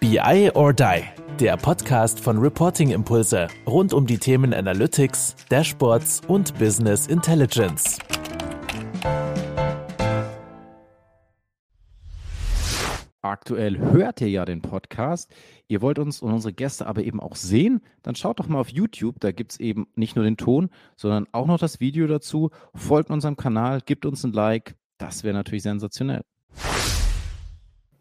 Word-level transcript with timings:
BI 0.00 0.50
or 0.54 0.72
Die, 0.72 1.02
der 1.38 1.58
Podcast 1.58 2.20
von 2.20 2.38
Reporting 2.38 2.88
Impulse 2.88 3.48
rund 3.66 3.92
um 3.92 4.06
die 4.06 4.16
Themen 4.16 4.54
Analytics, 4.54 5.36
Dashboards 5.50 6.22
und 6.26 6.58
Business 6.58 7.06
Intelligence. 7.06 7.98
Aktuell 13.20 13.78
hört 13.78 14.22
ihr 14.22 14.30
ja 14.30 14.46
den 14.46 14.62
Podcast. 14.62 15.30
Ihr 15.68 15.82
wollt 15.82 15.98
uns 15.98 16.22
und 16.22 16.32
unsere 16.32 16.54
Gäste 16.54 16.86
aber 16.86 17.04
eben 17.04 17.20
auch 17.20 17.36
sehen, 17.36 17.82
dann 18.02 18.14
schaut 18.14 18.40
doch 18.40 18.48
mal 18.48 18.60
auf 18.60 18.70
YouTube. 18.70 19.16
Da 19.20 19.32
gibt 19.32 19.52
es 19.52 19.60
eben 19.60 19.86
nicht 19.96 20.16
nur 20.16 20.24
den 20.24 20.38
Ton, 20.38 20.70
sondern 20.96 21.26
auch 21.32 21.46
noch 21.46 21.58
das 21.58 21.78
Video 21.78 22.06
dazu. 22.06 22.48
Folgt 22.74 23.10
unserem 23.10 23.36
Kanal, 23.36 23.82
gebt 23.82 24.06
uns 24.06 24.24
ein 24.24 24.32
Like. 24.32 24.76
Das 24.96 25.24
wäre 25.24 25.34
natürlich 25.34 25.62
sensationell. 25.62 26.22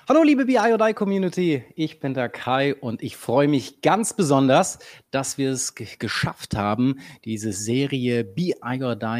Hallo 0.09 0.23
liebe 0.23 0.45
BI 0.45 0.93
Community, 0.95 1.63
ich 1.75 1.99
bin 1.99 2.15
der 2.15 2.29
Kai 2.29 2.73
und 2.73 3.03
ich 3.03 3.15
freue 3.15 3.47
mich 3.47 3.81
ganz 3.81 4.13
besonders, 4.13 4.79
dass 5.11 5.37
wir 5.37 5.51
es 5.51 5.75
geschafft 5.75 6.55
haben, 6.57 6.95
diese 7.25 7.53
Serie 7.53 8.23
BI 8.23 8.55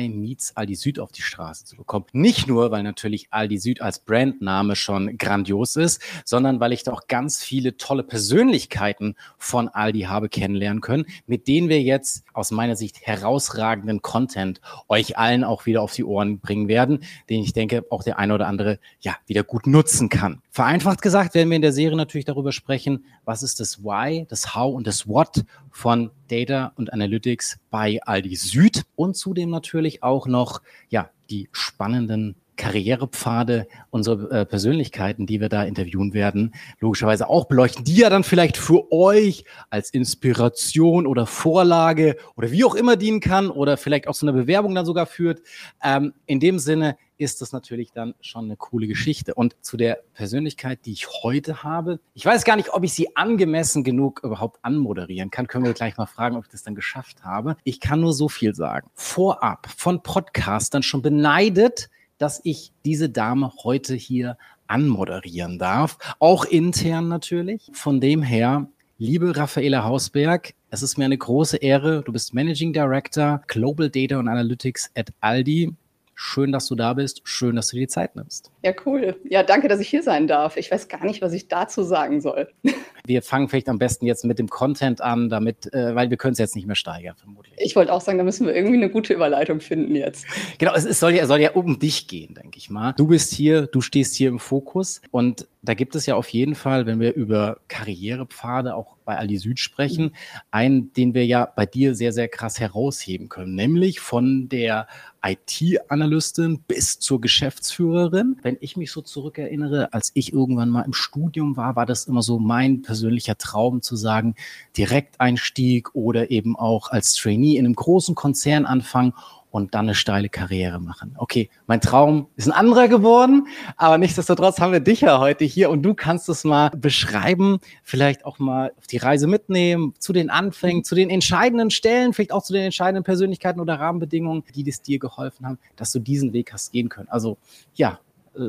meets 0.10 0.58
Aldi 0.58 0.74
Süd 0.74 1.00
auf 1.00 1.12
die 1.12 1.22
Straße 1.22 1.66
zu 1.66 1.76
bekommen. 1.76 2.06
Nicht 2.12 2.48
nur, 2.48 2.72
weil 2.72 2.82
natürlich 2.82 3.28
Aldi 3.30 3.60
Süd 3.60 3.82
als 3.82 4.00
Brandname 4.00 4.76
schon 4.76 5.16
grandios 5.20 5.76
ist, 5.76 6.02
sondern 6.26 6.60
weil 6.60 6.74
ich 6.74 6.82
da 6.82 6.92
auch 6.92 7.06
ganz 7.08 7.44
viele 7.44 7.78
tolle 7.78 8.02
Persönlichkeiten 8.02 9.14
von 9.38 9.68
Aldi 9.68 10.02
habe 10.02 10.28
kennenlernen 10.28 10.82
können, 10.82 11.06
mit 11.28 11.48
denen 11.48 11.70
wir 11.70 11.84
jetzt 11.84 12.24
aus 12.34 12.50
meiner 12.50 12.76
Sicht 12.76 13.06
herausragenden 13.06 14.02
Content 14.02 14.60
euch 14.88 15.20
allen 15.20 15.44
auch 15.44 15.68
wieder 15.68 15.84
auf 15.84 15.94
die 15.94 16.04
Ohren 16.04 16.40
bringen 16.40 16.68
werden, 16.68 17.04
den 17.30 17.44
ich 17.44 17.54
denke 17.54 17.86
auch 17.92 18.02
der 18.02 18.18
eine 18.18 18.34
oder 18.34 18.48
andere 18.48 18.80
ja 19.02 19.16
wieder 19.28 19.44
gut 19.44 19.68
nutzen 19.68 20.10
kann. 20.10 20.42
Vereinfacht 20.80 21.02
gesagt 21.02 21.36
werden 21.36 21.50
wir 21.50 21.58
in 21.58 21.62
der 21.62 21.74
Serie 21.74 21.98
natürlich 21.98 22.24
darüber 22.24 22.54
sprechen, 22.54 23.04
was 23.26 23.44
ist 23.44 23.60
das 23.60 23.84
Why, 23.84 24.26
das 24.30 24.56
How 24.56 24.74
und 24.74 24.88
das 24.88 25.10
What 25.10 25.44
von 25.72 26.10
Data 26.30 26.72
und 26.76 26.94
Analytics 26.94 27.60
bei 27.70 28.00
Aldi 28.02 28.38
Süd 28.38 28.84
und 28.96 29.18
zudem 29.18 29.50
natürlich 29.50 30.04
auch 30.04 30.26
noch 30.26 30.62
ja, 30.88 31.10
die 31.30 31.50
spannenden 31.52 32.38
Karrierepfade 32.56 33.68
unserer 33.90 34.32
äh, 34.32 34.46
Persönlichkeiten, 34.46 35.26
die 35.26 35.42
wir 35.42 35.50
da 35.50 35.64
interviewen 35.64 36.14
werden, 36.14 36.54
logischerweise 36.80 37.28
auch 37.28 37.46
beleuchten, 37.46 37.84
die 37.84 37.98
ja 37.98 38.10
dann 38.10 38.24
vielleicht 38.24 38.56
für 38.56 38.90
euch 38.90 39.44
als 39.70 39.90
Inspiration 39.90 41.06
oder 41.06 41.26
Vorlage 41.26 42.16
oder 42.38 42.52
wie 42.52 42.64
auch 42.64 42.76
immer 42.76 42.96
dienen 42.96 43.20
kann 43.20 43.50
oder 43.50 43.76
vielleicht 43.76 44.08
auch 44.08 44.14
so 44.14 44.26
eine 44.26 44.38
Bewerbung 44.38 44.76
dann 44.76 44.86
sogar 44.86 45.08
führt. 45.08 45.42
Ähm, 45.84 46.14
in 46.26 46.40
dem 46.40 46.58
Sinne 46.58 46.96
ist 47.20 47.42
das 47.42 47.52
natürlich 47.52 47.92
dann 47.92 48.16
schon 48.22 48.46
eine 48.46 48.56
coole 48.56 48.88
Geschichte. 48.88 49.36
Und 49.36 49.56
zu 49.62 49.78
der 49.78 50.00
Persönlichkeit, 50.14 50.80
die 50.86 50.94
ich 50.94 51.08
heute 51.22 51.64
habe, 51.64 52.00
ich 52.16 52.26
weiß 52.26 52.46
gar 52.46 52.56
nicht, 52.56 52.74
ob 52.74 52.84
ich 52.84 52.94
sie 52.94 53.16
angemessen 53.16 53.84
genug 53.84 54.22
überhaupt 54.24 54.60
anmoderieren 54.64 55.30
kann. 55.30 55.48
Können 55.48 55.66
wir 55.66 55.74
gleich 55.74 55.98
mal 55.98 56.08
fragen, 56.08 56.38
ob 56.38 56.46
ich 56.46 56.52
das 56.52 56.64
dann 56.64 56.76
geschafft 56.76 57.24
habe. 57.24 57.58
Ich 57.64 57.80
kann 57.80 58.00
nur 58.00 58.14
so 58.14 58.30
viel 58.30 58.56
sagen. 58.56 58.90
Vorab 58.96 59.68
von 59.78 60.02
Podcastern 60.02 60.82
schon 60.82 61.02
beneidet, 61.02 61.90
dass 62.18 62.42
ich 62.44 62.72
diese 62.86 63.10
Dame 63.10 63.52
heute 63.64 63.96
hier 63.96 64.38
anmoderieren 64.68 65.60
darf. 65.60 65.98
Auch 66.20 66.46
intern 66.46 67.10
natürlich. 67.10 67.70
Von 67.74 68.00
dem 68.00 68.22
her, 68.22 68.68
liebe 68.98 69.36
Raffaela 69.36 69.84
Hausberg, 69.84 70.54
es 70.70 70.84
ist 70.84 70.98
mir 70.98 71.06
eine 71.06 71.18
große 71.18 71.58
Ehre. 71.58 72.04
Du 72.04 72.14
bist 72.14 72.34
Managing 72.34 72.72
Director 72.72 73.42
Global 73.48 73.90
Data 73.90 74.20
und 74.20 74.28
Analytics 74.28 74.92
at 74.96 75.10
Aldi. 75.20 75.74
Schön, 76.22 76.52
dass 76.52 76.68
du 76.68 76.76
da 76.76 76.96
bist. 76.96 77.22
Schön, 77.24 77.56
dass 77.56 77.68
du 77.68 77.78
dir 77.78 77.84
die 77.84 77.88
Zeit 77.88 78.18
nimmst. 78.18 78.52
Ja, 78.62 78.74
cool. 78.86 79.16
Ja, 79.30 79.44
danke, 79.44 79.70
dass 79.70 79.80
ich 79.80 79.88
hier 79.88 80.04
sein 80.04 80.28
darf. 80.28 80.58
Ich 80.58 80.70
weiß 80.70 80.90
gar 80.90 81.06
nicht, 81.06 81.22
was 81.22 81.32
ich 81.32 81.48
dazu 81.48 81.84
sagen 81.84 82.20
soll. 82.20 82.50
Wir 83.06 83.22
fangen 83.22 83.48
vielleicht 83.48 83.70
am 83.70 83.80
besten 83.80 84.06
jetzt 84.06 84.26
mit 84.26 84.38
dem 84.38 84.50
Content 84.50 85.02
an, 85.02 85.30
damit, 85.30 85.74
äh, 85.74 85.96
weil 85.96 86.12
wir 86.12 86.18
können 86.18 86.34
es 86.34 86.38
jetzt 86.38 86.56
nicht 86.56 86.68
mehr 86.68 86.76
steigern, 86.76 87.16
vermutlich. 87.18 87.56
Ich 87.58 87.76
wollte 87.76 87.92
auch 87.92 88.02
sagen, 88.02 88.20
da 88.20 88.24
müssen 88.24 88.46
wir 88.46 88.54
irgendwie 88.54 88.76
eine 88.76 88.92
gute 88.92 89.14
Überleitung 89.16 89.62
finden 89.62 89.96
jetzt. 89.96 90.28
Genau, 90.60 90.74
es, 90.76 90.86
es 90.86 91.00
soll, 91.00 91.14
ja, 91.14 91.26
soll 91.26 91.40
ja 91.40 91.52
um 91.52 91.80
dich 91.80 92.08
gehen, 92.08 92.36
denke 92.36 92.58
ich 92.58 92.70
mal. 92.70 92.94
Du 92.98 93.08
bist 93.08 93.34
hier, 93.34 93.66
du 93.66 93.82
stehst 93.82 94.14
hier 94.14 94.30
im 94.30 94.38
Fokus 94.38 95.02
und 95.10 95.48
da 95.62 95.74
gibt 95.74 95.96
es 95.96 96.06
ja 96.06 96.16
auf 96.16 96.30
jeden 96.30 96.56
Fall, 96.56 96.86
wenn 96.86 97.00
wir 97.00 97.14
über 97.14 97.60
Karrierepfade 97.68 98.76
auch 98.76 98.96
bei 99.04 99.18
Aldi 99.18 99.38
Süd 99.38 99.60
sprechen, 99.60 100.06
mhm. 100.06 100.12
einen, 100.52 100.94
den 100.94 101.14
wir 101.14 101.26
ja 101.26 101.46
bei 101.46 101.66
dir 101.66 101.96
sehr, 101.96 102.14
sehr 102.14 102.28
krass 102.28 102.60
herausheben 102.60 103.28
können, 103.28 103.56
nämlich 103.56 104.00
von 104.00 104.48
der 104.50 104.88
IT-Analystin 105.24 106.60
bis 106.68 107.00
zur 107.00 107.20
Geschäftsführerin. 107.20 108.38
Wenn 108.50 108.58
ich 108.62 108.76
mich 108.78 108.92
so 108.92 109.02
zurückerinnere, 109.02 109.94
als 109.94 110.10
ich 110.16 110.34
irgendwann 110.34 110.72
mal 110.72 110.82
im 110.82 110.94
Studium 110.94 111.56
war, 111.56 111.76
war 111.76 111.86
das 111.86 112.08
immer 112.08 112.24
so 112.24 112.40
mein 112.40 112.82
persönlicher 112.82 113.38
Traum 113.38 113.84
zu 113.84 113.96
sagen, 113.96 114.34
Direkteinstieg 114.76 115.94
oder 115.94 116.32
eben 116.32 116.56
auch 116.56 116.90
als 116.90 117.14
Trainee 117.14 117.58
in 117.58 117.66
einem 117.68 117.76
großen 117.76 118.16
Konzern 118.16 118.66
anfangen 118.66 119.14
und 119.52 119.76
dann 119.76 119.86
eine 119.86 119.94
steile 119.94 120.30
Karriere 120.30 120.80
machen. 120.80 121.14
Okay, 121.18 121.52
mein 121.68 121.80
Traum 121.80 122.26
ist 122.38 122.48
ein 122.48 122.52
anderer 122.52 122.88
geworden, 122.88 123.48
aber 123.78 124.00
nichtsdestotrotz 124.00 124.60
haben 124.60 124.74
wir 124.74 124.80
dich 124.80 125.02
ja 125.02 125.20
heute 125.20 125.46
hier 125.46 125.70
und 125.70 125.84
du 125.84 125.94
kannst 125.94 126.28
es 126.28 126.44
mal 126.44 126.70
beschreiben, 126.70 127.60
vielleicht 127.84 128.26
auch 128.26 128.40
mal 128.40 128.72
auf 128.80 128.88
die 128.88 128.98
Reise 128.98 129.28
mitnehmen, 129.28 129.94
zu 130.00 130.12
den 130.12 130.32
Anfängen, 130.32 130.84
zu 130.84 130.96
den 130.96 131.12
entscheidenden 131.12 131.70
Stellen, 131.70 132.14
vielleicht 132.14 132.32
auch 132.32 132.44
zu 132.44 132.54
den 132.54 132.64
entscheidenden 132.64 133.04
Persönlichkeiten 133.04 133.60
oder 133.60 133.80
Rahmenbedingungen, 133.80 134.44
die 134.56 134.68
es 134.68 134.82
dir 134.82 134.98
geholfen 134.98 135.46
haben, 135.46 135.60
dass 135.76 135.92
du 135.92 136.00
diesen 136.00 136.34
Weg 136.34 136.52
hast 136.52 136.72
gehen 136.72 136.90
können. 136.90 137.10
Also 137.10 137.38
ja, 137.76 138.00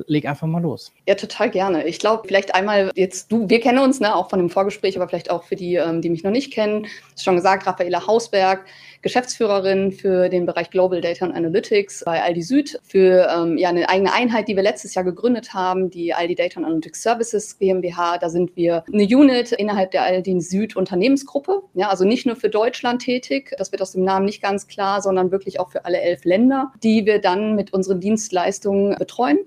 leg 0.06 0.26
einfach 0.26 0.46
mal 0.46 0.62
los. 0.62 0.92
Ja, 1.06 1.14
total 1.14 1.50
gerne. 1.50 1.86
Ich 1.86 1.98
glaube, 1.98 2.22
vielleicht 2.26 2.54
einmal 2.54 2.90
jetzt 2.94 3.30
du, 3.32 3.48
wir 3.48 3.60
kennen 3.60 3.78
uns, 3.78 4.00
ne, 4.00 4.14
auch 4.14 4.30
von 4.30 4.38
dem 4.38 4.50
Vorgespräch, 4.50 4.96
aber 4.96 5.08
vielleicht 5.08 5.30
auch 5.30 5.44
für 5.44 5.56
die, 5.56 5.74
ähm, 5.74 6.00
die 6.00 6.10
mich 6.10 6.22
noch 6.22 6.30
nicht 6.30 6.52
kennen. 6.52 6.86
Ist 7.14 7.24
schon 7.24 7.36
gesagt, 7.36 7.66
Raffaela 7.66 8.06
Hausberg, 8.06 8.64
Geschäftsführerin 9.02 9.92
für 9.92 10.28
den 10.28 10.46
Bereich 10.46 10.70
Global 10.70 11.00
Data 11.00 11.24
and 11.24 11.34
Analytics 11.34 12.02
bei 12.04 12.22
Aldi 12.22 12.42
Süd, 12.42 12.80
für 12.82 13.28
ähm, 13.34 13.56
ja, 13.56 13.70
eine 13.70 13.88
eigene 13.88 14.12
Einheit, 14.12 14.48
die 14.48 14.56
wir 14.56 14.62
letztes 14.62 14.94
Jahr 14.94 15.04
gegründet 15.04 15.54
haben, 15.54 15.90
die 15.90 16.12
Aldi 16.12 16.34
Data 16.34 16.58
and 16.58 16.66
Analytics 16.66 17.02
Services 17.02 17.58
GmbH. 17.58 18.18
Da 18.18 18.28
sind 18.28 18.56
wir 18.56 18.84
eine 18.92 19.04
Unit 19.04 19.52
innerhalb 19.52 19.90
der 19.92 20.02
Aldi 20.02 20.40
Süd 20.40 20.76
Unternehmensgruppe. 20.76 21.62
Ja, 21.74 21.88
also 21.88 22.04
nicht 22.04 22.26
nur 22.26 22.36
für 22.36 22.50
Deutschland 22.50 23.02
tätig, 23.02 23.54
das 23.56 23.72
wird 23.72 23.82
aus 23.82 23.92
dem 23.92 24.04
Namen 24.04 24.26
nicht 24.26 24.42
ganz 24.42 24.66
klar, 24.66 25.00
sondern 25.00 25.30
wirklich 25.30 25.60
auch 25.60 25.70
für 25.70 25.84
alle 25.84 26.00
elf 26.00 26.24
Länder, 26.24 26.72
die 26.82 27.06
wir 27.06 27.20
dann 27.20 27.54
mit 27.54 27.72
unseren 27.72 28.00
Dienstleistungen 28.00 28.96
betreuen 28.96 29.38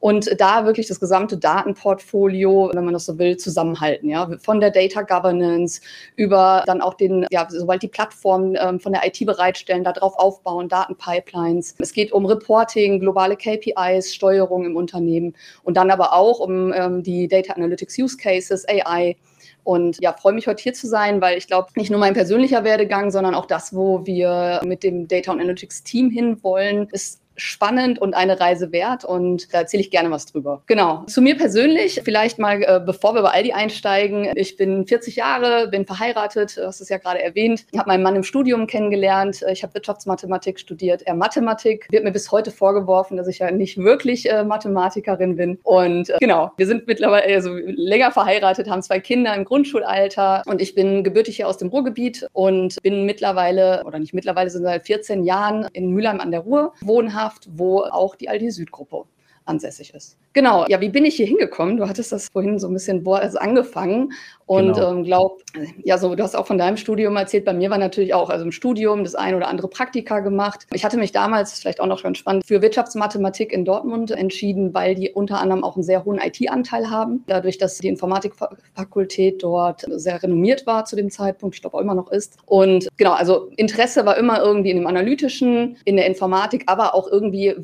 und 0.00 0.40
da 0.40 0.64
wirklich 0.64 0.86
das 0.86 1.00
gesamte 1.00 1.36
Datenportfolio, 1.36 2.70
wenn 2.72 2.84
man 2.84 2.94
das 2.94 3.06
so 3.06 3.18
will, 3.18 3.36
zusammenhalten. 3.36 4.08
Ja, 4.08 4.28
von 4.38 4.60
der 4.60 4.70
Data 4.70 5.02
Governance 5.02 5.80
über 6.16 6.62
dann 6.66 6.80
auch 6.80 6.94
den, 6.94 7.26
ja, 7.30 7.46
sobald 7.48 7.82
die 7.82 7.88
Plattformen 7.88 8.56
ähm, 8.60 8.80
von 8.80 8.92
der 8.92 9.06
IT 9.06 9.24
bereitstellen, 9.24 9.84
darauf 9.84 10.18
aufbauen, 10.18 10.68
Datenpipelines. 10.68 11.74
Es 11.78 11.92
geht 11.92 12.12
um 12.12 12.26
Reporting, 12.26 13.00
globale 13.00 13.36
KPIs, 13.36 14.14
Steuerung 14.14 14.64
im 14.64 14.76
Unternehmen 14.76 15.34
und 15.64 15.76
dann 15.76 15.90
aber 15.90 16.12
auch 16.12 16.40
um 16.40 16.72
ähm, 16.72 17.02
die 17.02 17.28
Data 17.28 17.54
Analytics 17.54 17.98
Use 17.98 18.16
Cases, 18.16 18.66
AI. 18.68 19.16
Und 19.64 19.98
ja, 20.00 20.14
freue 20.14 20.32
mich 20.32 20.46
heute 20.46 20.62
hier 20.62 20.72
zu 20.72 20.86
sein, 20.86 21.20
weil 21.20 21.36
ich 21.36 21.46
glaube, 21.46 21.68
nicht 21.76 21.90
nur 21.90 22.00
mein 22.00 22.14
persönlicher 22.14 22.64
Werdegang, 22.64 23.10
sondern 23.10 23.34
auch 23.34 23.44
das, 23.44 23.74
wo 23.74 24.06
wir 24.06 24.60
mit 24.64 24.82
dem 24.82 25.08
Data 25.08 25.30
Analytics 25.32 25.82
Team 25.82 26.10
hinwollen, 26.10 26.88
ist 26.90 27.20
spannend 27.38 27.98
und 27.98 28.14
eine 28.14 28.38
Reise 28.40 28.72
wert 28.72 29.04
und 29.04 29.52
da 29.54 29.58
erzähle 29.58 29.80
ich 29.80 29.90
gerne 29.90 30.10
was 30.10 30.26
drüber. 30.26 30.62
Genau. 30.66 31.04
Zu 31.06 31.22
mir 31.22 31.36
persönlich, 31.36 32.02
vielleicht 32.04 32.38
mal, 32.38 32.62
äh, 32.62 32.80
bevor 32.84 33.14
wir 33.14 33.22
bei 33.22 33.30
Aldi 33.30 33.52
einsteigen. 33.52 34.30
Ich 34.34 34.56
bin 34.56 34.86
40 34.86 35.16
Jahre, 35.16 35.68
bin 35.68 35.86
verheiratet, 35.86 36.56
du 36.56 36.66
hast 36.66 36.80
es 36.80 36.88
ja 36.88 36.98
gerade 36.98 37.22
erwähnt. 37.22 37.64
Ich 37.70 37.78
habe 37.78 37.88
meinen 37.88 38.02
Mann 38.02 38.16
im 38.16 38.24
Studium 38.24 38.66
kennengelernt. 38.66 39.44
Ich 39.50 39.62
habe 39.62 39.74
Wirtschaftsmathematik 39.74 40.58
studiert, 40.58 41.02
er 41.02 41.14
Mathematik. 41.14 41.86
Wird 41.90 42.04
mir 42.04 42.12
bis 42.12 42.30
heute 42.32 42.50
vorgeworfen, 42.50 43.16
dass 43.16 43.28
ich 43.28 43.38
ja 43.38 43.50
nicht 43.50 43.78
wirklich 43.78 44.30
äh, 44.30 44.44
Mathematikerin 44.44 45.36
bin. 45.36 45.58
Und 45.62 46.10
äh, 46.10 46.18
genau, 46.20 46.52
wir 46.56 46.66
sind 46.66 46.86
mittlerweile 46.86 47.32
also 47.34 47.54
länger 47.54 48.10
verheiratet, 48.10 48.68
haben 48.68 48.82
zwei 48.82 49.00
Kinder 49.00 49.34
im 49.34 49.44
Grundschulalter 49.44 50.42
und 50.46 50.60
ich 50.60 50.74
bin 50.74 51.04
gebürtig 51.04 51.36
hier 51.36 51.48
aus 51.48 51.58
dem 51.58 51.68
Ruhrgebiet 51.68 52.26
und 52.32 52.82
bin 52.82 53.04
mittlerweile, 53.04 53.84
oder 53.84 53.98
nicht 53.98 54.14
mittlerweile, 54.14 54.50
sind 54.50 54.64
seit 54.64 54.86
14 54.86 55.24
Jahren 55.24 55.68
in 55.72 55.90
Mülheim 55.90 56.20
an 56.20 56.30
der 56.30 56.40
Ruhr 56.40 56.72
wohnhaft 56.80 57.27
Wirtschaft, 57.28 57.48
wo 57.52 57.82
auch 57.82 58.14
die 58.14 58.28
Aldi 58.28 58.50
Südgruppe 58.50 59.04
ansässig 59.48 59.94
ist. 59.94 60.16
Genau, 60.32 60.66
ja, 60.68 60.80
wie 60.80 60.88
bin 60.88 61.04
ich 61.04 61.16
hier 61.16 61.26
hingekommen? 61.26 61.76
Du 61.76 61.88
hattest 61.88 62.12
das 62.12 62.28
vorhin 62.28 62.58
so 62.58 62.68
ein 62.68 62.74
bisschen 62.74 63.06
also 63.08 63.38
angefangen 63.38 64.12
und 64.46 64.74
genau. 64.74 64.92
ähm, 64.92 65.04
glaub, 65.04 65.42
ja, 65.82 65.98
so, 65.98 66.14
du 66.14 66.22
hast 66.22 66.34
auch 66.34 66.46
von 66.46 66.58
deinem 66.58 66.76
Studium 66.76 67.16
erzählt. 67.16 67.44
Bei 67.44 67.52
mir 67.52 67.70
war 67.70 67.78
natürlich 67.78 68.14
auch, 68.14 68.30
also 68.30 68.44
im 68.44 68.52
Studium 68.52 69.04
das 69.04 69.14
ein 69.14 69.34
oder 69.34 69.48
andere 69.48 69.68
Praktika 69.68 70.20
gemacht. 70.20 70.66
Ich 70.72 70.84
hatte 70.84 70.96
mich 70.96 71.12
damals, 71.12 71.60
vielleicht 71.60 71.80
auch 71.80 71.86
noch 71.86 72.02
ganz 72.02 72.18
spannend, 72.18 72.46
für 72.46 72.62
Wirtschaftsmathematik 72.62 73.52
in 73.52 73.64
Dortmund 73.64 74.10
entschieden, 74.10 74.72
weil 74.74 74.94
die 74.94 75.10
unter 75.10 75.40
anderem 75.40 75.64
auch 75.64 75.76
einen 75.76 75.82
sehr 75.82 76.04
hohen 76.04 76.18
IT-Anteil 76.18 76.88
haben. 76.90 77.24
Dadurch, 77.26 77.58
dass 77.58 77.78
die 77.78 77.88
Informatikfakultät 77.88 79.42
dort 79.42 79.84
sehr 79.88 80.22
renommiert 80.22 80.66
war 80.66 80.84
zu 80.84 80.96
dem 80.96 81.10
Zeitpunkt, 81.10 81.56
ich 81.56 81.60
glaube 81.60 81.76
auch 81.76 81.80
immer 81.80 81.94
noch 81.94 82.10
ist. 82.10 82.38
Und 82.46 82.88
genau, 82.96 83.12
also 83.12 83.50
Interesse 83.56 84.06
war 84.06 84.16
immer 84.16 84.40
irgendwie 84.40 84.70
in 84.70 84.78
dem 84.78 84.86
Analytischen, 84.86 85.76
in 85.84 85.96
der 85.96 86.06
Informatik, 86.06 86.64
aber 86.66 86.94
auch 86.94 87.10
irgendwie 87.10 87.54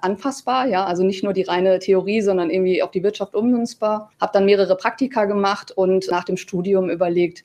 anfassbar, 0.00 0.66
ja, 0.66 0.84
also 0.84 1.02
nicht 1.02 1.23
nur 1.24 1.32
die 1.32 1.42
reine 1.42 1.78
Theorie, 1.80 2.20
sondern 2.20 2.50
irgendwie 2.50 2.82
auf 2.82 2.92
die 2.92 3.02
Wirtschaft 3.02 3.34
ummünzbar. 3.34 4.12
Habe 4.20 4.32
dann 4.32 4.44
mehrere 4.44 4.76
Praktika 4.76 5.24
gemacht 5.24 5.72
und 5.72 6.08
nach 6.10 6.24
dem 6.24 6.36
Studium 6.36 6.88
überlegt, 6.90 7.44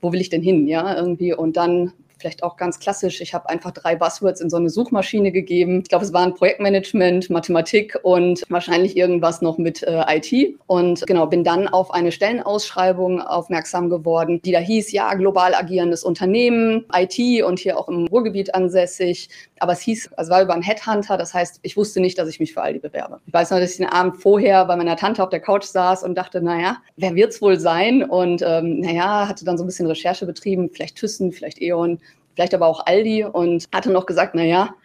wo 0.00 0.12
will 0.12 0.20
ich 0.20 0.30
denn 0.30 0.42
hin, 0.42 0.66
ja, 0.66 0.96
irgendwie. 0.96 1.32
Und 1.32 1.56
dann 1.56 1.92
vielleicht 2.18 2.42
auch 2.42 2.56
ganz 2.56 2.78
klassisch. 2.78 3.20
Ich 3.20 3.34
habe 3.34 3.48
einfach 3.48 3.72
drei 3.72 3.96
Buzzwords 3.96 4.40
in 4.40 4.50
so 4.50 4.56
eine 4.56 4.70
Suchmaschine 4.70 5.32
gegeben. 5.32 5.80
Ich 5.82 5.88
glaube, 5.88 6.04
es 6.04 6.12
waren 6.12 6.34
Projektmanagement, 6.34 7.30
Mathematik 7.30 7.98
und 8.02 8.42
wahrscheinlich 8.48 8.96
irgendwas 8.96 9.42
noch 9.42 9.58
mit 9.58 9.82
äh, 9.82 10.04
IT. 10.08 10.56
Und 10.66 11.06
genau, 11.06 11.26
bin 11.26 11.44
dann 11.44 11.68
auf 11.68 11.92
eine 11.92 12.12
Stellenausschreibung 12.12 13.20
aufmerksam 13.20 13.90
geworden, 13.90 14.40
die 14.42 14.52
da 14.52 14.58
hieß, 14.58 14.92
ja, 14.92 15.14
global 15.14 15.54
agierendes 15.54 16.04
Unternehmen, 16.04 16.84
IT 16.94 17.42
und 17.42 17.58
hier 17.58 17.78
auch 17.78 17.88
im 17.88 18.06
Ruhrgebiet 18.06 18.54
ansässig. 18.54 19.28
Aber 19.60 19.72
es 19.72 19.80
hieß, 19.80 20.10
also 20.16 20.30
war 20.30 20.42
über 20.42 20.54
einen 20.54 20.62
Headhunter, 20.62 21.16
das 21.16 21.34
heißt, 21.34 21.60
ich 21.62 21.76
wusste 21.76 22.00
nicht, 22.00 22.18
dass 22.18 22.28
ich 22.28 22.40
mich 22.40 22.52
für 22.52 22.62
Aldi 22.62 22.80
bewerbe. 22.80 23.20
Ich 23.26 23.32
weiß 23.32 23.50
noch, 23.50 23.58
dass 23.58 23.72
ich 23.72 23.76
den 23.78 23.86
Abend 23.86 24.16
vorher 24.16 24.64
bei 24.64 24.76
meiner 24.76 24.96
Tante 24.96 25.22
auf 25.22 25.30
der 25.30 25.40
Couch 25.40 25.64
saß 25.64 26.04
und 26.04 26.16
dachte, 26.16 26.40
naja, 26.40 26.78
wer 26.96 27.14
wird's 27.14 27.42
wohl 27.42 27.58
sein? 27.58 28.02
Und 28.02 28.42
ähm, 28.42 28.80
naja, 28.80 29.28
hatte 29.28 29.44
dann 29.44 29.58
so 29.58 29.64
ein 29.64 29.66
bisschen 29.66 29.86
Recherche 29.86 30.26
betrieben, 30.26 30.70
vielleicht 30.70 30.96
Thyssen, 30.96 31.32
vielleicht 31.32 31.60
E.ON, 31.60 31.98
vielleicht 32.38 32.54
aber 32.54 32.68
auch 32.68 32.86
Aldi 32.86 33.24
und 33.24 33.66
hatte 33.74 33.90
noch 33.90 34.06
gesagt, 34.06 34.36
naja, 34.36 34.76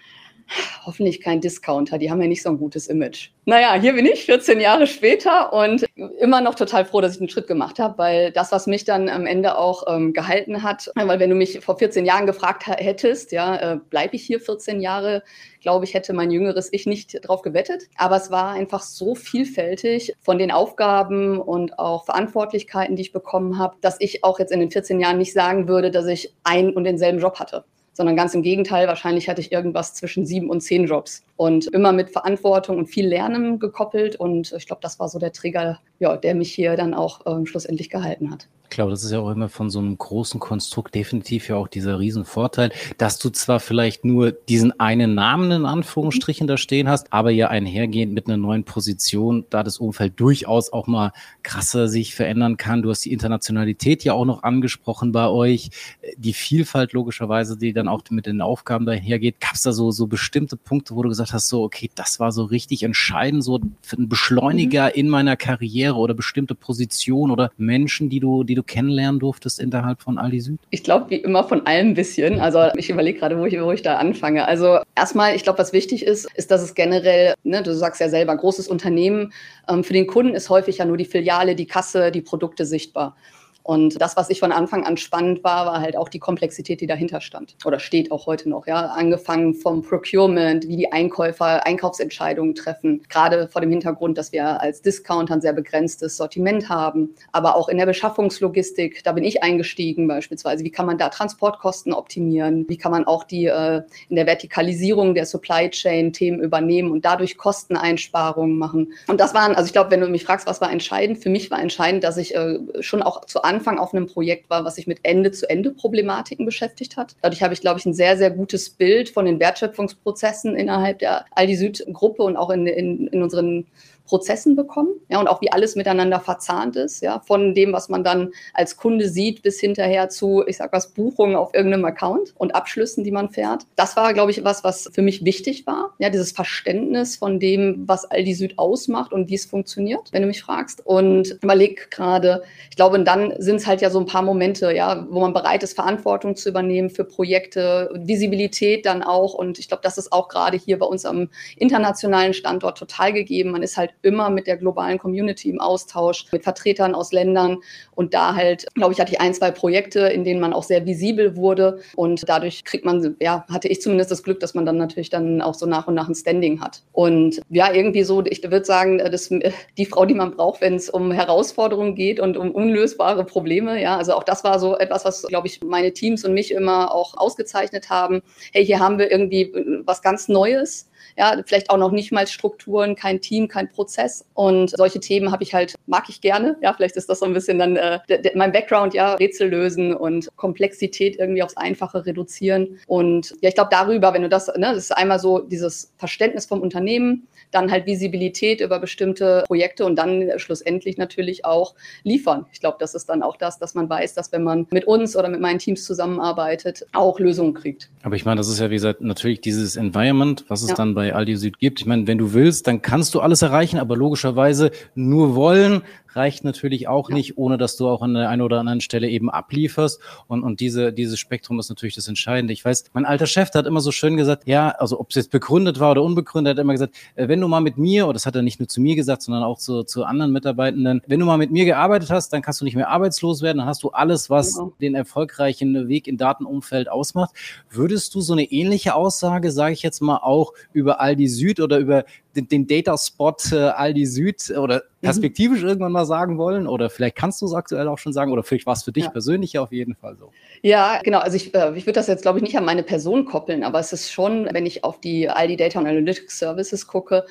hoffentlich 0.86 1.22
kein 1.22 1.42
Discounter, 1.42 1.98
die 1.98 2.12
haben 2.12 2.22
ja 2.22 2.28
nicht 2.28 2.44
so 2.44 2.50
ein 2.50 2.58
gutes 2.58 2.88
Image. 2.88 3.30
Naja, 3.46 3.74
hier 3.74 3.94
bin 3.94 4.06
ich 4.06 4.26
14 4.26 4.60
Jahre 4.60 4.88
später 4.88 5.52
und 5.52 5.86
immer 6.20 6.42
noch 6.42 6.56
total 6.56 6.86
froh, 6.86 7.02
dass 7.02 7.16
ich 7.16 7.20
einen 7.20 7.30
Schritt 7.30 7.48
gemacht 7.48 7.80
habe, 7.80 7.98
weil 7.98 8.32
das, 8.32 8.52
was 8.52 8.68
mich 8.68 8.86
dann 8.86 9.10
am 9.10 9.26
Ende 9.26 9.58
auch 9.58 9.84
ähm, 9.88 10.14
gehalten 10.14 10.64
hat, 10.64 10.92
weil 10.96 11.20
wenn 11.20 11.30
du 11.30 11.36
mich 11.36 11.60
vor 11.60 11.78
14 11.78 12.06
Jahren 12.06 12.26
gefragt 12.26 12.68
hättest, 12.68 13.32
ja, 13.32 13.74
äh, 13.74 13.80
bleibe 13.90 14.16
ich 14.16 14.24
hier 14.24 14.40
14 14.40 14.80
Jahre, 14.80 15.24
glaube 15.62 15.86
ich, 15.86 15.94
hätte 15.94 16.14
mein 16.14 16.32
jüngeres 16.32 16.70
Ich 16.72 16.86
nicht 16.86 17.20
drauf 17.28 17.42
gewettet. 17.42 17.84
Aber 17.98 18.16
es 18.16 18.32
war 18.32 18.52
einfach 18.52 18.82
so 18.82 19.16
vielfältig 19.16 20.14
von 20.22 20.38
den 20.38 20.52
Aufgaben 20.52 21.40
und 21.40 21.80
auch 21.80 22.06
Verantwortlichkeiten, 22.06 22.96
die 22.96 23.04
ich 23.04 23.12
bekommen 23.12 23.58
habe, 23.58 23.76
dass 23.82 23.98
ich 24.00 24.24
auch 24.24 24.40
jetzt 24.40 24.52
in 24.52 24.60
den 24.60 24.72
14 24.72 25.00
Jahren 25.00 25.18
nicht 25.18 25.34
sagen 25.34 25.68
würde, 25.68 25.92
dass 25.92 26.06
ich 26.08 26.34
einen 26.44 26.74
und 26.74 26.84
denselben 26.84 27.20
Job 27.20 27.40
hatte 27.40 27.66
sondern 27.94 28.16
ganz 28.16 28.34
im 28.34 28.42
Gegenteil, 28.42 28.88
wahrscheinlich 28.88 29.30
hatte 29.30 29.42
ich 29.42 29.52
irgendwas 29.52 29.94
zwischen 29.94 30.26
sieben 30.26 30.50
und 30.50 30.62
zehn 30.62 30.86
Jobs 30.86 31.24
und 31.38 31.68
immer 31.68 31.92
mit 31.92 32.10
Verantwortung 32.10 32.78
und 32.78 32.88
viel 32.88 33.08
Lernen 33.08 33.60
gekoppelt. 33.60 34.16
Und 34.16 34.54
ich 34.58 34.66
glaube, 34.66 34.82
das 34.82 35.00
war 35.00 35.10
so 35.10 35.20
der 35.20 35.32
Trigger, 35.32 35.80
ja, 36.00 36.18
der 36.18 36.36
mich 36.36 36.54
hier 36.54 36.76
dann 36.76 36.94
auch 36.94 37.22
ähm, 37.26 37.46
schlussendlich 37.46 37.90
gehalten 37.90 38.32
hat. 38.32 38.48
Ich 38.74 38.78
glaube, 38.78 38.90
das 38.90 39.04
ist 39.04 39.12
ja 39.12 39.20
auch 39.20 39.30
immer 39.30 39.50
von 39.50 39.70
so 39.70 39.78
einem 39.78 39.96
großen 39.96 40.40
Konstrukt 40.40 40.96
definitiv 40.96 41.48
ja 41.48 41.58
auch 41.58 41.68
dieser 41.68 42.00
Riesenvorteil, 42.00 42.72
dass 42.98 43.20
du 43.20 43.30
zwar 43.30 43.60
vielleicht 43.60 44.04
nur 44.04 44.32
diesen 44.32 44.80
einen 44.80 45.14
Namen 45.14 45.52
in 45.52 45.66
Anführungsstrichen 45.68 46.48
da 46.48 46.58
stehen 46.58 46.90
hast, 46.90 47.14
aber 47.14 47.30
ja 47.30 47.50
einhergehend 47.50 48.14
mit 48.14 48.26
einer 48.26 48.38
neuen 48.38 48.64
Position, 48.64 49.46
da 49.52 49.62
das 49.62 49.78
Umfeld 49.78 50.20
durchaus 50.20 50.74
auch 50.74 50.88
mal 50.88 51.12
krasser 51.44 51.88
sich 51.88 52.16
verändern 52.16 52.58
kann. 52.58 52.82
Du 52.82 52.90
hast 52.90 53.06
die 53.06 53.14
Internationalität 53.14 54.04
ja 54.04 54.14
auch 54.14 54.26
noch 54.26 54.42
angesprochen 54.42 55.12
bei 55.12 55.28
euch, 55.28 55.70
die 56.18 56.34
Vielfalt 56.34 56.94
logischerweise, 56.94 57.60
die 57.60 57.74
dann 57.74 57.88
auch 57.88 58.02
mit 58.10 58.26
den 58.26 58.42
Aufgaben 58.42 58.88
dahergeht. 58.88 59.40
Gab 59.40 59.54
es 59.54 59.62
da 59.62 59.72
so, 59.72 59.92
so 59.92 60.08
bestimmte 60.08 60.58
Punkte, 60.58 60.96
wo 60.96 61.04
du 61.04 61.10
gesagt 61.10 61.32
hast, 61.32 61.48
so, 61.48 61.62
okay, 61.62 61.92
das 61.94 62.20
war 62.20 62.32
so 62.32 62.46
richtig 62.46 62.82
entscheidend, 62.82 63.44
so 63.44 63.60
einen 63.96 64.10
Beschleuniger 64.10 64.86
mhm. 64.86 64.94
in 64.96 65.10
meiner 65.10 65.38
Karriere 65.38 65.98
oder 65.98 66.16
bestimmte 66.16 66.56
Positionen 66.56 67.32
oder 67.32 67.52
Menschen, 67.56 68.10
die 68.10 68.20
du, 68.20 68.44
die 68.44 68.56
du 68.56 68.63
kennenlernen 68.64 69.20
durftest 69.20 69.60
innerhalb 69.60 70.02
von 70.02 70.18
Aldi 70.18 70.40
Süd? 70.42 70.60
Ich 70.70 70.84
glaube, 70.84 71.10
wie 71.10 71.18
immer 71.18 71.44
von 71.44 71.66
allem 71.66 71.90
ein 71.90 71.94
bisschen. 71.94 72.40
Also 72.40 72.68
ich 72.76 72.90
überlege 72.90 73.20
gerade, 73.20 73.38
wo 73.38 73.46
ich, 73.46 73.60
wo 73.60 73.72
ich 73.72 73.82
da 73.82 73.98
anfange. 73.98 74.48
Also 74.48 74.80
erstmal, 74.96 75.36
ich 75.36 75.44
glaube, 75.44 75.60
was 75.60 75.74
wichtig 75.74 76.06
ist, 76.06 76.28
ist, 76.36 76.52
dass 76.52 76.62
es 76.62 76.74
generell, 76.74 77.34
ne, 77.44 77.62
du 77.64 77.74
sagst 77.74 78.02
ja 78.02 78.10
selber, 78.10 78.36
großes 78.36 78.68
Unternehmen, 78.68 79.34
ähm, 79.70 79.84
für 79.84 79.94
den 79.94 80.08
Kunden 80.08 80.36
ist 80.36 80.50
häufig 80.50 80.78
ja 80.78 80.86
nur 80.86 80.98
die 80.98 81.06
Filiale, 81.06 81.56
die 81.56 81.68
Kasse, 81.68 82.12
die 82.12 82.22
Produkte 82.22 82.66
sichtbar. 82.66 83.16
Und 83.64 84.02
das, 84.02 84.18
was 84.18 84.30
ich 84.30 84.40
von 84.40 84.52
Anfang 84.52 84.86
an 84.86 84.98
spannend 84.98 85.44
war, 85.44 85.66
war 85.66 85.80
halt 85.80 85.96
auch 85.96 86.10
die 86.10 86.20
Komplexität, 86.20 86.82
die 86.82 86.88
dahinter 86.88 87.22
stand 87.22 87.56
oder 87.64 87.80
steht 87.80 88.12
auch 88.12 88.26
heute 88.26 88.50
noch. 88.50 88.68
Ja, 88.68 88.88
angefangen 88.88 89.54
vom 89.54 89.82
Procurement, 89.82 90.68
wie 90.68 90.76
die 90.76 90.92
Einkäufer 90.92 91.66
Einkaufsentscheidungen 91.66 92.56
treffen, 92.56 93.04
gerade 93.08 93.48
vor 93.48 93.62
dem 93.62 93.70
Hintergrund, 93.70 94.18
dass 94.18 94.34
wir 94.34 94.60
als 94.60 94.82
Discounter 94.82 95.36
ein 95.36 95.42
sehr 95.42 95.54
begrenztes 95.54 96.18
Sortiment 96.18 96.68
haben, 96.68 97.16
aber 97.32 97.56
auch 97.56 97.70
in 97.70 97.78
der 97.78 97.86
Beschaffungslogistik. 97.86 99.02
Da 99.04 99.14
bin 99.14 99.24
ich 99.24 99.44
eingestiegen 99.44 100.08
beispielsweise. 100.08 100.66
Wie 100.66 100.72
kann 100.72 100.86
man 100.86 100.98
da 100.98 101.08
Transportkosten 101.08 101.94
optimieren? 101.94 102.66
Wie 102.68 102.78
kann 102.78 102.92
man 102.92 103.06
auch 103.06 103.24
die 103.24 103.46
äh, 103.46 103.82
in 104.10 104.18
der 104.18 104.26
Vertikalisierung 104.26 105.16
der 105.16 105.26
Supply 105.26 105.70
Chain 105.70 106.12
Themen 106.12 106.42
übernehmen 106.42 106.92
und 106.92 107.06
dadurch 107.06 107.38
Kosteneinsparungen 107.38 108.58
machen? 108.58 108.92
Und 109.08 109.22
das 109.22 109.34
waren, 109.34 109.56
also 109.56 109.68
ich 109.68 109.74
glaube, 109.74 109.92
wenn 109.92 110.02
du 110.02 110.08
mich 110.08 110.26
fragst, 110.26 110.48
was 110.48 110.60
war 110.60 110.72
entscheidend, 110.72 111.20
für 111.24 111.30
mich 111.30 111.50
war 111.50 111.62
entscheidend, 111.62 112.04
dass 112.04 112.18
ich 112.18 112.36
äh, 112.36 112.60
schon 112.82 113.02
auch 113.02 113.24
zu 113.26 113.42
auf 113.80 113.94
einem 113.94 114.08
Projekt 114.08 114.50
war, 114.50 114.66
was 114.66 114.76
sich 114.76 114.88
mit 114.88 115.00
Ende-zu-Ende-Problematiken 115.04 116.46
beschäftigt 116.46 116.98
hat. 116.98 117.16
Dadurch 117.22 117.44
habe 117.44 117.54
ich, 117.54 117.62
glaube 117.62 117.80
ich, 117.80 117.86
ein 117.86 117.94
sehr, 117.94 118.18
sehr 118.18 118.32
gutes 118.32 118.70
Bild 118.70 119.10
von 119.10 119.26
den 119.26 119.40
Wertschöpfungsprozessen 119.40 120.56
innerhalb 120.56 121.00
der 121.00 121.26
Aldi 121.32 121.56
Süd-Gruppe 121.56 122.24
und 122.24 122.38
auch 122.38 122.50
in, 122.50 122.68
in, 122.68 123.08
in 123.08 123.24
unseren 123.24 123.66
Prozessen 124.06 124.56
bekommen, 124.56 124.90
ja, 125.10 125.20
und 125.20 125.28
auch 125.28 125.42
wie 125.42 125.52
alles 125.52 125.76
miteinander 125.76 126.20
verzahnt 126.20 126.76
ist, 126.76 127.02
ja, 127.02 127.20
von 127.20 127.54
dem, 127.54 127.74
was 127.74 127.90
man 127.90 128.04
dann 128.04 128.32
als 128.54 128.78
Kunde 128.78 129.08
sieht, 129.08 129.42
bis 129.44 129.60
hinterher 129.60 130.10
zu, 130.10 130.44
ich 130.46 130.58
sag 130.58 130.74
was, 130.74 130.92
Buchungen 130.92 131.36
auf 131.36 131.54
irgendeinem 131.54 131.86
Account 131.86 132.34
und 132.38 132.54
Abschlüssen, 132.54 133.04
die 133.04 133.12
man 133.12 133.30
fährt. 133.30 133.64
Das 133.76 133.96
war, 133.96 134.14
glaube 134.14 134.32
ich, 134.32 134.44
was, 134.44 134.64
was 134.64 134.90
für 134.94 135.02
mich 135.02 135.24
wichtig 135.24 135.66
war, 135.66 135.94
ja, 136.00 136.10
dieses 136.10 136.32
Verständnis 136.32 137.16
von 137.16 137.40
dem, 137.40 137.84
was 137.88 138.06
Aldi 138.06 138.34
Süd 138.34 138.60
ausmacht 138.60 139.14
und 139.14 139.30
wie 139.30 139.36
es 139.36 139.46
funktioniert, 139.46 140.12
wenn 140.12 140.22
du 140.22 140.28
mich 140.28 140.42
fragst. 140.42 140.86
Und 140.86 141.40
überleg 141.42 141.90
gerade, 141.90 142.44
ich 142.70 142.76
glaube, 142.76 143.02
dann 143.04 143.34
sind 143.38 143.58
es 143.58 143.68
halt 143.68 143.82
ja 143.82 143.90
so 143.90 144.00
ein 144.00 144.06
paar 144.06 144.22
Momente, 144.22 144.74
ja, 144.74 145.08
wo 145.10 145.22
man 145.22 145.34
bereit 145.34 145.64
ist, 145.64 145.76
Verantwortung 145.76 146.36
zu 146.36 146.50
übernehmen 146.50 146.90
für 146.90 147.06
Projekte, 147.06 147.90
Visibilität 147.94 148.86
dann 148.86 149.02
auch. 149.02 149.34
Und 149.34 149.60
ich 149.60 149.68
glaube, 149.68 149.84
das 149.84 149.98
ist 149.98 150.12
auch 150.12 150.28
gerade 150.28 150.58
hier 150.58 150.78
bei 150.80 150.86
uns 150.86 151.06
am 151.06 151.30
internationalen 151.58 152.34
Standort 152.34 152.78
total 152.78 153.14
gegeben. 153.14 153.52
Man 153.52 153.64
ist 153.64 153.78
halt 153.78 153.93
immer 154.02 154.30
mit 154.30 154.48
der 154.48 154.58
globalen 154.58 154.98
Community 154.98 155.50
im 155.50 155.60
Austausch, 155.60 156.26
mit 156.32 156.44
Vertretern 156.44 156.96
aus 156.96 157.12
Ländern. 157.12 157.60
Und 157.96 158.14
da 158.14 158.36
halt, 158.36 158.66
glaube 158.76 158.94
ich, 158.94 159.00
hatte 159.00 159.12
ich 159.12 159.22
ein, 159.22 159.34
zwei 159.34 159.52
Projekte, 159.52 160.00
in 160.02 160.24
denen 160.24 160.40
man 160.40 160.54
auch 160.54 160.64
sehr 160.64 160.86
visibel 160.86 161.36
wurde. 161.36 161.80
Und 161.96 162.28
dadurch 162.28 162.64
kriegt 162.64 162.86
man, 162.86 163.16
ja, 163.20 163.46
hatte 163.50 163.68
ich 163.68 163.82
zumindest 163.82 164.12
das 164.12 164.24
Glück, 164.24 164.40
dass 164.40 164.54
man 164.54 164.66
dann 164.66 164.78
natürlich 164.78 165.10
dann 165.10 165.42
auch 165.42 165.54
so 165.54 165.66
nach 165.66 165.88
und 165.88 165.94
nach 165.94 166.10
ein 166.10 166.16
Standing 166.16 166.62
hat. 166.62 166.84
Und 166.92 167.42
ja, 167.50 167.72
irgendwie 167.72 168.04
so, 168.04 168.24
ich 168.26 168.44
würde 168.44 168.66
sagen, 168.66 168.98
das, 168.98 169.30
die 169.78 169.86
Frau, 169.86 170.06
die 170.06 170.14
man 170.14 170.32
braucht, 170.32 170.62
wenn 170.62 170.76
es 170.76 170.90
um 170.90 171.12
Herausforderungen 171.12 171.96
geht 171.96 172.20
und 172.20 172.38
um 172.38 172.52
unlösbare 172.52 173.24
Probleme. 173.24 173.82
Ja, 173.82 173.98
also 173.98 174.14
auch 174.14 174.24
das 174.24 174.44
war 174.44 174.60
so 174.60 174.78
etwas, 174.78 175.06
was, 175.06 175.24
glaube 175.24 175.48
ich, 175.48 175.62
meine 175.62 175.94
Teams 175.94 176.26
und 176.26 176.34
mich 176.34 176.52
immer 176.52 176.94
auch 176.94 177.16
ausgezeichnet 177.18 177.90
haben. 177.90 178.22
Hey, 178.52 178.66
hier 178.66 178.80
haben 178.80 178.98
wir 178.98 179.12
irgendwie 179.12 179.54
was 179.86 180.02
ganz 180.02 180.28
Neues 180.28 180.90
ja, 181.18 181.42
vielleicht 181.46 181.70
auch 181.70 181.78
noch 181.78 181.92
nicht 181.92 182.12
mal 182.12 182.28
Strukturen, 182.28 182.96
kein 182.96 183.22
Team, 183.22 183.48
kein 183.48 183.70
Prozess. 183.70 184.26
Und 184.34 184.72
solche 184.72 185.00
Themen 185.00 185.32
habe 185.32 185.44
ich 185.44 185.54
halt, 185.54 185.76
mag 185.86 186.06
ich 186.10 186.22
gerne. 186.22 186.58
Ja, 186.62 186.74
vielleicht 186.74 186.96
ist 186.96 187.10
das 187.10 187.20
so 187.20 187.26
ein 187.26 187.34
bisschen 187.34 187.60
dann 187.60 187.76
äh, 187.76 188.00
mein 188.36 188.52
Background, 188.52 188.94
ja, 188.94 189.14
Rätsel 189.16 189.50
lösen 189.50 189.94
und 189.94 190.30
Komplexität 190.36 191.18
irgendwie 191.18 191.44
aufs 191.44 191.58
Einfache 191.58 192.06
reduzieren. 192.06 192.80
Und 192.88 193.36
ja, 193.42 193.50
ich 193.50 193.56
glaube 193.56 193.70
darüber, 193.72 194.14
wenn 194.14 194.24
du 194.24 194.30
das, 194.30 194.48
ne, 194.48 194.74
das 194.74 194.78
ist 194.78 194.92
einmal 194.92 195.20
so 195.20 195.40
dieses 195.40 195.94
Verständnis 195.98 196.46
vom 196.46 196.62
Unternehmen, 196.62 197.28
dann 197.54 197.72
halt 197.72 197.86
Visibilität 197.86 198.62
über 198.62 198.80
bestimmte 198.80 199.44
Projekte 199.48 199.86
und 199.86 199.96
dann 199.96 200.32
schlussendlich 200.38 200.98
natürlich 200.98 201.46
auch 201.46 201.76
liefern. 202.04 202.46
Ich 202.52 202.60
glaube, 202.60 202.78
das 202.80 202.96
ist 202.96 203.10
dann 203.10 203.24
auch 203.24 203.38
das, 203.38 203.60
dass 203.60 203.76
man 203.76 203.90
weiß, 203.90 204.14
dass 204.14 204.32
wenn 204.32 204.44
man 204.44 204.68
mit 204.72 204.86
uns 204.86 205.16
oder 205.16 205.30
mit 205.30 205.42
meinen 205.42 205.60
Teams 205.60 205.86
zusammenarbeitet, 205.86 206.86
auch 206.94 207.20
Lösungen 207.20 207.54
kriegt. 207.54 207.90
Aber 208.04 208.16
ich 208.16 208.26
meine, 208.26 208.38
das 208.38 208.48
ist 208.48 208.60
ja 208.60 208.70
wie 208.70 208.76
gesagt 208.76 209.02
natürlich 209.02 209.42
dieses 209.42 209.76
Environment, 209.76 210.46
was 210.48 210.64
es 210.64 210.70
ja. 210.70 210.76
dann 210.76 210.96
bei 210.96 211.14
Aldi 211.14 211.38
Süd 211.38 211.60
gibt. 211.60 211.82
Ich 211.82 211.86
meine, 211.86 212.08
wenn 212.08 212.18
du 212.18 212.34
willst, 212.34 212.68
dann 212.68 212.82
kannst 212.82 213.14
du 213.14 213.20
alles 213.20 213.42
erreichen, 213.42 213.80
aber 213.80 213.96
logischerweise 213.96 214.72
nur 214.96 215.36
wollen 215.36 215.84
reicht 216.16 216.44
natürlich 216.44 216.88
auch 216.88 217.10
ja. 217.10 217.16
nicht, 217.16 217.38
ohne 217.38 217.58
dass 217.58 217.78
du 217.78 217.88
auch 217.88 218.02
an 218.02 218.14
der 218.14 218.30
einen 218.30 218.42
oder 218.42 218.60
anderen 218.60 218.82
Stelle 218.82 219.10
eben 219.10 219.30
ablieferst. 219.30 220.00
Und, 220.28 220.44
und 220.44 220.60
diese, 220.60 220.94
dieses 220.94 221.20
Spektrum 221.20 221.60
ist 221.60 221.70
natürlich 221.70 221.96
das 221.96 222.08
Entscheidende. 222.08 222.54
Ich 222.54 222.64
weiß, 222.64 222.86
mein 222.94 223.06
alter 223.06 223.26
Chef, 223.26 223.54
hat 223.54 223.68
immer 223.68 223.82
so 223.82 223.92
schön 223.92 224.18
gesagt, 224.18 224.48
ja, 224.48 224.70
also 224.70 225.00
ob 225.00 225.10
es 225.10 225.16
jetzt 225.16 225.32
begründet 225.32 225.80
war 225.80 225.92
oder 225.92 226.04
unbegründet, 226.04 226.58
hat 226.58 226.62
immer 226.62 226.74
gesagt, 226.74 226.96
äh, 227.16 227.28
wenn 227.28 227.40
du 227.40 227.48
mal 227.48 227.62
mit 227.62 227.78
mir, 227.78 228.06
oder 228.06 228.14
das 228.14 228.26
hat 228.26 228.36
er 228.36 228.42
nicht 228.42 228.60
nur 228.60 228.68
zu 228.68 228.82
mir 228.82 228.96
gesagt, 228.96 229.22
sondern 229.22 229.44
auch 229.44 229.58
zu, 229.58 229.84
zu 229.84 230.04
anderen 230.06 230.32
Mitarbeitenden, 230.32 231.02
wenn 231.08 231.20
du 231.20 231.26
mal 231.26 231.38
mit 231.38 231.52
mir 231.52 231.66
gearbeitet 231.66 232.10
hast, 232.10 232.34
dann 232.34 232.42
kannst 232.42 232.62
du 232.62 232.66
nicht 232.66 232.76
mehr 232.76 232.90
arbeitslos 232.90 233.42
werden, 233.42 233.60
dann 233.60 233.68
hast 233.68 233.84
du 233.84 233.90
alles, 233.90 234.30
was 234.30 234.56
genau. 234.56 234.74
den 234.82 234.96
erfolgreichen 234.96 235.88
Weg 235.88 236.08
im 236.08 236.18
Datenumfeld 236.18 236.90
ausmacht. 236.90 237.36
Würdest 237.70 238.16
du 238.16 238.22
so 238.22 238.34
eine 238.34 238.44
ähnliche 238.44 238.96
Aussage, 238.96 239.52
sage 239.52 239.74
ich 239.74 239.84
jetzt 239.84 240.02
mal, 240.02 240.18
auch 240.18 240.54
über 240.72 241.00
Aldi 241.00 241.28
Süd 241.28 241.60
oder 241.60 241.78
über 241.78 242.06
den, 242.36 242.48
den 242.48 242.68
Data 242.68 242.98
Spot 242.98 243.36
äh, 243.52 243.56
Aldi 243.56 244.06
Süd 244.06 244.50
oder 244.58 244.78
mhm. 244.78 245.06
perspektivisch 245.06 245.62
mhm. 245.62 245.68
irgendwann 245.70 245.92
mal 245.92 246.06
sagen 246.06 246.38
wollen? 246.38 246.68
Oder 246.68 246.90
vielleicht 246.90 247.16
kannst 247.16 247.42
du 247.42 247.46
es 247.46 247.54
aktuell 247.54 247.88
auch 247.88 247.98
schon 247.98 248.14
sagen 248.14 248.32
oder 248.32 248.44
vielleicht 248.44 248.66
war 248.66 248.74
es 248.74 248.84
für 248.84 248.92
dich 248.92 249.06
ja. 249.06 249.10
persönlich 249.10 249.54
ja 249.54 249.62
auf 249.62 249.72
jeden 249.72 249.96
Fall 249.96 250.16
so. 250.18 250.32
Ja, 250.62 251.00
genau. 251.04 251.20
Also 251.20 251.38
ich, 251.38 251.54
äh, 251.54 251.76
ich 251.76 251.86
würde 251.86 251.94
das 251.94 252.08
jetzt, 252.08 252.24
glaube 252.24 252.40
ich, 252.40 252.44
nicht 252.44 252.58
an 252.58 252.66
meine 252.66 252.84
Person 252.84 253.26
koppeln, 253.26 253.64
aber 253.64 253.80
es 253.80 253.94
ist 253.94 254.12
schon, 254.12 254.48
wenn 254.52 254.66
ich 254.66 254.84
auf 254.84 255.00
die 255.00 255.30
Aldi 255.30 255.58
Data 255.58 255.80
und 255.80 255.88
Analytics 255.88 256.40
Services 256.40 256.88
gucke, 256.88 257.26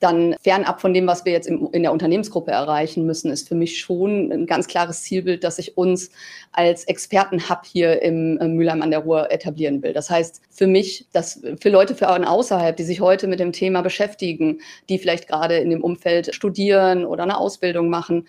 dann 0.00 0.36
fernab 0.40 0.80
von 0.80 0.94
dem, 0.94 1.06
was 1.06 1.24
wir 1.24 1.32
jetzt 1.32 1.48
im, 1.48 1.68
in 1.72 1.82
der 1.82 1.92
Unternehmensgruppe 1.92 2.50
erreichen 2.50 3.04
müssen, 3.04 3.30
ist 3.30 3.48
für 3.48 3.54
mich 3.54 3.78
schon 3.80 4.30
ein 4.30 4.46
ganz 4.46 4.68
klares 4.68 5.02
Zielbild, 5.02 5.42
dass 5.42 5.58
ich 5.58 5.76
uns 5.76 6.10
als 6.52 6.84
Expertenhub 6.84 7.64
hier 7.64 8.00
im 8.02 8.38
äh, 8.38 8.46
Mülheim 8.46 8.82
an 8.82 8.90
der 8.90 9.00
Ruhr 9.00 9.30
etablieren 9.30 9.82
will. 9.82 9.92
Das 9.92 10.08
heißt, 10.08 10.40
für 10.50 10.66
mich, 10.66 11.06
dass 11.12 11.40
für 11.60 11.70
Leute 11.70 11.94
von 11.94 12.24
außerhalb, 12.24 12.76
die 12.76 12.84
sich 12.84 13.00
heute 13.00 13.26
mit 13.26 13.40
dem 13.40 13.52
Thema 13.52 13.82
beschäftigen, 13.82 14.60
die 14.88 14.98
vielleicht 14.98 15.28
gerade 15.28 15.56
in 15.56 15.70
dem 15.70 15.82
Umfeld 15.82 16.34
studieren 16.34 17.04
oder 17.04 17.24
eine 17.24 17.38
Ausbildung 17.38 17.88
machen, 17.88 18.26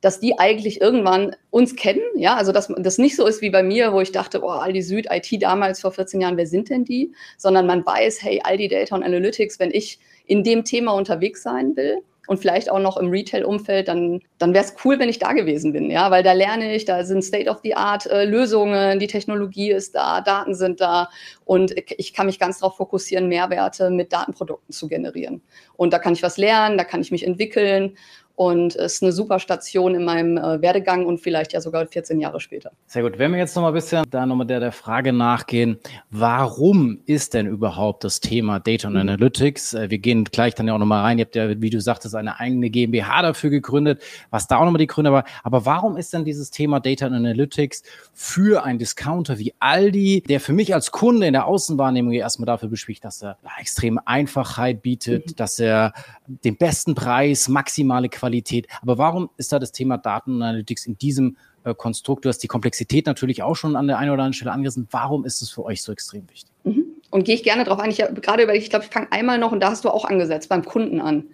dass 0.00 0.18
die 0.18 0.36
eigentlich 0.38 0.80
irgendwann 0.80 1.36
uns 1.50 1.76
kennen, 1.76 2.02
ja, 2.16 2.34
also 2.34 2.50
dass 2.50 2.66
das 2.76 2.98
nicht 2.98 3.14
so 3.14 3.24
ist 3.24 3.40
wie 3.40 3.50
bei 3.50 3.62
mir, 3.62 3.92
wo 3.92 4.00
ich 4.00 4.10
dachte, 4.10 4.42
oh, 4.42 4.48
Aldi 4.48 4.82
Süd, 4.82 5.06
IT 5.10 5.40
damals 5.40 5.80
vor 5.80 5.92
14 5.92 6.20
Jahren, 6.20 6.36
wer 6.36 6.48
sind 6.48 6.70
denn 6.70 6.84
die? 6.84 7.12
Sondern 7.38 7.66
man 7.66 7.86
weiß, 7.86 8.20
hey, 8.20 8.40
Aldi 8.42 8.66
Data 8.66 8.96
und 8.96 9.04
Analytics, 9.04 9.60
wenn 9.60 9.70
ich 9.70 10.00
in 10.26 10.44
dem 10.44 10.64
Thema 10.64 10.92
unterwegs 10.92 11.42
sein 11.42 11.76
will 11.76 11.98
und 12.28 12.38
vielleicht 12.38 12.70
auch 12.70 12.78
noch 12.78 12.96
im 12.96 13.10
Retail-Umfeld, 13.10 13.88
dann, 13.88 14.20
dann 14.38 14.54
wäre 14.54 14.64
es 14.64 14.74
cool, 14.84 14.98
wenn 14.98 15.08
ich 15.08 15.18
da 15.18 15.32
gewesen 15.32 15.72
bin, 15.72 15.90
ja, 15.90 16.10
weil 16.10 16.22
da 16.22 16.32
lerne 16.32 16.74
ich, 16.74 16.84
da 16.84 17.04
sind 17.04 17.22
State-of-the-Art-Lösungen, 17.22 18.96
äh, 18.96 18.98
die 18.98 19.08
Technologie 19.08 19.72
ist 19.72 19.94
da, 19.94 20.20
Daten 20.20 20.54
sind 20.54 20.80
da 20.80 21.08
und 21.44 21.74
ich 21.98 22.14
kann 22.14 22.26
mich 22.26 22.38
ganz 22.38 22.60
darauf 22.60 22.76
fokussieren, 22.76 23.28
Mehrwerte 23.28 23.90
mit 23.90 24.12
Datenprodukten 24.12 24.72
zu 24.72 24.88
generieren. 24.88 25.42
Und 25.76 25.92
da 25.92 25.98
kann 25.98 26.12
ich 26.12 26.22
was 26.22 26.36
lernen, 26.36 26.78
da 26.78 26.84
kann 26.84 27.00
ich 27.00 27.10
mich 27.10 27.26
entwickeln 27.26 27.96
und 28.34 28.76
es 28.76 28.94
ist 28.94 29.02
eine 29.02 29.12
super 29.12 29.38
Station 29.38 29.94
in 29.94 30.04
meinem 30.04 30.38
äh, 30.38 30.62
Werdegang 30.62 31.04
und 31.04 31.20
vielleicht 31.20 31.52
ja 31.52 31.60
sogar 31.60 31.86
14 31.86 32.18
Jahre 32.18 32.40
später. 32.40 32.72
Sehr 32.86 33.02
gut. 33.02 33.18
Wenn 33.18 33.32
wir 33.32 33.38
jetzt 33.38 33.54
noch 33.54 33.62
mal 33.62 33.68
ein 33.68 33.74
bisschen 33.74 34.04
da 34.10 34.24
nochmal 34.24 34.46
der, 34.46 34.60
der 34.60 34.72
Frage 34.72 35.12
nachgehen, 35.12 35.78
warum 36.10 37.00
ist 37.04 37.34
denn 37.34 37.46
überhaupt 37.46 38.04
das 38.04 38.20
Thema 38.20 38.58
Data 38.58 38.88
und 38.88 38.94
mhm. 38.94 39.00
Analytics? 39.00 39.74
Äh, 39.74 39.90
wir 39.90 39.98
gehen 39.98 40.24
gleich 40.24 40.54
dann 40.54 40.66
ja 40.66 40.74
auch 40.74 40.78
nochmal 40.78 41.02
rein. 41.02 41.18
Ihr 41.18 41.26
habt 41.26 41.36
ja, 41.36 41.60
wie 41.60 41.70
du 41.70 41.80
sagtest, 41.80 42.14
eine 42.14 42.40
eigene 42.40 42.70
GmbH 42.70 43.22
dafür 43.22 43.50
gegründet, 43.50 44.02
was 44.30 44.46
da 44.46 44.56
auch 44.56 44.64
nochmal 44.64 44.78
die 44.78 44.86
Gründe 44.86 45.12
war. 45.12 45.24
Aber 45.42 45.66
warum 45.66 45.96
ist 45.96 46.12
denn 46.14 46.24
dieses 46.24 46.50
Thema 46.50 46.80
Data 46.80 47.06
und 47.06 47.14
Analytics 47.14 47.82
für 48.14 48.64
einen 48.64 48.78
Discounter 48.78 49.38
wie 49.38 49.52
Aldi, 49.58 50.22
der 50.22 50.40
für 50.40 50.54
mich 50.54 50.74
als 50.74 50.90
Kunde 50.90 51.26
in 51.26 51.34
der 51.34 51.46
Außenwahrnehmung 51.46 52.12
erstmal 52.12 52.46
dafür 52.46 52.70
bespricht, 52.70 53.04
dass 53.04 53.22
er 53.22 53.36
extreme 53.60 54.06
Einfachheit 54.06 54.80
bietet, 54.80 55.26
mhm. 55.26 55.36
dass 55.36 55.58
er 55.58 55.92
den 56.26 56.56
besten 56.56 56.94
Preis, 56.94 57.48
maximale 57.48 58.08
Qualität 58.08 58.21
Qualität. 58.22 58.68
Aber 58.82 58.98
warum 58.98 59.30
ist 59.36 59.52
da 59.52 59.58
das 59.58 59.72
Thema 59.72 59.98
Daten 59.98 60.36
und 60.36 60.42
Analytics 60.42 60.86
in 60.86 60.96
diesem 60.96 61.36
äh, 61.64 61.74
Konstrukt? 61.74 62.24
Du 62.24 62.28
hast 62.28 62.38
die 62.38 62.46
Komplexität 62.46 63.06
natürlich 63.06 63.42
auch 63.42 63.56
schon 63.56 63.74
an 63.74 63.88
der 63.88 63.98
einen 63.98 64.10
oder 64.10 64.22
anderen 64.22 64.34
Stelle 64.34 64.52
angerissen. 64.52 64.86
Warum 64.92 65.24
ist 65.24 65.42
es 65.42 65.50
für 65.50 65.64
euch 65.64 65.82
so 65.82 65.90
extrem 65.90 66.28
wichtig? 66.30 66.52
Mhm. 66.62 66.84
Und 67.10 67.24
gehe 67.24 67.34
ich 67.34 67.42
gerne 67.42 67.64
darauf 67.64 67.80
ein. 67.80 67.90
Ich 67.90 68.00
habe 68.00 68.20
gerade 68.20 68.44
überlegt, 68.44 68.62
ich 68.62 68.70
glaube, 68.70 68.84
ich 68.84 68.92
fange 68.92 69.10
einmal 69.10 69.38
noch, 69.38 69.50
und 69.50 69.60
da 69.60 69.70
hast 69.70 69.84
du 69.84 69.90
auch 69.90 70.04
angesetzt, 70.04 70.48
beim 70.48 70.64
Kunden 70.64 71.00
an. 71.00 71.24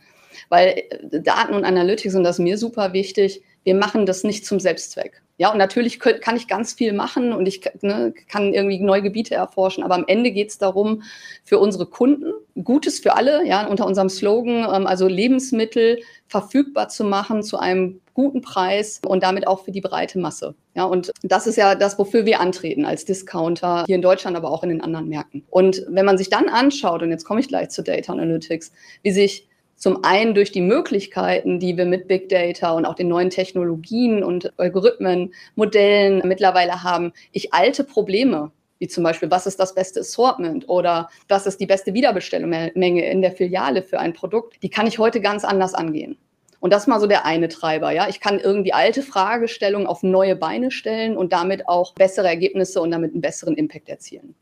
Weil 0.49 0.83
äh, 0.89 1.21
Daten 1.21 1.53
und 1.53 1.65
Analytics, 1.65 2.15
und 2.15 2.25
das 2.25 2.37
ist 2.37 2.43
mir 2.43 2.57
super 2.57 2.95
wichtig, 2.95 3.43
wir 3.65 3.75
machen 3.75 4.07
das 4.07 4.25
nicht 4.25 4.47
zum 4.47 4.59
Selbstzweck. 4.59 5.23
Ja, 5.39 5.53
und 5.53 5.59
natürlich 5.59 6.01
kann 6.01 6.37
ich 6.37 6.49
ganz 6.49 6.73
viel 6.73 6.93
machen 6.93 7.33
und 7.33 7.47
ich 7.47 7.63
ne, 7.81 8.13
kann 8.29 8.53
irgendwie 8.53 8.81
neue 8.81 9.03
Gebiete 9.03 9.37
erforschen, 9.37 9.85
aber 9.85 9.95
am 9.95 10.05
Ende 10.09 10.33
geht 10.33 10.51
es 10.51 10.59
darum, 10.59 11.03
für 11.45 11.61
unsere 11.61 11.87
Kunden 11.87 12.33
Gutes 12.65 12.99
für 12.99 13.15
alle, 13.15 13.47
ja, 13.47 13.65
unter 13.67 13.87
unserem 13.87 14.09
Slogan, 14.09 14.67
ähm, 14.75 14.87
also 14.89 15.07
Lebensmittel 15.07 16.01
verfügbar 16.27 16.89
zu 16.89 17.05
machen 17.05 17.45
zu 17.45 17.57
einem 17.57 18.01
guten 18.15 18.41
Preis 18.41 19.01
und 19.07 19.23
damit 19.23 19.47
auch 19.47 19.65
für 19.65 19.71
die 19.71 19.81
breite 19.81 20.19
Masse. 20.19 20.57
Ja, 20.75 20.85
und 20.85 21.13
das 21.23 21.47
ist 21.47 21.55
ja 21.55 21.77
das, 21.77 22.01
wofür 22.01 22.27
wir 22.27 22.41
antreten 22.41 22.85
als 22.85 23.05
Discounter 23.05 23.85
hier 23.87 23.95
in 23.95 24.03
Deutschland, 24.03 24.37
aber 24.37 24.51
auch 24.51 24.65
in 24.65 24.71
den 24.71 24.81
anderen 24.81 25.09
Märkten. 25.09 25.45
Und 25.51 25.85
wenn 25.89 26.05
man 26.05 26.19
sich 26.19 26.31
dann 26.31 26.49
anschaut, 26.49 27.03
und 27.03 27.11
jetzt 27.11 27.25
komme 27.25 27.39
ich 27.39 27.47
gleich 27.47 27.69
zu 27.69 27.85
Data 27.85 28.13
Analytics, 28.13 28.73
wie 29.03 29.13
sich 29.13 29.48
zum 29.79 30.05
einen 30.05 30.35
durch 30.35 30.53
die 30.53 30.61
Möglichkeiten, 30.61 31.59
die 31.59 31.77
wir 31.77 31.87
mit 31.87 32.09
Big 32.09 32.29
Data 32.29 32.73
und 32.73 32.85
auch 32.85 32.95
den 32.95 33.09
neuen 33.09 33.31
Technologien 33.31 34.23
und 34.23 34.53
Algorithmen, 34.59 35.33
Modellen 35.55 36.21
mittlerweile 36.27 36.83
haben, 36.83 37.13
ich 37.33 37.55
alte 37.55 37.85
Probleme 37.85 38.51
wie 38.79 38.89
zum 38.89 39.05
Beispiel, 39.05 39.31
was 39.31 39.47
ist 39.47 39.59
das 39.59 39.75
beste 39.75 40.01
Assortment 40.01 40.69
oder 40.69 41.09
was 41.29 41.47
ist 41.47 41.61
die 41.61 41.67
beste 41.67 41.95
Wiederbestellmenge 41.95 43.11
in 43.11 43.23
der 43.23 43.33
Filiale 43.33 43.83
für 43.83 43.99
ein 43.99 44.13
Produkt, 44.13 44.63
die 44.63 44.71
kann 44.71 44.87
ich 44.87 44.99
heute 44.99 45.21
ganz 45.21 45.45
anders 45.45 45.75
angehen. 45.75 46.17
Und 46.61 46.73
das 46.73 46.83
ist 46.83 46.87
mal 46.89 47.01
so 47.01 47.07
der 47.07 47.25
eine 47.25 47.49
Treiber, 47.49 47.93
ja. 47.93 48.09
Ich 48.09 48.21
kann 48.21 48.41
irgendwie 48.41 48.73
alte 48.73 49.03
Fragestellungen 49.03 49.87
auf 49.87 50.03
neue 50.03 50.35
Beine 50.35 50.71
stellen 50.71 51.17
und 51.17 51.33
damit 51.33 51.69
auch 51.69 51.95
bessere 51.95 52.27
Ergebnisse 52.27 52.81
und 52.81 52.91
damit 52.91 53.13
einen 53.13 53.21
besseren 53.21 53.55
Impact 53.55 53.89
erzielen. 53.89 54.35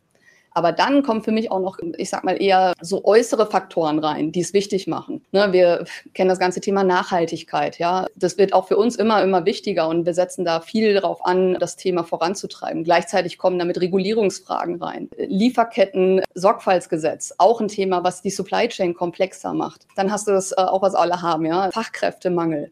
Aber 0.53 0.73
dann 0.73 1.03
kommen 1.03 1.23
für 1.23 1.33
mich 1.33 1.51
auch 1.51 1.61
noch, 1.61 1.79
ich 1.99 2.09
sag 2.09 2.25
mal, 2.25 2.41
eher 2.41 2.73
so 2.81 3.05
äußere 3.05 3.47
Faktoren 3.47 3.99
rein, 3.99 4.33
die 4.33 4.41
es 4.41 4.55
wichtig 4.55 4.87
machen. 4.87 5.16
Ne, 5.37 5.53
wir 5.53 5.85
kennen 6.15 6.31
das 6.31 6.39
ganze 6.39 6.63
Thema 6.63 6.83
Nachhaltigkeit, 6.83 7.79
ja. 7.79 8.07
Das 8.15 8.39
wird 8.39 8.55
auch 8.55 8.69
für 8.69 8.79
uns 8.79 8.97
immer, 8.97 9.23
immer 9.23 9.45
wichtiger 9.45 9.87
und 9.87 10.07
wir 10.07 10.15
setzen 10.15 10.47
da 10.47 10.63
viel 10.63 10.95
darauf 10.95 11.23
an, 11.27 11.59
das 11.61 11.77
Thema 11.77 12.05
voranzutreiben. 12.05 12.85
Gleichzeitig 12.85 13.37
kommen 13.37 13.59
damit 13.59 13.79
Regulierungsfragen 13.79 14.83
rein. 14.83 15.11
Lieferketten, 15.19 16.23
Sorgfaltsgesetz, 16.33 17.35
auch 17.37 17.61
ein 17.61 17.69
Thema, 17.69 18.03
was 18.03 18.23
die 18.23 18.31
Supply 18.31 18.67
Chain 18.69 18.95
komplexer 18.95 19.53
macht. 19.53 19.87
Dann 19.95 20.11
hast 20.11 20.27
du 20.27 20.33
das 20.33 20.53
äh, 20.53 20.55
auch, 20.57 20.81
was 20.81 20.95
alle 20.95 21.21
haben, 21.21 21.45
ja. 21.45 21.71
Fachkräftemangel 21.71 22.71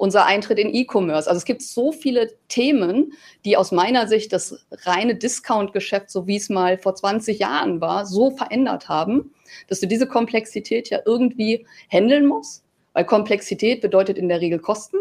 unser 0.00 0.24
Eintritt 0.24 0.58
in 0.58 0.74
E-Commerce. 0.74 1.28
Also 1.28 1.36
es 1.36 1.44
gibt 1.44 1.60
so 1.60 1.92
viele 1.92 2.32
Themen, 2.48 3.12
die 3.44 3.58
aus 3.58 3.70
meiner 3.70 4.08
Sicht 4.08 4.32
das 4.32 4.64
reine 4.84 5.14
Discount-Geschäft, 5.14 6.10
so 6.10 6.26
wie 6.26 6.36
es 6.36 6.48
mal 6.48 6.78
vor 6.78 6.94
20 6.94 7.38
Jahren 7.38 7.82
war, 7.82 8.06
so 8.06 8.30
verändert 8.30 8.88
haben, 8.88 9.34
dass 9.68 9.78
du 9.80 9.86
diese 9.86 10.06
Komplexität 10.06 10.88
ja 10.88 11.00
irgendwie 11.04 11.66
handeln 11.90 12.24
musst, 12.24 12.64
weil 12.94 13.04
Komplexität 13.04 13.82
bedeutet 13.82 14.16
in 14.16 14.30
der 14.30 14.40
Regel 14.40 14.58
Kosten. 14.58 14.96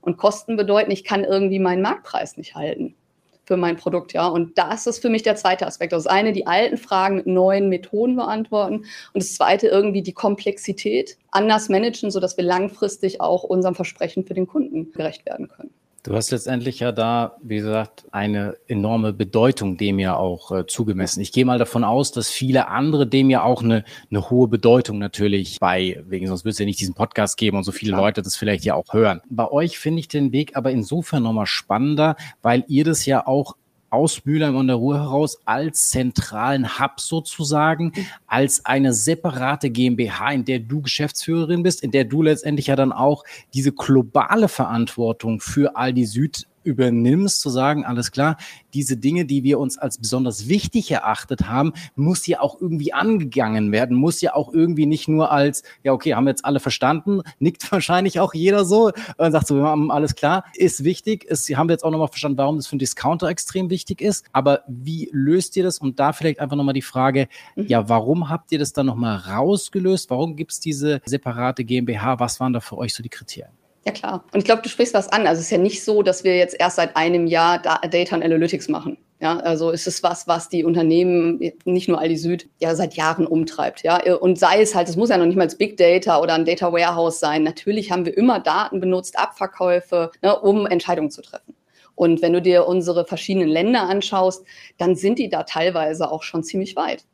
Und 0.00 0.16
Kosten 0.16 0.56
bedeuten, 0.56 0.90
ich 0.90 1.04
kann 1.04 1.22
irgendwie 1.22 1.60
meinen 1.60 1.80
Marktpreis 1.80 2.36
nicht 2.36 2.56
halten 2.56 2.96
für 3.44 3.56
mein 3.56 3.76
Produkt, 3.76 4.12
ja. 4.12 4.26
Und 4.28 4.56
das 4.58 4.86
ist 4.86 5.00
für 5.00 5.08
mich 5.08 5.22
der 5.22 5.36
zweite 5.36 5.66
Aspekt. 5.66 5.92
Das 5.92 6.06
eine, 6.06 6.32
die 6.32 6.46
alten 6.46 6.76
Fragen 6.76 7.16
mit 7.16 7.26
neuen 7.26 7.68
Methoden 7.68 8.16
beantworten 8.16 8.76
und 8.76 9.22
das 9.22 9.34
zweite 9.34 9.68
irgendwie 9.68 10.02
die 10.02 10.12
Komplexität 10.12 11.16
anders 11.30 11.68
managen, 11.68 12.10
sodass 12.10 12.36
wir 12.36 12.44
langfristig 12.44 13.20
auch 13.20 13.44
unserem 13.44 13.74
Versprechen 13.74 14.24
für 14.24 14.34
den 14.34 14.46
Kunden 14.46 14.92
gerecht 14.92 15.26
werden 15.26 15.48
können. 15.48 15.70
Du 16.04 16.16
hast 16.16 16.32
letztendlich 16.32 16.80
ja 16.80 16.90
da, 16.90 17.36
wie 17.42 17.58
gesagt, 17.58 18.06
eine 18.10 18.56
enorme 18.66 19.12
Bedeutung 19.12 19.76
dem 19.76 20.00
ja 20.00 20.16
auch 20.16 20.50
äh, 20.50 20.66
zugemessen. 20.66 21.20
Ich 21.20 21.30
gehe 21.30 21.44
mal 21.44 21.60
davon 21.60 21.84
aus, 21.84 22.10
dass 22.10 22.28
viele 22.28 22.66
andere 22.66 23.06
dem 23.06 23.30
ja 23.30 23.44
auch 23.44 23.62
eine, 23.62 23.84
eine 24.10 24.28
hohe 24.28 24.48
Bedeutung 24.48 24.98
natürlich 24.98 25.60
bei, 25.60 26.02
wegen 26.08 26.26
sonst 26.26 26.42
würde 26.44 26.50
es 26.50 26.58
ja 26.58 26.64
nicht 26.64 26.80
diesen 26.80 26.94
Podcast 26.94 27.36
geben 27.36 27.56
und 27.56 27.62
so 27.62 27.70
viele 27.70 27.92
ja. 27.92 27.98
Leute 27.98 28.20
das 28.20 28.34
vielleicht 28.34 28.64
ja 28.64 28.74
auch 28.74 28.92
hören. 28.92 29.20
Bei 29.30 29.48
euch 29.48 29.78
finde 29.78 30.00
ich 30.00 30.08
den 30.08 30.32
Weg 30.32 30.56
aber 30.56 30.72
insofern 30.72 31.22
nochmal 31.22 31.46
spannender, 31.46 32.16
weil 32.42 32.64
ihr 32.66 32.82
das 32.82 33.06
ja 33.06 33.24
auch 33.24 33.54
aus 33.92 34.24
Mülheim 34.24 34.56
an 34.56 34.68
der 34.68 34.76
Ruhr 34.76 34.98
heraus 34.98 35.38
als 35.44 35.90
zentralen 35.90 36.78
Hub 36.78 36.98
sozusagen, 36.98 37.92
als 38.26 38.64
eine 38.64 38.94
separate 38.94 39.70
GmbH, 39.70 40.32
in 40.32 40.44
der 40.44 40.60
du 40.60 40.80
Geschäftsführerin 40.80 41.62
bist, 41.62 41.82
in 41.82 41.90
der 41.90 42.04
du 42.04 42.22
letztendlich 42.22 42.68
ja 42.68 42.76
dann 42.76 42.92
auch 42.92 43.24
diese 43.52 43.72
globale 43.72 44.48
Verantwortung 44.48 45.40
für 45.40 45.76
Aldi 45.76 46.06
Süd 46.06 46.46
übernimmst, 46.64 47.40
zu 47.40 47.50
sagen, 47.50 47.84
alles 47.84 48.10
klar, 48.12 48.36
diese 48.74 48.96
Dinge, 48.96 49.24
die 49.24 49.42
wir 49.42 49.58
uns 49.58 49.78
als 49.78 49.98
besonders 49.98 50.48
wichtig 50.48 50.90
erachtet 50.90 51.48
haben, 51.48 51.72
muss 51.94 52.26
ja 52.26 52.40
auch 52.40 52.60
irgendwie 52.60 52.92
angegangen 52.92 53.72
werden, 53.72 53.96
muss 53.96 54.20
ja 54.20 54.34
auch 54.34 54.52
irgendwie 54.52 54.86
nicht 54.86 55.08
nur 55.08 55.30
als, 55.30 55.62
ja, 55.82 55.92
okay, 55.92 56.14
haben 56.14 56.24
wir 56.24 56.30
jetzt 56.30 56.44
alle 56.44 56.60
verstanden, 56.60 57.22
nickt 57.38 57.70
wahrscheinlich 57.72 58.20
auch 58.20 58.34
jeder 58.34 58.64
so 58.64 58.92
und 59.16 59.32
sagt 59.32 59.46
so, 59.46 59.56
wir 59.56 59.64
haben 59.64 59.90
alles 59.90 60.14
klar, 60.14 60.44
ist 60.54 60.84
wichtig, 60.84 61.24
ist, 61.24 61.48
haben 61.56 61.68
wir 61.68 61.74
jetzt 61.74 61.84
auch 61.84 61.90
nochmal 61.90 62.08
verstanden, 62.08 62.38
warum 62.38 62.56
das 62.56 62.66
für 62.66 62.72
einen 62.72 62.80
Discounter 62.80 63.28
extrem 63.28 63.70
wichtig 63.70 64.00
ist, 64.00 64.24
aber 64.32 64.62
wie 64.68 65.08
löst 65.12 65.56
ihr 65.56 65.64
das? 65.64 65.78
Und 65.78 65.98
da 65.98 66.12
vielleicht 66.12 66.40
einfach 66.40 66.56
nochmal 66.56 66.74
die 66.74 66.82
Frage, 66.82 67.28
mhm. 67.56 67.66
ja, 67.66 67.88
warum 67.88 68.28
habt 68.28 68.52
ihr 68.52 68.58
das 68.58 68.72
dann 68.72 68.86
nochmal 68.86 69.16
rausgelöst? 69.16 70.10
Warum 70.10 70.36
gibt 70.36 70.52
es 70.52 70.60
diese 70.60 71.00
separate 71.04 71.64
GmbH? 71.64 72.18
Was 72.20 72.40
waren 72.40 72.52
da 72.52 72.60
für 72.60 72.78
euch 72.78 72.94
so 72.94 73.02
die 73.02 73.08
Kriterien? 73.08 73.61
Ja, 73.84 73.92
klar. 73.92 74.24
Und 74.32 74.38
ich 74.38 74.44
glaube, 74.44 74.62
du 74.62 74.68
sprichst 74.68 74.94
was 74.94 75.08
an. 75.08 75.26
Also 75.26 75.40
es 75.40 75.46
ist 75.46 75.50
ja 75.50 75.58
nicht 75.58 75.84
so, 75.84 76.02
dass 76.02 76.22
wir 76.22 76.36
jetzt 76.36 76.56
erst 76.58 76.76
seit 76.76 76.96
einem 76.96 77.26
Jahr 77.26 77.60
Data 77.60 78.14
und 78.14 78.22
Analytics 78.22 78.68
machen. 78.68 78.96
Ja, 79.20 79.38
also 79.38 79.70
es 79.70 79.86
ist 79.86 80.02
was, 80.02 80.26
was 80.26 80.48
die 80.48 80.64
Unternehmen, 80.64 81.40
nicht 81.64 81.88
nur 81.88 82.00
Aldi 82.00 82.16
Süd, 82.16 82.50
ja 82.58 82.74
seit 82.74 82.94
Jahren 82.94 83.24
umtreibt. 83.26 83.82
Ja, 83.82 84.00
und 84.16 84.38
sei 84.38 84.60
es 84.60 84.74
halt, 84.74 84.88
es 84.88 84.96
muss 84.96 85.10
ja 85.10 85.16
noch 85.16 85.26
nicht 85.26 85.36
mal 85.36 85.46
Big 85.46 85.76
Data 85.76 86.20
oder 86.20 86.34
ein 86.34 86.44
Data 86.44 86.72
Warehouse 86.72 87.20
sein. 87.20 87.44
Natürlich 87.44 87.92
haben 87.92 88.04
wir 88.04 88.16
immer 88.16 88.40
Daten 88.40 88.80
benutzt, 88.80 89.18
Abverkäufe, 89.18 90.10
ne, 90.22 90.38
um 90.40 90.66
Entscheidungen 90.66 91.10
zu 91.10 91.22
treffen. 91.22 91.54
Und 91.94 92.20
wenn 92.20 92.32
du 92.32 92.42
dir 92.42 92.66
unsere 92.66 93.04
verschiedenen 93.04 93.48
Länder 93.48 93.82
anschaust, 93.82 94.44
dann 94.78 94.96
sind 94.96 95.20
die 95.20 95.28
da 95.28 95.44
teilweise 95.44 96.10
auch 96.10 96.24
schon 96.24 96.42
ziemlich 96.42 96.74
weit. 96.74 97.04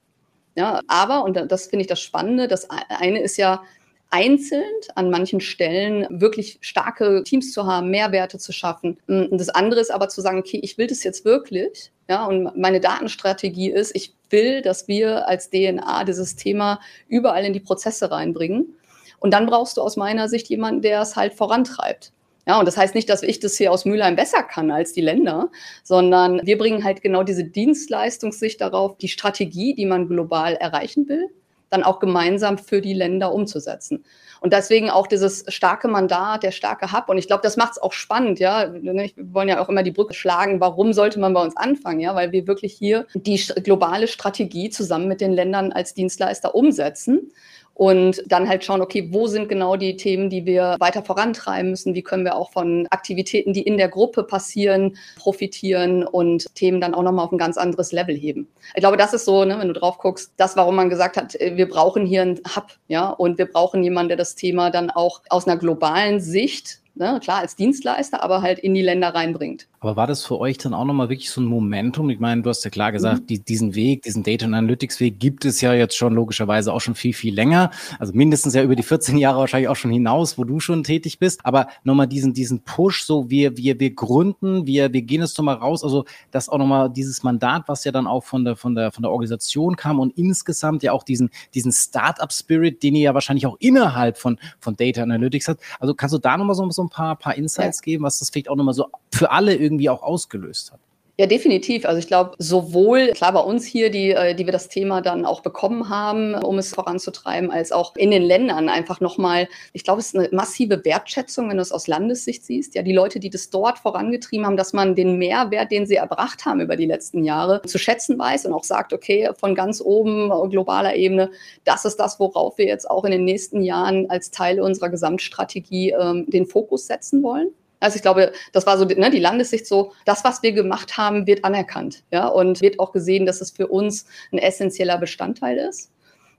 Ja, 0.55 0.81
aber, 0.89 1.25
und 1.25 1.35
das 1.37 1.67
finde 1.67 1.83
ich 1.83 1.89
das 1.89 2.01
Spannende, 2.01 2.49
das 2.49 2.69
eine 2.71 3.21
ist 3.21 3.37
ja, 3.37 3.63
einzeln 4.11 4.65
an 4.95 5.11
manchen 5.11 5.41
Stellen 5.41 6.07
wirklich 6.09 6.59
starke 6.61 7.23
Teams 7.25 7.53
zu 7.53 7.67
haben, 7.67 7.91
Mehrwerte 7.91 8.39
zu 8.39 8.53
schaffen. 8.53 8.99
Und 9.07 9.39
das 9.39 9.51
andere 9.51 9.81
ist 9.81 9.91
aber 9.91 10.09
zu 10.09 10.21
sagen, 10.21 10.39
okay, 10.39 10.61
ich 10.63 10.79
will 10.79 10.87
das 10.87 11.05
jetzt 11.05 11.25
wirklich. 11.25 11.93
Ja, 12.09 12.25
und 12.25 12.57
meine 12.57 12.81
Datenstrategie 12.81 13.71
ist, 13.71 13.95
ich 13.95 14.15
will, 14.31 14.63
dass 14.63 14.89
wir 14.89 15.29
als 15.29 15.51
DNA 15.51 16.05
dieses 16.05 16.37
Thema 16.37 16.81
überall 17.09 17.45
in 17.45 17.53
die 17.53 17.61
Prozesse 17.61 18.11
reinbringen. 18.11 18.75
Und 19.21 19.35
dann 19.35 19.47
brauchst 19.47 19.77
du 19.77 19.83
aus 19.83 19.97
meiner 19.97 20.29
Sicht 20.29 20.49
jemanden, 20.49 20.81
der 20.81 21.03
es 21.03 21.17
halt 21.17 21.35
vorantreibt. 21.35 22.13
Ja, 22.47 22.59
und 22.59 22.65
das 22.65 22.79
heißt 22.79 22.95
nicht, 22.95 23.11
dass 23.11 23.23
ich 23.23 23.41
das 23.41 23.59
hier 23.59 23.71
aus 23.71 23.85
Mülheim 23.85 24.17
besser 24.17 24.43
kann 24.43 24.71
als 24.71 24.95
die 24.95 25.03
Länder, 25.03 25.51
sondern 25.85 26.41
wir 26.47 26.57
bringen 26.57 26.83
halt 26.83 27.03
genau 27.03 27.23
diese 27.23 27.45
Dienstleistungssicht 27.45 28.59
darauf, 28.63 28.97
die 28.97 29.09
Strategie, 29.09 29.75
die 29.75 29.85
man 29.85 30.09
global 30.09 30.55
erreichen 30.55 31.11
will, 31.11 31.29
dann 31.71 31.83
auch 31.83 31.99
gemeinsam 32.01 32.59
für 32.59 32.81
die 32.81 32.95
Länder 32.95 33.33
umzusetzen. 33.33 34.05
Und 34.41 34.53
deswegen 34.53 34.89
auch 34.89 35.07
dieses 35.07 35.45
starke 35.49 35.89
Mandat, 35.89 36.43
der 36.43 36.53
starke 36.53 36.93
Hub. 36.93 37.09
Und 37.09 37.19
ich 37.19 37.27
glaube, 37.27 37.43
das 37.43 37.57
macht 37.57 37.73
es 37.73 37.79
auch 37.79 37.93
spannend, 37.93 38.39
ja. 38.39 38.73
Wir 38.73 39.11
wollen 39.17 39.49
ja 39.49 39.61
auch 39.61 39.69
immer 39.69 39.83
die 39.83 39.91
Brücke 39.91 40.15
schlagen, 40.15 40.61
warum 40.61 40.93
sollte 40.93 41.19
man 41.19 41.35
bei 41.35 41.43
uns 41.43 41.57
anfangen, 41.57 42.01
ja, 42.01 42.15
weil 42.15 42.33
wir 42.33 42.47
wirklich 42.47 42.73
hier 42.73 43.07
die 43.15 43.37
globale 43.63 44.07
Strategie 44.07 44.71
zusammen 44.71 45.09
mit 45.09 45.21
den 45.21 45.33
Ländern 45.33 45.73
als 45.73 45.95
Dienstleister 45.95 46.55
umsetzen 46.55 47.33
und 47.79 48.25
dann 48.27 48.49
halt 48.49 48.65
schauen, 48.65 48.81
okay, 48.81 49.09
wo 49.13 49.29
sind 49.29 49.49
genau 49.49 49.77
die 49.77 49.97
Themen, 49.97 50.31
die 50.31 50.45
wir 50.45 50.75
weiter 50.81 51.05
vorantreiben 51.05 51.71
müssen? 51.71 51.95
Wie 51.95 52.03
können 52.03 52.25
wir 52.25 52.35
auch 52.35 52.51
von 52.51 52.89
Aktivitäten, 52.91 53.53
die 53.53 53.63
in 53.63 53.79
der 53.79 53.89
Gruppe 53.89 54.25
passieren, 54.25 54.97
profitieren 55.17 56.03
und 56.03 56.53
Themen 56.57 56.81
dann 56.81 56.93
auch 56.93 57.05
nochmal 57.05 57.27
auf 57.27 57.33
ein 57.33 57.39
ganz 57.39 57.57
anderes 57.57 57.93
Level 57.93 58.17
heben? 58.17 58.49
Ich 58.75 58.81
glaube, 58.81 58.97
das 58.97 59.15
ist 59.15 59.25
so, 59.25 59.45
ne, 59.45 59.57
wenn 59.61 59.69
du 59.69 59.75
drauf 59.75 59.99
guckst, 59.99 60.33
das, 60.37 60.57
warum 60.57 60.75
man 60.75 60.91
gesagt 60.91 61.17
hat, 61.17 61.37
äh, 61.37 61.57
wir 61.57 61.69
brauchen 61.69 62.05
hier 62.05 62.23
einen 62.23 62.41
Hub, 62.57 62.67
ja, 62.89 63.11
und 63.11 63.39
wir 63.39 63.47
brauchen 63.47 63.85
jemanden, 63.85 64.09
der 64.09 64.17
das 64.17 64.35
Thema 64.35 64.71
dann 64.71 64.91
auch 64.91 65.21
aus 65.29 65.47
einer 65.47 65.57
globalen 65.57 66.19
Sicht 66.19 66.81
ne, 66.99 67.21
klar 67.23 67.39
als 67.39 67.57
Dienstleister, 67.57 68.23
aber 68.23 68.43
halt 68.43 68.59
in 68.59 68.75
die 68.75 68.83
Länder 68.83 69.15
reinbringt. 69.15 69.69
Aber 69.81 69.95
war 69.95 70.07
das 70.09 70.25
für 70.25 70.39
euch 70.41 70.59
dann 70.59 70.75
auch 70.75 70.85
nochmal 70.85 71.09
wirklich 71.09 71.31
so 71.31 71.41
ein 71.41 71.45
Momentum? 71.45 72.11
Ich 72.11 72.19
meine, 72.19 72.43
du 72.43 72.51
hast 72.51 72.65
ja 72.65 72.71
klar 72.71 72.91
gesagt, 72.91 73.23
mhm. 73.23 73.27
die, 73.27 73.39
diesen 73.39 73.77
Weg, 73.77 74.03
diesen 74.03 74.25
Data 74.25 74.45
Analytics 74.47 74.99
Weg 74.99 75.21
gibt 75.21 75.45
es 75.45 75.61
ja 75.61 75.73
jetzt 75.73 75.97
schon 75.97 76.15
logischerweise 76.15 76.73
auch 76.73 76.81
schon 76.81 76.97
viel, 76.97 77.13
viel 77.13 77.33
länger. 77.33 77.71
Also 78.01 78.13
mindestens 78.13 78.55
ja 78.55 78.63
über 78.65 78.75
die 78.75 78.83
14 78.83 79.17
Jahre 79.19 79.39
wahrscheinlich 79.39 79.69
auch 79.69 79.77
schon 79.77 79.93
hinaus, 79.93 80.37
wo 80.37 80.43
du 80.43 80.59
schon 80.59 80.83
tätig 80.83 81.21
bist. 81.21 81.47
Aber 81.47 81.69
nochmal 81.85 82.09
diesen, 82.09 82.35
diesen 82.35 82.61
Push, 82.61 83.05
so 83.05 83.31
wir, 83.31 83.57
wir, 83.57 83.79
wir 83.79 83.95
gründen, 83.95 84.67
wir, 84.67 84.93
wir 84.93 85.03
gehen 85.03 85.21
jetzt 85.21 85.39
nochmal 85.39 85.57
raus. 85.57 85.85
Also 85.85 86.07
das 86.33 86.49
auch 86.49 86.59
nochmal 86.59 86.91
dieses 86.91 87.23
Mandat, 87.23 87.69
was 87.69 87.85
ja 87.85 87.93
dann 87.93 88.09
auch 88.09 88.25
von 88.25 88.45
der, 88.45 88.57
von 88.57 88.75
der, 88.75 88.91
von 88.91 89.03
der 89.03 89.13
Organisation 89.13 89.77
kam 89.77 90.01
und 90.01 90.19
insgesamt 90.19 90.83
ja 90.83 90.91
auch 90.91 91.05
diesen, 91.05 91.31
diesen 91.55 91.71
Startup 91.71 92.33
Spirit, 92.33 92.83
den 92.83 92.97
ihr 92.97 93.03
ja 93.03 93.15
wahrscheinlich 93.15 93.47
auch 93.47 93.57
innerhalb 93.61 94.19
von, 94.19 94.39
von 94.59 94.75
Data 94.75 95.03
Analytics 95.03 95.47
hat. 95.47 95.61
Also 95.79 95.95
kannst 95.95 96.17
du 96.17 96.19
da 96.19 96.37
nochmal 96.37 96.57
so, 96.57 96.69
so 96.71 96.83
ein 96.83 96.91
paar, 96.91 97.15
paar 97.15 97.37
Insights 97.37 97.79
ja. 97.79 97.85
geben, 97.85 98.03
was 98.03 98.19
das 98.19 98.31
vielleicht 98.31 98.49
auch 98.49 98.57
nochmal 98.57 98.75
so 98.75 98.87
für 99.13 99.31
alle 99.31 99.55
irgendwie 99.55 99.68
auch 99.91 100.03
ausgelöst 100.03 100.73
hat? 100.73 100.81
Ja, 101.21 101.27
definitiv. 101.27 101.85
Also 101.85 101.99
ich 101.99 102.07
glaube, 102.07 102.37
sowohl 102.39 103.09
klar 103.09 103.33
bei 103.33 103.41
uns 103.41 103.67
hier, 103.67 103.91
die, 103.91 104.13
äh, 104.13 104.37
die 104.37 104.47
wir 104.47 104.53
das 104.53 104.69
Thema 104.69 105.01
dann 105.01 105.27
auch 105.27 105.41
bekommen 105.41 105.89
haben, 105.89 106.37
um 106.37 106.59
es 106.59 106.73
voranzutreiben, 106.73 107.51
als 107.51 107.73
auch 107.73 107.97
in 107.97 108.13
den 108.13 108.23
Ländern 108.23 108.69
einfach 108.69 109.01
nochmal, 109.01 109.49
ich 109.73 109.83
glaube, 109.83 109.99
es 109.99 110.15
ist 110.15 110.17
eine 110.17 110.29
massive 110.31 110.85
Wertschätzung, 110.85 111.51
wenn 111.51 111.57
du 111.57 111.63
es 111.63 111.73
aus 111.73 111.89
Landessicht 111.89 112.45
siehst. 112.45 112.77
Ja, 112.77 112.83
die 112.83 112.93
Leute, 112.93 113.19
die 113.19 113.31
das 113.31 113.51
dort 113.51 113.81
vorangetrieben 113.81 114.47
haben, 114.47 114.57
dass 114.57 114.73
man 114.73 114.95
den 114.95 115.19
Mehrwert, 115.19 115.73
den 115.73 115.87
sie 115.87 115.97
erbracht 115.97 116.47
haben 116.47 116.61
über 116.61 116.77
die 116.77 116.87
letzten 116.87 117.25
Jahre, 117.25 117.63
zu 117.63 117.79
schätzen 117.79 118.17
weiß 118.17 118.47
und 118.47 118.53
auch 118.53 118.63
sagt, 118.63 118.93
okay, 118.93 119.29
von 119.37 119.57
ganz 119.57 119.81
oben, 119.81 120.31
äh, 120.31 120.49
globaler 120.49 120.95
Ebene, 120.95 121.33
das 121.65 121.85
ist 121.85 121.97
das, 121.97 122.21
worauf 122.21 122.59
wir 122.59 122.67
jetzt 122.67 122.89
auch 122.89 123.05
in 123.05 123.11
den 123.11 123.25
nächsten 123.25 123.63
Jahren 123.63 124.09
als 124.09 124.31
Teil 124.31 124.61
unserer 124.61 124.89
Gesamtstrategie 124.89 125.97
ähm, 126.01 126.27
den 126.29 126.47
Fokus 126.47 126.87
setzen 126.87 127.25
wollen. 127.25 127.49
Also 127.81 127.97
ich 127.97 128.03
glaube, 128.03 128.33
das 128.53 128.67
war 128.67 128.79
so 128.79 128.85
ne, 128.85 129.11
die 129.11 129.21
Landessicht 129.21 129.67
so, 129.67 129.93
das, 130.05 130.25
was 130.25 130.43
wir 130.43 130.53
gemacht 130.53 130.97
haben, 130.97 131.27
wird 131.27 131.45
anerkannt, 131.45 132.03
ja, 132.11 132.27
und 132.29 132.61
wird 132.61 132.81
auch 132.81 132.93
gesehen, 132.93 133.27
dass 133.27 133.41
es 133.41 133.51
für 133.51 133.69
uns 133.69 134.07
ein 134.33 134.39
essentieller 134.39 134.99
Bestandteil 134.99 135.59
ist. 135.59 135.91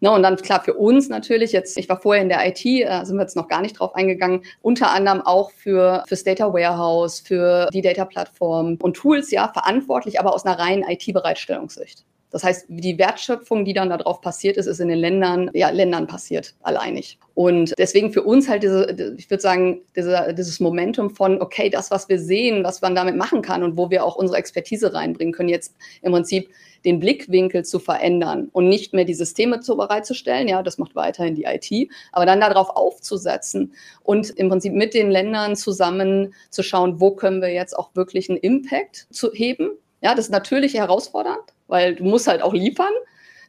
Ne, 0.02 0.12
und 0.12 0.24
dann 0.24 0.38
klar 0.38 0.64
für 0.64 0.76
uns 0.76 1.10
natürlich, 1.10 1.52
jetzt, 1.52 1.78
ich 1.78 1.90
war 1.90 2.00
vorher 2.00 2.24
in 2.24 2.30
der 2.30 2.48
IT, 2.48 2.64
da 2.88 3.04
sind 3.06 3.18
wir 3.18 3.24
jetzt 3.24 3.36
noch 3.36 3.50
gar 3.50 3.62
nicht 3.62 3.80
drauf 3.80 3.96
eingegangen, 3.96 4.44
unter 4.62 4.92
anderem 4.92 5.22
auch 5.22 5.52
für 5.52 6.04
fürs 6.08 6.24
Data 6.24 6.54
Warehouse, 6.54 7.20
für 7.20 7.68
die 7.74 7.82
Data 7.82 8.06
Plattform 8.06 8.78
und 8.82 8.96
Tools, 8.96 9.30
ja, 9.32 9.50
verantwortlich, 9.52 10.20
aber 10.20 10.34
aus 10.34 10.46
einer 10.46 10.58
reinen 10.58 10.84
IT-Bereitstellungssicht. 10.84 12.06
Das 12.32 12.44
heißt, 12.44 12.66
die 12.68 12.98
Wertschöpfung, 12.98 13.66
die 13.66 13.74
dann 13.74 13.90
darauf 13.90 14.22
passiert 14.22 14.58
ist, 14.58 14.68
ist 14.68 14.80
in 14.80 14.88
den 14.88 15.00
Ländern, 15.00 15.50
ja, 15.54 15.70
Ländern 15.70 16.06
passiert, 16.06 16.56
alleinig. 16.62 17.18
Und 17.34 17.74
deswegen 17.78 18.12
für 18.12 18.22
uns 18.22 18.48
halt 18.48 18.64
diese, 18.64 19.16
ich 19.18 19.30
würde 19.30 19.42
sagen, 19.42 19.82
diese, 19.96 20.34
dieses 20.38 20.60
Momentum 20.60 21.10
von, 21.10 21.42
okay, 21.42 21.70
das, 21.70 21.90
was 21.90 22.08
wir 22.10 22.20
sehen, 22.20 22.64
was 22.64 22.82
man 22.82 22.94
damit 22.94 23.16
machen 23.16 23.42
kann 23.42 23.64
und 23.64 23.78
wo 23.78 23.90
wir 23.90 24.06
auch 24.06 24.16
unsere 24.16 24.38
Expertise 24.38 24.94
reinbringen 24.94 25.34
können, 25.34 25.50
jetzt 25.50 25.76
im 26.02 26.12
Prinzip 26.12 26.50
den 26.86 27.00
Blickwinkel 27.00 27.66
zu 27.66 27.80
verändern 27.80 28.50
und 28.52 28.70
nicht 28.70 28.94
mehr 28.94 29.06
die 29.06 29.14
Systeme 29.14 29.60
zu 29.60 29.76
bereitzustellen, 29.76 30.48
ja, 30.48 30.64
das 30.64 30.78
macht 30.78 30.96
weiterhin 30.96 31.36
die 31.36 31.44
IT, 31.44 31.90
aber 32.12 32.26
dann 32.26 32.40
darauf 32.40 32.70
aufzusetzen 32.70 33.74
und 34.04 34.30
im 34.32 34.50
Prinzip 34.50 34.74
mit 34.74 34.94
den 34.94 35.12
Ländern 35.12 35.56
zusammen 35.56 36.34
zu 36.50 36.64
schauen, 36.64 37.00
wo 37.00 37.12
können 37.12 37.42
wir 37.42 37.52
jetzt 37.52 37.78
auch 37.78 37.96
wirklich 37.96 38.30
einen 38.30 38.40
Impact 38.40 39.08
zu 39.12 39.32
heben. 39.34 39.72
Ja, 40.02 40.16
das 40.16 40.26
ist 40.26 40.32
natürlich 40.32 40.76
herausfordernd, 40.76 41.44
weil 41.70 41.96
du 41.96 42.04
musst 42.04 42.28
halt 42.28 42.42
auch 42.42 42.54
liefern. 42.54 42.92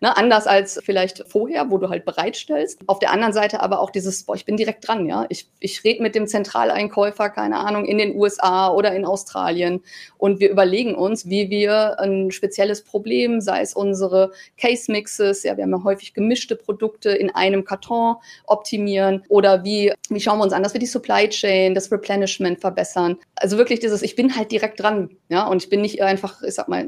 Ne, 0.03 0.17
anders 0.17 0.47
als 0.47 0.81
vielleicht 0.83 1.25
vorher, 1.29 1.71
wo 1.71 1.77
du 1.77 1.91
halt 1.91 2.07
bereitstellst. 2.07 2.81
Auf 2.87 3.01
der 3.01 3.11
anderen 3.11 3.35
Seite 3.35 3.61
aber 3.61 3.81
auch 3.81 3.91
dieses, 3.91 4.23
boah, 4.23 4.35
ich 4.35 4.47
bin 4.47 4.57
direkt 4.57 4.89
dran, 4.89 5.05
ja. 5.05 5.27
Ich, 5.29 5.47
ich 5.59 5.85
rede 5.85 6.03
mit 6.03 6.15
dem 6.15 6.27
Zentraleinkäufer, 6.27 7.29
keine 7.29 7.59
Ahnung, 7.59 7.85
in 7.85 7.99
den 7.99 8.17
USA 8.17 8.73
oder 8.73 8.95
in 8.95 9.05
Australien 9.05 9.83
und 10.17 10.41
wir 10.41 10.49
überlegen 10.49 10.95
uns, 10.95 11.29
wie 11.29 11.51
wir 11.51 12.01
ein 12.01 12.31
spezielles 12.31 12.83
Problem, 12.83 13.43
sei 13.43 13.61
es 13.61 13.75
unsere 13.75 14.33
Case 14.57 14.91
Mixes, 14.91 15.43
ja, 15.43 15.59
wir 15.59 15.65
haben 15.65 15.73
ja 15.73 15.85
häufig 15.85 16.15
gemischte 16.15 16.57
Produkte 16.57 17.11
in 17.11 17.29
einem 17.35 17.67
Karton 17.67 18.17
optimieren 18.47 19.23
oder 19.29 19.65
wie, 19.65 19.93
wie 20.09 20.21
schauen 20.21 20.39
wir 20.39 20.45
uns 20.45 20.55
an, 20.55 20.63
dass 20.63 20.73
wir 20.73 20.81
die 20.81 20.87
Supply 20.87 21.29
Chain, 21.29 21.75
das 21.75 21.93
Replenishment 21.93 22.59
verbessern. 22.59 23.19
Also 23.35 23.59
wirklich 23.59 23.81
dieses, 23.81 24.01
ich 24.01 24.17
bin 24.17 24.35
halt 24.35 24.51
direkt 24.51 24.81
dran, 24.81 25.11
ja, 25.29 25.47
und 25.47 25.63
ich 25.63 25.69
bin 25.69 25.83
nicht 25.83 26.03
einfach, 26.03 26.43
ich 26.43 26.55
sag 26.55 26.69
mal, 26.69 26.87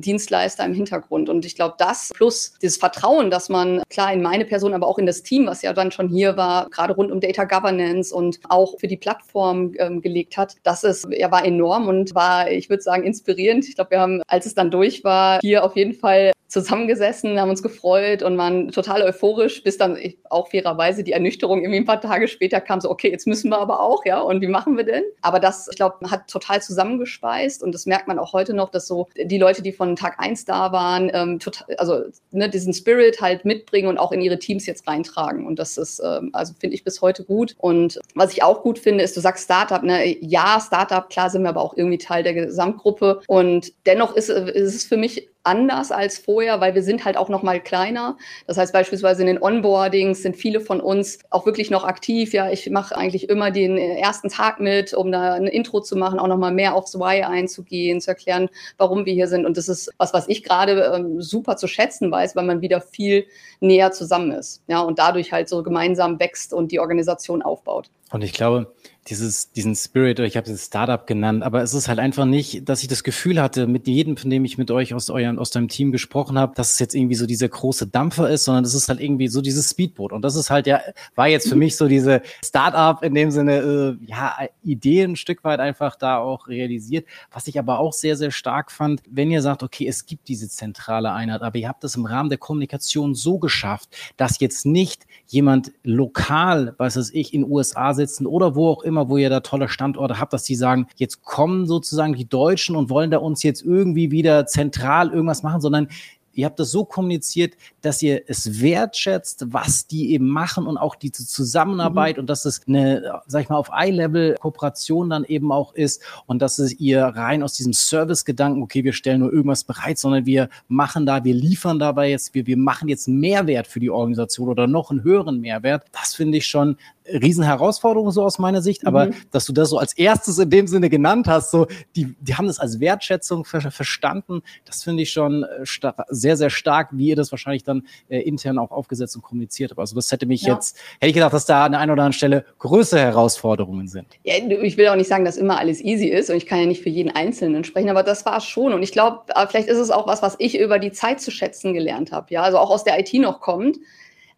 Dienstleister 0.00 0.64
im 0.64 0.74
Hintergrund. 0.74 1.28
Und 1.28 1.44
ich 1.44 1.54
glaube, 1.54 1.74
das 1.78 2.10
plus 2.14 2.54
dieses 2.60 2.76
Vertrauen, 2.76 3.30
dass 3.30 3.48
man 3.48 3.82
klar 3.88 4.12
in 4.12 4.22
meine 4.22 4.44
Person, 4.44 4.74
aber 4.74 4.86
auch 4.86 4.98
in 4.98 5.06
das 5.06 5.22
Team, 5.22 5.46
was 5.46 5.62
ja 5.62 5.72
dann 5.72 5.90
schon 5.90 6.08
hier 6.08 6.36
war, 6.36 6.68
gerade 6.70 6.94
rund 6.94 7.10
um 7.10 7.20
Data 7.20 7.44
Governance 7.44 8.14
und 8.14 8.40
auch 8.48 8.78
für 8.78 8.88
die 8.88 8.96
Plattform 8.96 9.72
ähm, 9.78 10.00
gelegt 10.00 10.36
hat, 10.36 10.56
das 10.62 10.84
ist, 10.84 11.06
ja, 11.10 11.30
war 11.30 11.44
enorm 11.44 11.88
und 11.88 12.14
war, 12.14 12.50
ich 12.50 12.68
würde 12.70 12.82
sagen, 12.82 13.04
inspirierend. 13.04 13.68
Ich 13.68 13.74
glaube, 13.74 13.90
wir 13.92 14.00
haben, 14.00 14.22
als 14.26 14.46
es 14.46 14.54
dann 14.54 14.70
durch 14.70 15.04
war, 15.04 15.38
hier 15.40 15.64
auf 15.64 15.76
jeden 15.76 15.94
Fall 15.94 16.32
zusammengesessen, 16.54 17.38
haben 17.40 17.50
uns 17.50 17.62
gefreut 17.62 18.22
und 18.22 18.38
waren 18.38 18.70
total 18.70 19.02
euphorisch, 19.02 19.62
bis 19.64 19.76
dann 19.76 19.98
auch 20.30 20.48
fairerweise 20.50 21.02
die 21.02 21.10
Ernüchterung 21.10 21.60
irgendwie 21.62 21.80
ein 21.80 21.84
paar 21.84 22.00
Tage 22.00 22.28
später 22.28 22.60
kam, 22.60 22.80
so, 22.80 22.90
okay, 22.90 23.10
jetzt 23.10 23.26
müssen 23.26 23.50
wir 23.50 23.58
aber 23.58 23.80
auch, 23.80 24.04
ja, 24.06 24.20
und 24.20 24.40
wie 24.40 24.46
machen 24.46 24.76
wir 24.76 24.84
denn? 24.84 25.02
Aber 25.20 25.40
das, 25.40 25.66
ich 25.68 25.76
glaube, 25.76 26.08
hat 26.10 26.28
total 26.28 26.62
zusammengespeist 26.62 27.62
und 27.62 27.72
das 27.72 27.86
merkt 27.86 28.06
man 28.06 28.20
auch 28.20 28.32
heute 28.32 28.54
noch, 28.54 28.70
dass 28.70 28.86
so 28.86 29.08
die 29.16 29.36
Leute, 29.36 29.62
die 29.62 29.72
von 29.72 29.96
Tag 29.96 30.20
eins 30.20 30.44
da 30.44 30.70
waren, 30.70 31.10
ähm, 31.12 31.40
total, 31.40 31.74
also 31.76 32.04
ne, 32.30 32.48
diesen 32.48 32.72
Spirit 32.72 33.20
halt 33.20 33.44
mitbringen 33.44 33.88
und 33.88 33.98
auch 33.98 34.12
in 34.12 34.20
ihre 34.20 34.38
Teams 34.38 34.64
jetzt 34.66 34.86
reintragen. 34.86 35.46
Und 35.46 35.58
das 35.58 35.76
ist, 35.76 36.00
ähm, 36.04 36.30
also 36.32 36.54
finde 36.58 36.76
ich 36.76 36.84
bis 36.84 37.02
heute 37.02 37.24
gut. 37.24 37.56
Und 37.58 37.98
was 38.14 38.32
ich 38.32 38.44
auch 38.44 38.62
gut 38.62 38.78
finde, 38.78 39.02
ist, 39.02 39.16
du 39.16 39.20
sagst 39.20 39.44
Startup, 39.44 39.82
ne? 39.82 40.16
Ja, 40.20 40.62
Startup, 40.64 41.08
klar 41.10 41.30
sind 41.30 41.42
wir 41.42 41.48
aber 41.48 41.62
auch 41.62 41.76
irgendwie 41.76 41.98
Teil 41.98 42.22
der 42.22 42.34
Gesamtgruppe. 42.34 43.22
Und 43.26 43.72
dennoch 43.86 44.14
ist, 44.14 44.28
ist 44.28 44.74
es 44.74 44.84
für 44.84 44.96
mich 44.96 45.33
anders 45.44 45.92
als 45.92 46.18
vorher, 46.18 46.60
weil 46.60 46.74
wir 46.74 46.82
sind 46.82 47.04
halt 47.04 47.16
auch 47.16 47.28
noch 47.28 47.42
mal 47.42 47.60
kleiner. 47.60 48.16
Das 48.46 48.56
heißt 48.56 48.72
beispielsweise 48.72 49.22
in 49.22 49.26
den 49.26 49.40
Onboardings 49.40 50.22
sind 50.22 50.36
viele 50.36 50.60
von 50.60 50.80
uns 50.80 51.18
auch 51.30 51.46
wirklich 51.46 51.70
noch 51.70 51.84
aktiv. 51.84 52.32
Ja, 52.32 52.50
ich 52.50 52.68
mache 52.70 52.96
eigentlich 52.96 53.28
immer 53.28 53.50
den 53.50 53.78
ersten 53.78 54.28
Tag 54.28 54.58
mit, 54.58 54.94
um 54.94 55.12
da 55.12 55.34
ein 55.34 55.46
Intro 55.46 55.80
zu 55.80 55.96
machen, 55.96 56.18
auch 56.18 56.26
noch 56.26 56.38
mal 56.38 56.52
mehr 56.52 56.74
aufs 56.74 56.98
Why 56.98 57.22
einzugehen, 57.22 58.00
zu 58.00 58.10
erklären, 58.10 58.48
warum 58.78 59.06
wir 59.06 59.12
hier 59.12 59.28
sind. 59.28 59.46
Und 59.46 59.56
das 59.56 59.68
ist 59.68 59.90
was, 59.98 60.12
was 60.14 60.28
ich 60.28 60.42
gerade 60.42 60.92
ähm, 60.94 61.20
super 61.20 61.56
zu 61.56 61.68
schätzen 61.68 62.10
weiß, 62.10 62.34
weil 62.34 62.44
man 62.44 62.60
wieder 62.60 62.80
viel 62.80 63.26
näher 63.60 63.92
zusammen 63.92 64.32
ist. 64.32 64.62
Ja, 64.66 64.80
und 64.80 64.98
dadurch 64.98 65.32
halt 65.32 65.48
so 65.48 65.62
gemeinsam 65.62 66.18
wächst 66.18 66.52
und 66.52 66.72
die 66.72 66.80
Organisation 66.80 67.42
aufbaut. 67.42 67.90
Und 68.12 68.22
ich 68.22 68.32
glaube, 68.32 68.72
dieses, 69.08 69.52
diesen 69.52 69.74
Spirit, 69.74 70.18
oder 70.18 70.26
ich 70.26 70.36
habe 70.36 70.50
es 70.50 70.66
Startup 70.66 71.06
genannt, 71.06 71.42
aber 71.42 71.62
es 71.62 71.74
ist 71.74 71.88
halt 71.88 71.98
einfach 71.98 72.24
nicht, 72.24 72.68
dass 72.68 72.82
ich 72.82 72.88
das 72.88 73.04
Gefühl 73.04 73.40
hatte, 73.40 73.66
mit 73.66 73.86
jedem, 73.86 74.16
von 74.16 74.30
dem 74.30 74.44
ich 74.44 74.56
mit 74.56 74.70
euch 74.70 74.94
aus 74.94 75.10
euren, 75.10 75.38
aus 75.38 75.50
deinem 75.50 75.68
Team 75.68 75.92
gesprochen 75.92 76.38
habe, 76.38 76.54
dass 76.54 76.72
es 76.72 76.78
jetzt 76.78 76.94
irgendwie 76.94 77.14
so 77.14 77.26
dieser 77.26 77.48
große 77.48 77.86
Dampfer 77.86 78.30
ist, 78.30 78.44
sondern 78.44 78.64
es 78.64 78.74
ist 78.74 78.88
halt 78.88 79.00
irgendwie 79.00 79.28
so 79.28 79.42
dieses 79.42 79.70
Speedboot. 79.70 80.12
Und 80.12 80.22
das 80.22 80.36
ist 80.36 80.50
halt 80.50 80.66
ja, 80.66 80.80
war 81.14 81.28
jetzt 81.28 81.48
für 81.48 81.56
mich 81.56 81.76
so 81.76 81.86
diese 81.86 82.22
Startup 82.44 83.02
in 83.02 83.14
dem 83.14 83.30
Sinne, 83.30 83.98
äh, 84.00 84.06
ja, 84.06 84.38
Idee 84.62 85.02
ein 85.02 85.16
Stück 85.16 85.44
weit 85.44 85.60
einfach 85.60 85.96
da 85.96 86.18
auch 86.18 86.48
realisiert. 86.48 87.06
Was 87.30 87.46
ich 87.46 87.58
aber 87.58 87.80
auch 87.80 87.92
sehr, 87.92 88.16
sehr 88.16 88.30
stark 88.30 88.72
fand, 88.72 89.02
wenn 89.10 89.30
ihr 89.30 89.42
sagt, 89.42 89.62
okay, 89.62 89.86
es 89.86 90.06
gibt 90.06 90.28
diese 90.28 90.48
zentrale 90.48 91.12
Einheit, 91.12 91.42
aber 91.42 91.58
ihr 91.58 91.68
habt 91.68 91.84
das 91.84 91.96
im 91.96 92.06
Rahmen 92.06 92.30
der 92.30 92.38
Kommunikation 92.38 93.14
so 93.14 93.38
geschafft, 93.38 93.90
dass 94.16 94.40
jetzt 94.40 94.64
nicht 94.64 95.02
jemand 95.26 95.72
lokal, 95.82 96.74
was 96.78 96.96
weiß 96.96 97.10
ich, 97.12 97.34
in 97.34 97.44
USA 97.44 97.92
sitzen 97.92 98.26
oder 98.26 98.54
wo 98.54 98.68
auch 98.68 98.82
immer 98.82 98.93
immer, 98.94 99.08
wo 99.08 99.16
ihr 99.16 99.30
da 99.30 99.40
tolle 99.40 99.68
Standorte 99.68 100.20
habt, 100.20 100.32
dass 100.32 100.44
die 100.44 100.54
sagen, 100.54 100.86
jetzt 100.96 101.24
kommen 101.24 101.66
sozusagen 101.66 102.14
die 102.14 102.28
Deutschen 102.28 102.76
und 102.76 102.90
wollen 102.90 103.10
da 103.10 103.18
uns 103.18 103.42
jetzt 103.42 103.62
irgendwie 103.62 104.10
wieder 104.10 104.46
zentral 104.46 105.10
irgendwas 105.10 105.42
machen, 105.42 105.60
sondern 105.60 105.88
ihr 106.34 106.46
habt 106.46 106.58
das 106.58 106.70
so 106.70 106.84
kommuniziert, 106.84 107.54
dass 107.80 108.02
ihr 108.02 108.22
es 108.26 108.60
wertschätzt, 108.60 109.46
was 109.52 109.86
die 109.86 110.12
eben 110.12 110.28
machen 110.28 110.66
und 110.66 110.76
auch 110.76 110.94
diese 110.94 111.26
Zusammenarbeit 111.26 112.16
mhm. 112.16 112.22
und 112.22 112.30
dass 112.30 112.44
es 112.44 112.62
eine, 112.66 113.20
sag 113.26 113.42
ich 113.42 113.48
mal, 113.48 113.56
auf 113.56 113.70
Eye-Level 113.72 114.36
Kooperation 114.40 115.10
dann 115.10 115.24
eben 115.24 115.52
auch 115.52 115.74
ist 115.74 116.02
und 116.26 116.42
dass 116.42 116.58
es 116.58 116.78
ihr 116.80 117.02
rein 117.02 117.42
aus 117.42 117.54
diesem 117.54 117.72
Service-Gedanken, 117.72 118.62
okay, 118.62 118.84
wir 118.84 118.92
stellen 118.92 119.20
nur 119.20 119.32
irgendwas 119.32 119.64
bereit, 119.64 119.98
sondern 119.98 120.26
wir 120.26 120.48
machen 120.68 121.06
da, 121.06 121.24
wir 121.24 121.34
liefern 121.34 121.78
dabei 121.78 122.10
jetzt, 122.10 122.34
wir, 122.34 122.46
wir 122.46 122.56
machen 122.56 122.88
jetzt 122.88 123.08
Mehrwert 123.08 123.66
für 123.66 123.80
die 123.80 123.90
Organisation 123.90 124.48
oder 124.48 124.66
noch 124.66 124.90
einen 124.90 125.04
höheren 125.04 125.40
Mehrwert. 125.40 125.84
Das 125.92 126.14
finde 126.14 126.38
ich 126.38 126.46
schon 126.46 126.76
Riesenherausforderung 127.06 128.10
so 128.10 128.22
aus 128.22 128.38
meiner 128.38 128.62
Sicht, 128.62 128.86
aber 128.86 129.06
mhm. 129.06 129.14
dass 129.30 129.44
du 129.44 129.52
das 129.52 129.70
so 129.70 129.78
als 129.78 129.92
erstes 129.92 130.38
in 130.38 130.50
dem 130.50 130.66
Sinne 130.66 130.88
genannt 130.88 131.26
hast, 131.28 131.50
so 131.50 131.66
die, 131.96 132.14
die 132.20 132.34
haben 132.34 132.46
das 132.46 132.58
als 132.58 132.80
Wertschätzung 132.80 133.44
ver 133.44 133.60
verstanden, 133.70 134.42
das 134.64 134.82
finde 134.82 135.02
ich 135.02 135.10
schon 135.10 135.44
äh, 135.44 135.92
sehr, 136.08 136.36
sehr 136.36 136.50
stark, 136.50 136.90
wie 136.92 137.08
ihr 137.08 137.16
das 137.16 137.30
wahrscheinlich 137.30 137.62
dann 137.62 137.86
äh, 138.08 138.20
intern 138.20 138.58
auch 138.58 138.70
aufgesetzt 138.70 139.16
und 139.16 139.22
kommuniziert 139.22 139.70
habt. 139.70 139.80
Also 139.80 139.94
das 139.94 140.10
hätte 140.12 140.26
mich 140.26 140.42
ja. 140.42 140.54
jetzt, 140.54 140.76
hätte 141.00 141.08
ich 141.08 141.14
gedacht, 141.14 141.32
dass 141.32 141.46
da 141.46 141.64
an 141.64 141.72
der 141.72 141.80
einen 141.80 141.92
oder 141.92 142.02
anderen 142.02 142.14
Stelle 142.14 142.44
größere 142.58 143.00
Herausforderungen 143.00 143.88
sind. 143.88 144.06
Ja, 144.22 144.34
ich 144.36 144.76
will 144.76 144.88
auch 144.88 144.96
nicht 144.96 145.08
sagen, 145.08 145.24
dass 145.24 145.36
immer 145.36 145.58
alles 145.58 145.82
easy 145.82 146.08
ist 146.08 146.30
und 146.30 146.36
ich 146.36 146.46
kann 146.46 146.60
ja 146.60 146.66
nicht 146.66 146.82
für 146.82 146.90
jeden 146.90 147.10
Einzelnen 147.10 147.64
sprechen, 147.64 147.90
aber 147.90 148.02
das 148.02 148.24
war 148.24 148.38
es 148.38 148.44
schon 148.44 148.72
und 148.72 148.82
ich 148.82 148.92
glaube, 148.92 149.20
äh, 149.34 149.46
vielleicht 149.46 149.68
ist 149.68 149.78
es 149.78 149.90
auch 149.90 150.06
was, 150.06 150.22
was 150.22 150.36
ich 150.38 150.58
über 150.58 150.78
die 150.78 150.92
Zeit 150.92 151.20
zu 151.20 151.30
schätzen 151.30 151.74
gelernt 151.74 152.12
habe, 152.12 152.26
ja, 152.30 152.42
also 152.42 152.58
auch 152.58 152.70
aus 152.70 152.84
der 152.84 152.98
IT 152.98 153.12
noch 153.14 153.40
kommt. 153.40 153.78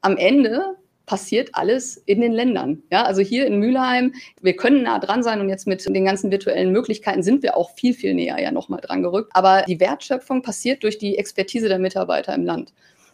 Am 0.00 0.16
Ende 0.16 0.76
passiert 1.07 1.51
alles 1.53 1.97
in 1.97 2.21
den 2.21 2.33
Ländern. 2.33 2.83
Ja, 2.90 3.05
also 3.05 3.23
hier 3.23 3.47
in 3.47 3.59
Mülheim, 3.59 4.12
wir 4.42 4.57
können 4.57 4.83
nah 4.83 4.99
dran 4.99 5.23
sein 5.23 5.40
und 5.40 5.49
jetzt 5.49 5.66
mit 5.66 5.87
den 5.87 6.05
ganzen 6.05 6.31
virtuellen 6.31 6.73
Möglichkeiten 6.73 7.23
sind 7.23 7.42
wir 7.42 7.57
auch 7.57 7.71
viel, 7.77 7.95
viel 7.95 8.12
näher 8.14 8.38
ja 8.40 8.51
nochmal 8.51 8.81
dran 8.81 9.03
gerückt. 9.03 9.31
Aber 9.33 9.62
die 9.62 9.81
Wertschöpfung 9.81 10.42
passiert 10.42 10.83
durch 10.83 10.99
die 10.99 11.16
Expertise 11.16 11.69
der 11.69 11.79
Mitarbeiter 11.79 12.35
im 12.35 12.45
Land. 12.45 12.73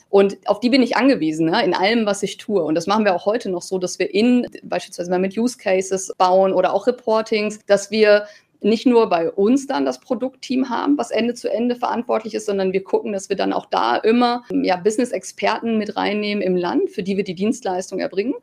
Und 0.09 0.37
auf 0.46 0.61
die 0.61 0.68
bin 0.68 0.83
ich 0.83 0.96
angewiesen, 0.96 1.46
ne, 1.46 1.64
in 1.64 1.72
allem, 1.72 2.05
was 2.05 2.22
ich 2.22 2.37
tue. 2.37 2.62
Und 2.62 2.74
das 2.74 2.87
machen 2.87 3.07
wir 3.07 3.14
auch 3.14 3.24
heute 3.24 3.48
noch 3.48 3.62
so, 3.62 3.78
dass 3.78 3.98
wir 3.98 4.12
in, 4.12 4.46
beispielsweise 4.62 5.11
mal 5.11 5.18
mit 5.18 5.38
Use 5.38 5.57
Cases 5.57 6.12
bauen 6.18 6.52
oder 6.52 6.74
auch 6.74 6.87
Reportings, 6.87 7.61
dass 7.66 7.90
wir 7.90 8.26
nicht 8.64 8.87
nur 8.87 9.09
bei 9.09 9.31
uns 9.31 9.66
dann 9.66 9.85
das 9.85 10.01
Produktteam 10.01 10.68
haben, 10.68 10.96
was 10.98 11.11
Ende 11.11 11.35
zu 11.35 11.51
Ende 11.51 11.77
verantwortlich 11.77 12.35
ist, 12.35 12.46
sondern 12.46 12.72
wir 12.72 12.85
gucken, 12.85 13.12
dass 13.12 13.29
wir 13.29 13.37
dann 13.37 13.53
auch 13.53 13.66
da 13.66 13.96
immer 13.96 14.44
ja, 14.51 14.77
Business-Experten 14.77 15.79
mit 15.79 15.96
reinnehmen 15.96 16.42
im 16.42 16.57
Land, 16.57 16.90
für 16.90 17.03
die 17.03 17.16
wir 17.16 17.25
die 17.25 17.35
Dienstleistung 17.35 17.98
erbringen. 17.98 18.35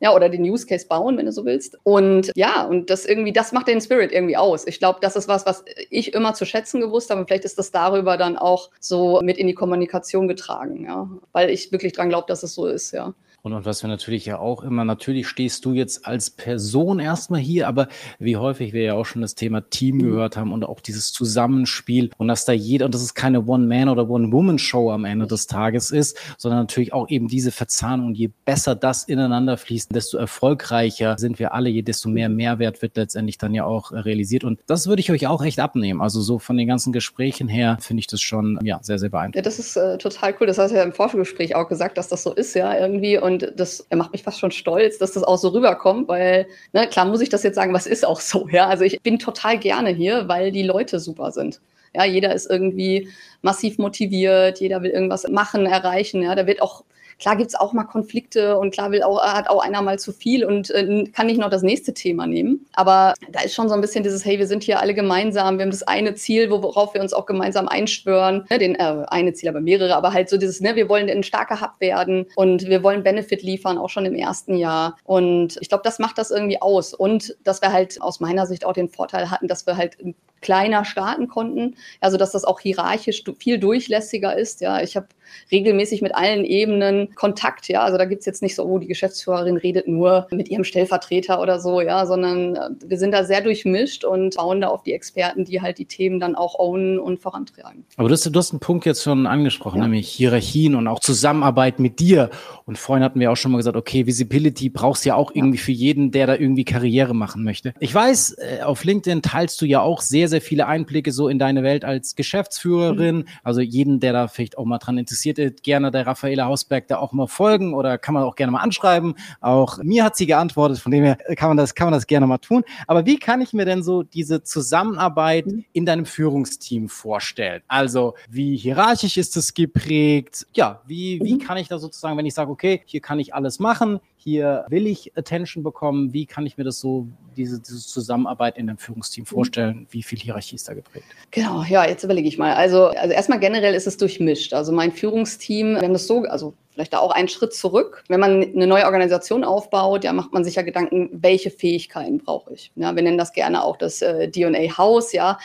Ja, 0.00 0.12
oder 0.14 0.28
den 0.28 0.42
Use 0.42 0.66
Case 0.66 0.86
bauen, 0.86 1.16
wenn 1.16 1.24
du 1.24 1.32
so 1.32 1.46
willst. 1.46 1.78
Und 1.84 2.30
ja, 2.34 2.64
und 2.64 2.90
das 2.90 3.06
irgendwie, 3.06 3.32
das 3.32 3.52
macht 3.52 3.68
den 3.68 3.80
Spirit 3.80 4.12
irgendwie 4.12 4.36
aus. 4.36 4.66
Ich 4.66 4.78
glaube, 4.78 4.98
das 5.00 5.16
ist 5.16 5.28
was, 5.28 5.46
was 5.46 5.64
ich 5.88 6.12
immer 6.12 6.34
zu 6.34 6.44
schätzen 6.44 6.80
gewusst 6.80 7.08
habe. 7.08 7.20
Und 7.20 7.26
vielleicht 7.28 7.44
ist 7.44 7.58
das 7.58 7.70
darüber 7.70 8.18
dann 8.18 8.36
auch 8.36 8.70
so 8.80 9.20
mit 9.22 9.38
in 9.38 9.46
die 9.46 9.54
Kommunikation 9.54 10.28
getragen, 10.28 10.84
ja. 10.84 11.08
Weil 11.32 11.48
ich 11.48 11.72
wirklich 11.72 11.92
dran 11.92 12.10
glaube, 12.10 12.26
dass 12.28 12.42
es 12.42 12.54
so 12.54 12.66
ist, 12.66 12.92
ja. 12.92 13.14
Und, 13.44 13.52
und 13.52 13.66
was 13.66 13.82
wir 13.82 13.88
natürlich 13.88 14.24
ja 14.24 14.38
auch 14.38 14.62
immer, 14.62 14.86
natürlich 14.86 15.28
stehst 15.28 15.66
du 15.66 15.74
jetzt 15.74 16.06
als 16.06 16.30
Person 16.30 16.98
erstmal 16.98 17.40
hier, 17.40 17.68
aber 17.68 17.88
wie 18.18 18.38
häufig 18.38 18.72
wir 18.72 18.82
ja 18.82 18.94
auch 18.94 19.04
schon 19.04 19.20
das 19.20 19.34
Thema 19.34 19.60
Team 19.68 19.96
mhm. 19.96 20.02
gehört 20.02 20.38
haben 20.38 20.50
und 20.50 20.64
auch 20.64 20.80
dieses 20.80 21.12
Zusammenspiel 21.12 22.08
und 22.16 22.28
dass 22.28 22.46
da 22.46 22.54
jeder, 22.54 22.86
und 22.86 22.94
das 22.94 23.02
ist 23.02 23.12
keine 23.12 23.44
One-Man- 23.44 23.90
oder 23.90 24.08
One-Woman-Show 24.08 24.90
am 24.90 25.04
Ende 25.04 25.26
des 25.26 25.46
Tages 25.46 25.90
ist, 25.90 26.18
sondern 26.38 26.60
natürlich 26.60 26.94
auch 26.94 27.10
eben 27.10 27.28
diese 27.28 27.52
Verzahnung. 27.52 28.06
Und 28.06 28.14
je 28.14 28.30
besser 28.46 28.74
das 28.74 29.04
ineinander 29.04 29.58
fließt, 29.58 29.94
desto 29.94 30.16
erfolgreicher 30.16 31.18
sind 31.18 31.38
wir 31.38 31.52
alle, 31.52 31.68
je 31.68 31.82
desto 31.82 32.08
mehr 32.08 32.30
Mehrwert 32.30 32.80
wird 32.80 32.96
letztendlich 32.96 33.36
dann 33.36 33.52
ja 33.52 33.66
auch 33.66 33.92
realisiert. 33.92 34.44
Und 34.44 34.58
das 34.66 34.86
würde 34.86 35.00
ich 35.00 35.10
euch 35.10 35.26
auch 35.26 35.44
echt 35.44 35.60
abnehmen. 35.60 36.00
Also 36.00 36.22
so 36.22 36.38
von 36.38 36.56
den 36.56 36.66
ganzen 36.66 36.94
Gesprächen 36.94 37.48
her 37.48 37.76
finde 37.82 38.00
ich 38.00 38.06
das 38.06 38.22
schon, 38.22 38.58
ja, 38.62 38.78
sehr, 38.80 38.98
sehr 38.98 39.10
beeindruckend. 39.10 39.36
Ja, 39.36 39.42
das 39.42 39.58
ist 39.58 39.76
äh, 39.76 39.98
total 39.98 40.34
cool. 40.40 40.46
Das 40.46 40.56
hast 40.56 40.70
du 40.70 40.76
ja 40.76 40.82
im 40.82 40.94
Vorgespräch 40.94 41.54
auch 41.54 41.68
gesagt, 41.68 41.98
dass 41.98 42.08
das 42.08 42.22
so 42.22 42.32
ist, 42.32 42.54
ja, 42.54 42.74
irgendwie. 42.74 43.18
Und 43.18 43.33
und 43.34 43.52
das 43.56 43.86
macht 43.94 44.12
mich 44.12 44.22
fast 44.22 44.38
schon 44.38 44.50
stolz, 44.50 44.98
dass 44.98 45.12
das 45.12 45.24
auch 45.24 45.38
so 45.38 45.48
rüberkommt, 45.48 46.08
weil, 46.08 46.46
ne, 46.72 46.86
klar 46.88 47.04
muss 47.06 47.20
ich 47.20 47.28
das 47.28 47.42
jetzt 47.42 47.56
sagen, 47.56 47.74
was 47.74 47.86
ist 47.86 48.06
auch 48.06 48.20
so, 48.20 48.48
ja. 48.48 48.66
Also 48.68 48.84
ich 48.84 49.00
bin 49.02 49.18
total 49.18 49.58
gerne 49.58 49.90
hier, 49.90 50.28
weil 50.28 50.52
die 50.52 50.62
Leute 50.62 51.00
super 51.00 51.32
sind. 51.32 51.60
Ja, 51.94 52.04
jeder 52.04 52.34
ist 52.34 52.50
irgendwie 52.50 53.08
massiv 53.42 53.78
motiviert, 53.78 54.60
jeder 54.60 54.82
will 54.82 54.90
irgendwas 54.90 55.28
machen, 55.28 55.66
erreichen. 55.66 56.22
Ja, 56.22 56.34
da 56.34 56.46
wird 56.46 56.62
auch 56.62 56.84
Klar 57.18 57.36
gibt 57.36 57.48
es 57.48 57.54
auch 57.54 57.72
mal 57.72 57.84
Konflikte 57.84 58.58
und 58.58 58.72
klar 58.72 58.90
will 58.90 59.02
auch, 59.02 59.22
hat 59.22 59.48
auch 59.48 59.62
einer 59.62 59.82
mal 59.82 59.98
zu 59.98 60.12
viel 60.12 60.44
und 60.44 60.70
äh, 60.70 61.04
kann 61.12 61.26
nicht 61.26 61.38
noch 61.38 61.50
das 61.50 61.62
nächste 61.62 61.94
Thema 61.94 62.26
nehmen. 62.26 62.66
Aber 62.72 63.14
da 63.30 63.40
ist 63.40 63.54
schon 63.54 63.68
so 63.68 63.74
ein 63.74 63.80
bisschen 63.80 64.02
dieses, 64.02 64.24
hey, 64.24 64.38
wir 64.38 64.46
sind 64.46 64.62
hier 64.62 64.80
alle 64.80 64.94
gemeinsam, 64.94 65.58
wir 65.58 65.64
haben 65.64 65.70
das 65.70 65.82
eine 65.82 66.14
Ziel, 66.14 66.50
worauf 66.50 66.94
wir 66.94 67.00
uns 67.00 67.12
auch 67.12 67.26
gemeinsam 67.26 67.68
einschwören. 67.68 68.46
Ne, 68.50 68.58
den, 68.58 68.74
äh, 68.74 69.04
eine 69.08 69.32
Ziel, 69.32 69.48
aber 69.48 69.60
mehrere, 69.60 69.96
aber 69.96 70.12
halt 70.12 70.28
so 70.28 70.36
dieses, 70.36 70.60
ne, 70.60 70.76
wir 70.76 70.88
wollen 70.88 71.08
ein 71.08 71.22
starker 71.22 71.60
Hub 71.60 71.72
werden 71.80 72.26
und 72.36 72.66
wir 72.68 72.82
wollen 72.82 73.02
Benefit 73.02 73.42
liefern, 73.42 73.78
auch 73.78 73.90
schon 73.90 74.06
im 74.06 74.14
ersten 74.14 74.56
Jahr. 74.56 74.96
Und 75.04 75.58
ich 75.60 75.68
glaube, 75.68 75.84
das 75.84 75.98
macht 75.98 76.18
das 76.18 76.30
irgendwie 76.30 76.60
aus. 76.60 76.94
Und 76.94 77.36
dass 77.44 77.62
wir 77.62 77.72
halt 77.72 78.00
aus 78.00 78.20
meiner 78.20 78.46
Sicht 78.46 78.64
auch 78.64 78.72
den 78.72 78.88
Vorteil 78.88 79.30
hatten, 79.30 79.48
dass 79.48 79.66
wir 79.66 79.76
halt 79.76 79.96
kleiner 80.40 80.84
starten 80.84 81.26
konnten. 81.26 81.76
Also 82.00 82.16
dass 82.16 82.32
das 82.32 82.44
auch 82.44 82.60
hierarchisch 82.60 83.24
viel 83.38 83.58
durchlässiger 83.58 84.36
ist. 84.36 84.60
Ja, 84.60 84.80
ich 84.80 84.96
habe 84.96 85.08
regelmäßig 85.50 86.02
mit 86.02 86.14
allen 86.14 86.44
Ebenen 86.44 87.14
Kontakt. 87.14 87.68
Ja, 87.68 87.82
also 87.82 87.98
da 87.98 88.04
gibt 88.04 88.20
es 88.20 88.26
jetzt 88.26 88.42
nicht 88.42 88.54
so, 88.54 88.64
oh, 88.64 88.78
die 88.78 88.86
Geschäftsführerin 88.86 89.56
redet 89.56 89.88
nur 89.88 90.26
mit 90.30 90.48
ihrem 90.48 90.64
Stellvertreter 90.64 91.40
oder 91.40 91.60
so, 91.60 91.80
ja, 91.80 92.06
sondern 92.06 92.56
äh, 92.56 92.70
wir 92.86 92.98
sind 92.98 93.12
da 93.12 93.24
sehr 93.24 93.40
durchmischt 93.40 94.04
und 94.04 94.36
bauen 94.36 94.60
da 94.60 94.68
auf 94.68 94.82
die 94.82 94.92
Experten, 94.92 95.44
die 95.44 95.60
halt 95.60 95.78
die 95.78 95.86
Themen 95.86 96.20
dann 96.20 96.34
auch 96.34 96.58
ownen 96.58 96.98
und 96.98 97.20
vorantreiben. 97.20 97.84
Aber 97.96 98.08
du 98.08 98.12
hast, 98.12 98.24
du 98.26 98.38
hast 98.38 98.52
einen 98.52 98.60
Punkt 98.60 98.86
jetzt 98.86 99.02
schon 99.02 99.26
angesprochen, 99.26 99.78
ja. 99.78 99.84
nämlich 99.84 100.08
Hierarchien 100.08 100.74
und 100.74 100.86
auch 100.86 101.00
Zusammenarbeit 101.00 101.80
mit 101.80 102.00
dir. 102.00 102.30
Und 102.66 102.78
vorhin 102.78 103.04
hatten 103.04 103.20
wir 103.20 103.30
auch 103.30 103.36
schon 103.36 103.52
mal 103.52 103.58
gesagt, 103.58 103.76
okay, 103.76 104.06
Visibility 104.06 104.68
brauchst 104.68 105.04
du 105.04 105.10
ja 105.10 105.14
auch 105.14 105.32
irgendwie 105.34 105.58
für 105.58 105.72
jeden, 105.72 106.10
der 106.10 106.26
da 106.26 106.34
irgendwie 106.34 106.64
Karriere 106.64 107.14
machen 107.14 107.44
möchte. 107.44 107.74
Ich 107.80 107.94
weiß, 107.94 108.36
äh, 108.38 108.62
auf 108.62 108.84
LinkedIn 108.84 109.22
teilst 109.22 109.60
du 109.60 109.66
ja 109.66 109.80
auch 109.80 110.00
sehr, 110.00 110.28
sehr 110.28 110.40
viele 110.40 110.66
Einblicke 110.66 111.12
so 111.12 111.28
in 111.28 111.38
deine 111.38 111.62
Welt 111.62 111.84
als 111.84 112.14
Geschäftsführerin. 112.14 113.16
Mhm. 113.16 113.24
Also 113.42 113.60
jeden, 113.60 114.00
der 114.00 114.12
da 114.12 114.28
vielleicht 114.28 114.58
auch 114.58 114.64
mal 114.64 114.78
dran 114.78 114.98
interessiert 114.98 115.13
ist, 115.14 115.62
gerne 115.62 115.90
der 115.90 116.06
Raffaela 116.06 116.46
Hausberg 116.46 116.88
da 116.88 116.98
auch 116.98 117.12
mal 117.12 117.26
folgen 117.26 117.74
oder 117.74 117.98
kann 117.98 118.14
man 118.14 118.22
auch 118.24 118.34
gerne 118.34 118.52
mal 118.52 118.60
anschreiben. 118.60 119.14
Auch 119.40 119.78
mir 119.78 120.04
hat 120.04 120.16
sie 120.16 120.26
geantwortet, 120.26 120.78
von 120.78 120.92
dem 120.92 121.04
her 121.04 121.18
kann 121.36 121.48
man 121.48 121.56
das, 121.56 121.74
kann 121.74 121.86
man 121.86 121.94
das 121.94 122.06
gerne 122.06 122.26
mal 122.26 122.38
tun. 122.38 122.64
Aber 122.86 123.06
wie 123.06 123.18
kann 123.18 123.40
ich 123.40 123.52
mir 123.52 123.64
denn 123.64 123.82
so 123.82 124.02
diese 124.02 124.42
Zusammenarbeit 124.42 125.46
mhm. 125.46 125.64
in 125.72 125.86
deinem 125.86 126.06
Führungsteam 126.06 126.88
vorstellen? 126.88 127.62
Also 127.68 128.14
wie 128.28 128.56
hierarchisch 128.56 129.16
ist 129.16 129.36
es 129.36 129.54
geprägt? 129.54 130.46
Ja, 130.54 130.82
wie, 130.86 131.20
wie 131.22 131.34
mhm. 131.34 131.38
kann 131.38 131.56
ich 131.56 131.68
da 131.68 131.78
sozusagen, 131.78 132.16
wenn 132.18 132.26
ich 132.26 132.34
sage, 132.34 132.50
okay, 132.50 132.82
hier 132.84 133.00
kann 133.00 133.18
ich 133.18 133.34
alles 133.34 133.58
machen, 133.58 134.00
hier 134.24 134.64
will 134.68 134.86
ich 134.86 135.12
Attention 135.16 135.62
bekommen. 135.62 136.14
Wie 136.14 136.24
kann 136.24 136.46
ich 136.46 136.56
mir 136.56 136.64
das 136.64 136.80
so, 136.80 137.06
diese, 137.36 137.60
diese 137.60 137.78
Zusammenarbeit 137.78 138.56
in 138.56 138.66
dem 138.66 138.78
Führungsteam 138.78 139.26
vorstellen? 139.26 139.86
Wie 139.90 140.02
viel 140.02 140.18
Hierarchie 140.18 140.56
ist 140.56 140.66
da 140.66 140.72
geprägt? 140.72 141.04
Genau, 141.30 141.62
ja, 141.62 141.86
jetzt 141.86 142.04
überlege 142.04 142.26
ich 142.26 142.38
mal. 142.38 142.54
Also, 142.54 142.86
also 142.86 143.12
erstmal 143.12 143.38
generell 143.38 143.74
ist 143.74 143.86
es 143.86 143.98
durchmischt. 143.98 144.54
Also 144.54 144.72
mein 144.72 144.92
Führungsteam, 144.92 145.74
wir 145.74 145.82
haben 145.82 145.92
das 145.92 146.06
so, 146.06 146.22
also 146.22 146.54
vielleicht 146.74 146.92
da 146.92 146.98
auch 146.98 147.12
einen 147.12 147.28
Schritt 147.28 147.54
zurück. 147.54 148.04
Wenn 148.08 148.20
man 148.20 148.42
eine 148.42 148.66
neue 148.66 148.84
Organisation 148.84 149.44
aufbaut, 149.44 150.04
ja, 150.04 150.12
macht 150.12 150.32
man 150.32 150.44
sich 150.44 150.56
ja 150.56 150.62
Gedanken, 150.62 151.08
welche 151.12 151.50
Fähigkeiten 151.50 152.18
brauche 152.18 152.52
ich. 152.52 152.72
Ja, 152.74 152.94
wir 152.94 153.02
nennen 153.02 153.18
das 153.18 153.32
gerne 153.32 153.62
auch 153.62 153.76
das 153.76 154.02
äh, 154.02 154.30
DNA 154.30 154.76
House, 154.76 155.12
ja, 155.12 155.38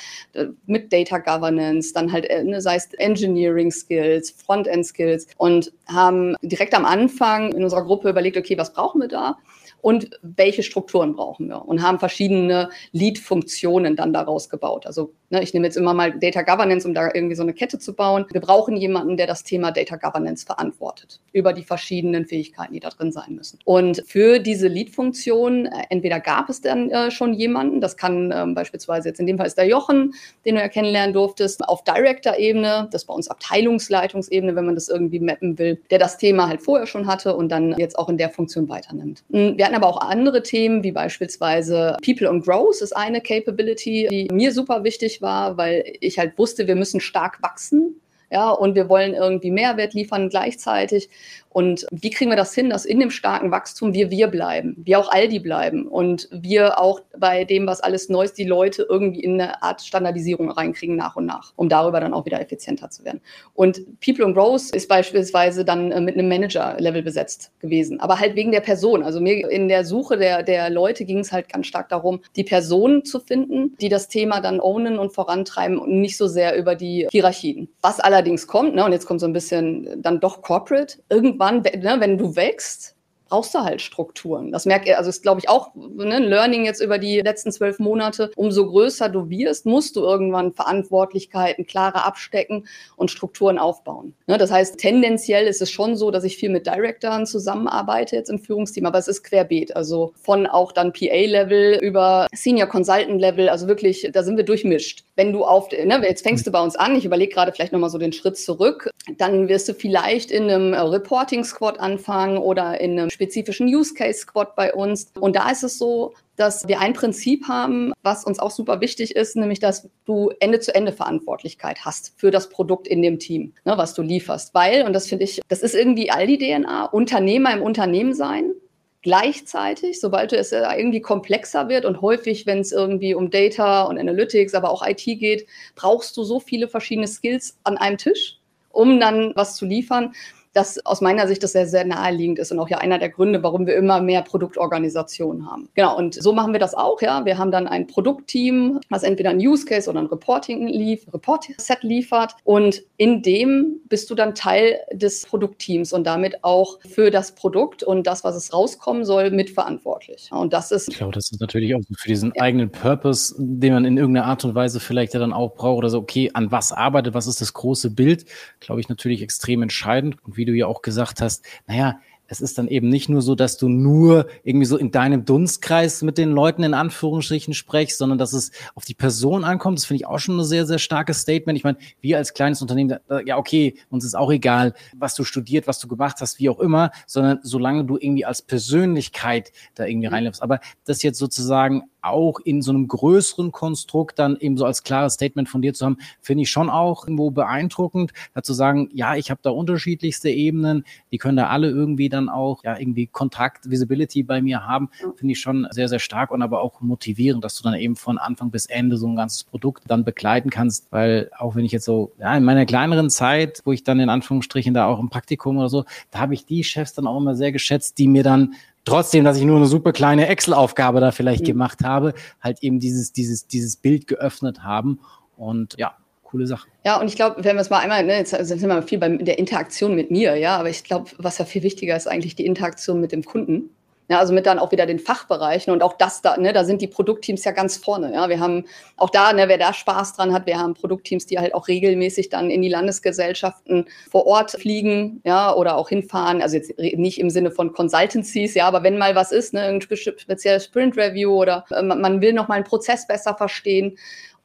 mit 0.65 0.91
Data 0.91 1.19
Governance, 1.19 1.93
dann 1.93 2.11
halt, 2.11 2.25
äh, 2.25 2.43
ne, 2.43 2.61
sei 2.61 2.75
es 2.75 2.93
Engineering 2.95 3.71
Skills, 3.71 4.31
Frontend 4.31 4.85
Skills 4.85 5.27
und 5.37 5.71
haben 5.87 6.35
direkt 6.41 6.73
am 6.73 6.85
Anfang 6.85 7.51
in 7.53 7.63
unserer 7.63 7.83
Gruppe 7.83 8.09
überlegt, 8.09 8.37
okay, 8.37 8.57
was 8.57 8.73
brauchen 8.73 9.01
wir 9.01 9.07
da? 9.07 9.37
Und 9.81 10.09
welche 10.21 10.63
Strukturen 10.63 11.15
brauchen 11.15 11.47
wir 11.47 11.65
und 11.65 11.81
haben 11.81 11.99
verschiedene 11.99 12.69
Lead-Funktionen 12.91 13.95
dann 13.95 14.13
daraus 14.13 14.49
gebaut. 14.49 14.85
Also 14.85 15.13
ne, 15.29 15.41
ich 15.41 15.53
nehme 15.53 15.67
jetzt 15.67 15.77
immer 15.77 15.93
mal 15.93 16.17
Data 16.19 16.41
Governance, 16.41 16.87
um 16.87 16.93
da 16.93 17.09
irgendwie 17.13 17.35
so 17.35 17.43
eine 17.43 17.53
Kette 17.53 17.79
zu 17.79 17.93
bauen. 17.93 18.25
Wir 18.31 18.41
brauchen 18.41 18.75
jemanden, 18.75 19.17
der 19.17 19.27
das 19.27 19.43
Thema 19.43 19.71
Data 19.71 19.95
Governance 19.95 20.45
verantwortet 20.45 21.19
über 21.31 21.53
die 21.53 21.63
verschiedenen 21.63 22.25
Fähigkeiten, 22.25 22.73
die 22.73 22.79
da 22.79 22.89
drin 22.89 23.11
sein 23.11 23.35
müssen. 23.35 23.59
Und 23.65 24.03
für 24.05 24.39
diese 24.39 24.67
Lead-Funktion, 24.67 25.65
äh, 25.65 25.83
entweder 25.89 26.19
gab 26.19 26.49
es 26.49 26.61
dann 26.61 26.89
äh, 26.89 27.11
schon 27.11 27.33
jemanden, 27.33 27.81
das 27.81 27.97
kann 27.97 28.31
ähm, 28.35 28.55
beispielsweise 28.55 29.09
jetzt 29.09 29.19
in 29.19 29.27
dem 29.27 29.37
Fall 29.37 29.47
ist 29.47 29.57
der 29.57 29.67
Jochen, 29.67 30.13
den 30.45 30.55
du 30.55 30.61
ja 30.61 30.67
kennenlernen 30.67 31.13
durftest, 31.13 31.67
auf 31.67 31.83
Director-Ebene, 31.83 32.89
das 32.91 33.05
bei 33.05 33.13
uns 33.13 33.27
Abteilungsleitungsebene, 33.27 34.55
wenn 34.55 34.65
man 34.65 34.75
das 34.75 34.89
irgendwie 34.89 35.19
mappen 35.19 35.57
will, 35.57 35.81
der 35.89 35.99
das 35.99 36.17
Thema 36.17 36.47
halt 36.47 36.61
vorher 36.61 36.87
schon 36.87 37.07
hatte 37.07 37.35
und 37.35 37.49
dann 37.49 37.75
jetzt 37.77 37.97
auch 37.97 38.09
in 38.09 38.17
der 38.17 38.29
Funktion 38.29 38.69
weiternimmt. 38.69 39.23
Hm, 39.31 39.57
wir 39.57 39.65
hatten 39.69 39.83
aber 39.83 39.87
auch 39.87 40.01
andere 40.01 40.43
Themen, 40.43 40.83
wie 40.83 40.91
beispielsweise 40.91 41.97
People 42.03 42.27
and 42.27 42.43
Growth 42.43 42.81
ist 42.81 42.95
eine 42.95 43.21
Capability, 43.21 44.07
die 44.09 44.27
mir 44.33 44.51
super 44.51 44.83
wichtig 44.83 45.21
war, 45.21 45.57
weil 45.57 45.83
ich 45.99 46.17
halt 46.17 46.37
wusste, 46.37 46.67
wir 46.67 46.75
müssen 46.75 46.99
stark 46.99 47.41
wachsen. 47.41 48.01
Ja, 48.31 48.51
und 48.51 48.75
wir 48.75 48.89
wollen 48.89 49.15
irgendwie 49.15 49.49
Mehrwert 49.49 49.95
liefern 49.95 50.29
gleichzeitig. 50.29 51.09
Und 51.49 51.85
wie 51.91 52.11
kriegen 52.11 52.29
wir 52.29 52.37
das 52.37 52.53
hin, 52.53 52.69
dass 52.69 52.85
in 52.85 52.99
dem 52.99 53.09
starken 53.09 53.51
Wachstum 53.51 53.93
wir 53.93 54.11
wir 54.11 54.27
bleiben, 54.27 54.75
wir 54.85 54.99
auch 54.99 55.11
Aldi 55.11 55.39
bleiben 55.39 55.87
und 55.87 56.27
wir 56.31 56.79
auch 56.79 57.01
bei 57.17 57.43
dem, 57.43 57.65
was 57.65 57.81
alles 57.81 58.07
neu 58.09 58.23
ist, 58.23 58.37
die 58.37 58.43
Leute 58.43 58.85
irgendwie 58.87 59.21
in 59.21 59.41
eine 59.41 59.61
Art 59.63 59.81
Standardisierung 59.81 60.51
reinkriegen 60.51 60.95
nach 60.95 61.15
und 61.15 61.25
nach, 61.25 61.53
um 61.55 61.67
darüber 61.67 61.99
dann 61.99 62.13
auch 62.13 62.25
wieder 62.25 62.39
effizienter 62.39 62.89
zu 62.89 63.03
werden. 63.03 63.21
Und 63.53 63.81
People 63.99 64.25
and 64.25 64.35
Growth 64.35 64.69
ist 64.73 64.87
beispielsweise 64.87 65.65
dann 65.65 65.91
äh, 65.91 65.99
mit 66.01 66.15
einem 66.15 66.29
Manager-Level 66.29 67.01
besetzt 67.01 67.51
gewesen, 67.59 67.99
aber 67.99 68.19
halt 68.19 68.35
wegen 68.35 68.51
der 68.51 68.61
Person. 68.61 69.03
Also 69.03 69.19
mir 69.19 69.49
in 69.49 69.67
der 69.67 69.85
Suche 69.85 70.17
der, 70.17 70.43
der 70.43 70.69
Leute 70.69 71.03
ging 71.05 71.19
es 71.19 71.31
halt 71.31 71.49
ganz 71.49 71.65
stark 71.65 71.89
darum, 71.89 72.21
die 72.35 72.43
Personen 72.43 73.03
zu 73.05 73.19
finden, 73.19 73.75
die 73.81 73.89
das 73.89 74.07
Thema 74.07 74.39
dann 74.39 74.59
ownen 74.59 74.99
und 74.99 75.13
vorantreiben 75.13 75.79
und 75.79 75.99
nicht 75.99 76.17
so 76.17 76.27
sehr 76.27 76.55
über 76.57 76.75
die 76.75 77.07
Hierarchien. 77.11 77.69
Was 77.81 77.99
allerdings 77.99 78.47
kommt, 78.47 78.75
ne, 78.75 78.85
und 78.85 78.91
jetzt 78.91 79.07
kommt 79.07 79.19
so 79.19 79.25
ein 79.25 79.33
bisschen 79.33 80.01
dann 80.01 80.19
doch 80.19 80.41
Corporate, 80.41 80.97
irgendwann, 81.39 81.81
ne, 81.81 81.99
wenn 81.99 82.17
du 82.17 82.35
wächst, 82.35 82.95
brauchst 83.29 83.53
du 83.53 83.59
halt 83.59 83.81
Strukturen. 83.81 84.51
Das 84.51 84.65
merkt 84.65 84.87
ihr, 84.87 84.97
also 84.97 85.09
ist, 85.09 85.21
glaube 85.21 85.39
ich, 85.39 85.49
auch 85.49 85.71
ne, 85.75 86.19
Learning 86.19 86.65
jetzt 86.65 86.81
über 86.81 86.97
die 86.97 87.21
letzten 87.21 87.51
zwölf 87.51 87.79
Monate. 87.79 88.31
Umso 88.35 88.67
größer 88.67 89.09
du 89.09 89.29
wirst, 89.29 89.65
musst 89.65 89.95
du 89.95 90.01
irgendwann 90.01 90.53
Verantwortlichkeiten 90.53 91.65
klarer 91.65 92.05
abstecken 92.05 92.67
und 92.95 93.11
Strukturen 93.11 93.57
aufbauen. 93.57 94.13
Ne, 94.27 94.37
das 94.37 94.51
heißt, 94.51 94.77
tendenziell 94.77 95.47
ist 95.47 95.61
es 95.61 95.71
schon 95.71 95.95
so, 95.95 96.11
dass 96.11 96.23
ich 96.23 96.37
viel 96.37 96.49
mit 96.49 96.65
Directoren 96.65 97.25
zusammenarbeite 97.25 98.15
jetzt 98.15 98.29
im 98.29 98.39
Führungsteam, 98.39 98.85
aber 98.85 98.97
es 98.97 99.07
ist 99.07 99.23
querbeet. 99.23 99.75
Also 99.75 100.13
von 100.21 100.47
auch 100.47 100.71
dann 100.71 100.91
PA-Level 100.91 101.79
über 101.81 102.27
Senior 102.33 102.67
Consultant-Level, 102.67 103.49
also 103.49 103.67
wirklich, 103.67 104.09
da 104.11 104.23
sind 104.23 104.37
wir 104.37 104.43
durchmischt. 104.43 105.03
Wenn 105.15 105.33
du 105.33 105.43
auf, 105.43 105.69
ne, 105.71 106.01
jetzt 106.03 106.23
fängst 106.23 106.47
du 106.47 106.51
bei 106.51 106.61
uns 106.61 106.75
an, 106.75 106.95
ich 106.95 107.05
überlege 107.05 107.33
gerade 107.33 107.51
vielleicht 107.51 107.73
nochmal 107.73 107.89
so 107.89 107.97
den 107.97 108.13
Schritt 108.13 108.37
zurück, 108.37 108.89
dann 109.17 109.47
wirst 109.47 109.69
du 109.69 109.73
vielleicht 109.73 110.31
in 110.31 110.49
einem 110.49 110.73
Reporting-Squad 110.73 111.79
anfangen 111.79 112.37
oder 112.37 112.79
in 112.79 112.99
einem 112.99 113.09
spezifischen 113.19 113.67
Use 113.67 113.93
Case 113.93 114.19
Squad 114.19 114.55
bei 114.55 114.73
uns. 114.73 115.11
Und 115.19 115.35
da 115.35 115.51
ist 115.51 115.63
es 115.63 115.77
so, 115.77 116.13
dass 116.37 116.69
wir 116.69 116.79
ein 116.79 116.93
Prinzip 116.93 117.49
haben, 117.49 117.91
was 118.01 118.23
uns 118.23 118.39
auch 118.39 118.49
super 118.49 118.79
wichtig 118.79 119.13
ist, 119.13 119.35
nämlich 119.35 119.59
dass 119.59 119.89
du 120.05 120.31
Ende-zu-Ende 120.39 120.93
Verantwortlichkeit 120.93 121.83
hast 121.83 122.13
für 122.15 122.31
das 122.31 122.47
Produkt 122.47 122.87
in 122.87 123.01
dem 123.01 123.19
Team, 123.19 123.51
ne, 123.65 123.77
was 123.77 123.93
du 123.93 124.01
lieferst. 124.01 124.53
Weil, 124.53 124.85
und 124.85 124.93
das 124.93 125.07
finde 125.07 125.25
ich, 125.25 125.41
das 125.49 125.61
ist 125.61 125.75
irgendwie 125.75 126.09
all 126.09 126.27
die 126.27 126.37
DNA, 126.37 126.85
Unternehmer 126.85 127.51
im 127.53 127.61
Unternehmen 127.61 128.13
sein. 128.13 128.53
Gleichzeitig, 129.01 129.99
sobald 129.99 130.31
es 130.31 130.53
irgendwie 130.53 131.01
komplexer 131.01 131.67
wird 131.67 131.83
und 131.83 132.01
häufig, 132.01 132.45
wenn 132.45 132.59
es 132.59 132.71
irgendwie 132.71 133.13
um 133.13 133.29
Data 133.29 133.83
und 133.83 133.97
Analytics, 133.97 134.53
aber 134.53 134.71
auch 134.71 134.85
IT 134.85 135.03
geht, 135.03 135.45
brauchst 135.75 136.15
du 136.15 136.23
so 136.23 136.39
viele 136.39 136.69
verschiedene 136.69 137.07
Skills 137.07 137.57
an 137.63 137.77
einem 137.77 137.97
Tisch, 137.97 138.39
um 138.71 138.99
dann 138.99 139.33
was 139.35 139.57
zu 139.57 139.65
liefern 139.65 140.13
das 140.53 140.83
aus 140.85 141.01
meiner 141.01 141.27
Sicht 141.27 141.43
das 141.43 141.51
sehr, 141.51 141.67
sehr 141.67 141.85
naheliegend 141.85 142.39
ist 142.39 142.51
und 142.51 142.59
auch 142.59 142.69
ja 142.69 142.79
einer 142.79 142.97
der 142.97 143.09
Gründe, 143.09 143.43
warum 143.43 143.67
wir 143.67 143.75
immer 143.75 144.01
mehr 144.01 144.21
Produktorganisationen 144.21 145.49
haben. 145.49 145.69
Genau, 145.75 145.97
und 145.97 146.15
so 146.15 146.33
machen 146.33 146.53
wir 146.53 146.59
das 146.59 146.73
auch, 146.73 147.01
ja. 147.01 147.25
Wir 147.25 147.37
haben 147.37 147.51
dann 147.51 147.67
ein 147.67 147.87
Produktteam, 147.87 148.79
was 148.89 149.03
entweder 149.03 149.29
ein 149.29 149.37
Use 149.37 149.65
Case 149.65 149.89
oder 149.89 149.99
ein 149.99 150.07
Reporting 150.07 150.67
lief, 150.67 151.05
Report-Set 151.13 151.83
liefert 151.83 152.35
und 152.43 152.81
in 152.97 153.21
dem 153.21 153.81
bist 153.89 154.09
du 154.09 154.15
dann 154.15 154.33
Teil 154.33 154.79
des 154.91 155.25
Produktteams 155.25 155.93
und 155.93 156.05
damit 156.05 156.43
auch 156.43 156.79
für 156.81 157.11
das 157.11 157.35
Produkt 157.35 157.83
und 157.83 158.07
das, 158.07 158.23
was 158.23 158.35
es 158.35 158.53
rauskommen 158.53 159.05
soll, 159.05 159.31
mitverantwortlich. 159.31 160.29
Und 160.31 160.53
das 160.53 160.71
ist. 160.71 160.89
Ich 160.89 160.97
glaube, 160.97 161.13
das 161.13 161.31
ist 161.31 161.41
natürlich 161.41 161.75
auch 161.75 161.81
für 161.97 162.07
diesen 162.07 162.33
ja. 162.35 162.41
eigenen 162.41 162.71
Purpose, 162.71 163.35
den 163.37 163.73
man 163.73 163.85
in 163.85 163.97
irgendeiner 163.97 164.25
Art 164.25 164.43
und 164.45 164.55
Weise 164.55 164.79
vielleicht 164.79 165.13
ja 165.13 165.19
dann 165.19 165.33
auch 165.33 165.53
braucht 165.55 165.77
oder 165.77 165.89
so, 165.89 165.99
okay, 165.99 166.31
an 166.33 166.51
was 166.51 166.71
arbeitet, 166.71 167.13
was 167.13 167.27
ist 167.27 167.41
das 167.41 167.53
große 167.53 167.91
Bild, 167.91 168.25
glaube 168.59 168.81
ich 168.81 168.89
natürlich 168.89 169.21
extrem 169.21 169.61
entscheidend. 169.61 170.17
Und 170.25 170.37
wie 170.39 170.45
du 170.45 170.53
ja 170.53 170.65
auch 170.65 170.81
gesagt 170.81 171.21
hast, 171.21 171.45
naja, 171.67 171.99
es 172.29 172.41
ist 172.41 172.57
dann 172.57 172.67
eben 172.67 172.89
nicht 172.89 173.09
nur 173.09 173.21
so, 173.21 173.35
dass 173.35 173.57
du 173.57 173.67
nur 173.67 174.27
irgendwie 174.43 174.65
so 174.65 174.77
in 174.77 174.91
deinem 174.91 175.25
Dunstkreis 175.25 176.03
mit 176.03 176.17
den 176.17 176.31
Leuten 176.31 176.63
in 176.63 176.73
Anführungsstrichen 176.73 177.53
sprichst, 177.53 177.97
sondern 177.97 178.19
dass 178.19 178.33
es 178.33 178.51
auf 178.75 178.85
die 178.85 178.93
Person 178.93 179.43
ankommt. 179.43 179.79
Das 179.79 179.85
finde 179.85 180.01
ich 180.01 180.05
auch 180.05 180.19
schon 180.19 180.37
ein 180.39 180.43
sehr, 180.43 180.65
sehr 180.65 180.79
starkes 180.79 181.21
Statement. 181.21 181.57
Ich 181.57 181.63
meine, 181.63 181.77
wir 182.01 182.17
als 182.17 182.33
kleines 182.33 182.61
Unternehmen, 182.61 182.99
ja, 183.25 183.37
okay, 183.37 183.75
uns 183.89 184.05
ist 184.05 184.15
auch 184.15 184.31
egal, 184.31 184.73
was 184.95 185.15
du 185.15 185.23
studiert, 185.23 185.67
was 185.67 185.79
du 185.79 185.87
gemacht 185.87 186.17
hast, 186.21 186.39
wie 186.39 186.49
auch 186.49 186.59
immer, 186.59 186.91
sondern 187.07 187.39
solange 187.41 187.85
du 187.85 187.97
irgendwie 187.97 188.25
als 188.25 188.41
Persönlichkeit 188.41 189.51
da 189.73 189.85
irgendwie 189.85 190.07
mhm. 190.07 190.13
reinläufst. 190.13 190.43
Aber 190.43 190.59
das 190.85 191.01
jetzt 191.01 191.17
sozusagen 191.17 191.83
auch 192.01 192.39
in 192.39 192.61
so 192.61 192.71
einem 192.71 192.87
größeren 192.87 193.51
Konstrukt 193.51 194.19
dann 194.19 194.37
eben 194.39 194.57
so 194.57 194.65
als 194.65 194.83
klares 194.83 195.13
Statement 195.13 195.49
von 195.49 195.61
dir 195.61 195.73
zu 195.73 195.85
haben, 195.85 195.97
finde 196.21 196.43
ich 196.43 196.49
schon 196.49 196.69
auch 196.69 197.05
irgendwo 197.05 197.31
beeindruckend, 197.31 198.13
dazu 198.33 198.53
sagen, 198.53 198.89
ja, 198.93 199.15
ich 199.15 199.31
habe 199.31 199.41
da 199.43 199.49
unterschiedlichste 199.49 200.29
Ebenen, 200.29 200.85
die 201.11 201.17
können 201.17 201.37
da 201.37 201.47
alle 201.47 201.69
irgendwie 201.69 202.09
dann 202.09 202.18
auch 202.27 202.63
ja 202.63 202.77
irgendwie 202.77 203.07
Kontakt, 203.07 203.69
Visibility 203.69 204.23
bei 204.23 204.41
mir 204.41 204.67
haben, 204.67 204.89
finde 205.15 205.31
ich 205.31 205.39
schon 205.39 205.67
sehr, 205.71 205.87
sehr 205.87 205.99
stark 205.99 206.31
und 206.31 206.41
aber 206.41 206.61
auch 206.61 206.81
motivierend, 206.81 207.43
dass 207.43 207.55
du 207.55 207.63
dann 207.63 207.75
eben 207.75 207.95
von 207.95 208.17
Anfang 208.17 208.51
bis 208.51 208.65
Ende 208.65 208.97
so 208.97 209.07
ein 209.07 209.15
ganzes 209.15 209.43
Produkt 209.43 209.83
dann 209.87 210.03
begleiten 210.03 210.49
kannst, 210.49 210.91
weil 210.91 211.29
auch 211.37 211.55
wenn 211.55 211.63
ich 211.63 211.71
jetzt 211.71 211.85
so, 211.85 212.11
ja, 212.19 212.35
in 212.35 212.43
meiner 212.43 212.65
kleineren 212.65 213.09
Zeit, 213.09 213.61
wo 213.63 213.71
ich 213.71 213.83
dann 213.83 213.99
in 213.99 214.09
Anführungsstrichen 214.09 214.73
da 214.73 214.87
auch 214.87 214.99
im 214.99 215.09
Praktikum 215.09 215.57
oder 215.57 215.69
so, 215.69 215.85
da 216.11 216.19
habe 216.19 216.33
ich 216.33 216.45
die 216.45 216.63
Chefs 216.63 216.93
dann 216.93 217.07
auch 217.07 217.17
immer 217.17 217.35
sehr 217.35 217.51
geschätzt, 217.51 217.97
die 217.99 218.07
mir 218.07 218.23
dann 218.23 218.55
trotzdem, 218.85 219.23
dass 219.23 219.37
ich 219.37 219.43
nur 219.43 219.57
eine 219.57 219.67
super 219.67 219.91
kleine 219.93 220.27
Excel-Aufgabe 220.27 220.99
da 220.99 221.11
vielleicht 221.11 221.43
mhm. 221.43 221.47
gemacht 221.47 221.83
habe, 221.83 222.13
halt 222.41 222.63
eben 222.63 222.79
dieses, 222.79 223.11
dieses, 223.13 223.47
dieses 223.47 223.75
Bild 223.75 224.07
geöffnet 224.07 224.63
haben. 224.63 224.99
Und 225.37 225.75
ja, 225.77 225.95
coole 226.29 226.47
Sache. 226.47 226.67
Ja, 226.85 226.99
und 226.99 227.07
ich 227.07 227.15
glaube, 227.15 227.43
wenn 227.43 227.55
wir 227.55 227.61
es 227.61 227.69
mal 227.69 227.79
einmal, 227.79 228.03
ne, 228.03 228.17
jetzt 228.17 228.31
sind 228.31 228.67
wir 228.67 228.81
viel 228.83 228.99
bei 228.99 229.09
der 229.09 229.39
Interaktion 229.39 229.95
mit 229.95 230.11
mir, 230.11 230.35
ja, 230.35 230.57
aber 230.57 230.69
ich 230.69 230.83
glaube, 230.83 231.09
was 231.17 231.37
ja 231.37 231.45
viel 231.45 231.63
wichtiger 231.63 231.95
ist, 231.95 232.07
eigentlich 232.07 232.35
die 232.35 232.45
Interaktion 232.45 233.01
mit 233.01 233.11
dem 233.11 233.23
Kunden. 233.23 233.71
Ja, 234.11 234.17
also 234.17 234.33
mit 234.33 234.47
dann 234.47 234.57
auch 234.57 234.71
wieder 234.71 234.87
den 234.87 234.97
Fachbereichen 234.97 235.71
und 235.71 235.83
auch 235.83 235.93
das 235.93 236.23
da, 236.23 236.35
ne, 236.35 236.51
da 236.51 236.65
sind 236.65 236.81
die 236.81 236.87
Produktteams 236.87 237.43
ja 237.43 237.51
ganz 237.51 237.77
vorne. 237.77 238.11
Ja, 238.11 238.27
wir 238.27 238.39
haben 238.39 238.65
auch 238.97 239.11
da, 239.11 239.33
ne, 239.33 239.47
wer 239.47 239.59
da 239.59 239.71
Spaß 239.71 240.15
dran 240.15 240.33
hat, 240.33 240.47
wir 240.47 240.57
haben 240.57 240.73
Produktteams, 240.73 241.27
die 241.27 241.37
halt 241.37 241.53
auch 241.53 241.67
regelmäßig 241.67 242.29
dann 242.29 242.49
in 242.49 242.63
die 242.63 242.69
Landesgesellschaften 242.69 243.85
vor 244.09 244.25
Ort 244.25 244.51
fliegen, 244.51 245.21
ja, 245.25 245.53
oder 245.53 245.77
auch 245.77 245.89
hinfahren. 245.89 246.41
Also 246.41 246.55
jetzt 246.55 246.75
nicht 246.79 247.19
im 247.19 247.29
Sinne 247.29 247.51
von 247.51 247.71
Consultancies, 247.71 248.55
ja, 248.55 248.67
aber 248.67 248.81
wenn 248.81 248.97
mal 248.97 249.13
was 249.13 249.31
ist, 249.31 249.53
ne, 249.53 249.61
ein 249.61 249.81
spezielles 249.81 250.65
Sprint 250.65 250.97
Review 250.97 251.31
oder 251.31 251.65
äh, 251.69 251.83
man 251.83 252.19
will 252.19 252.33
noch 252.33 252.47
mal 252.47 252.55
einen 252.55 252.63
Prozess 252.63 253.05
besser 253.05 253.35
verstehen, 253.35 253.95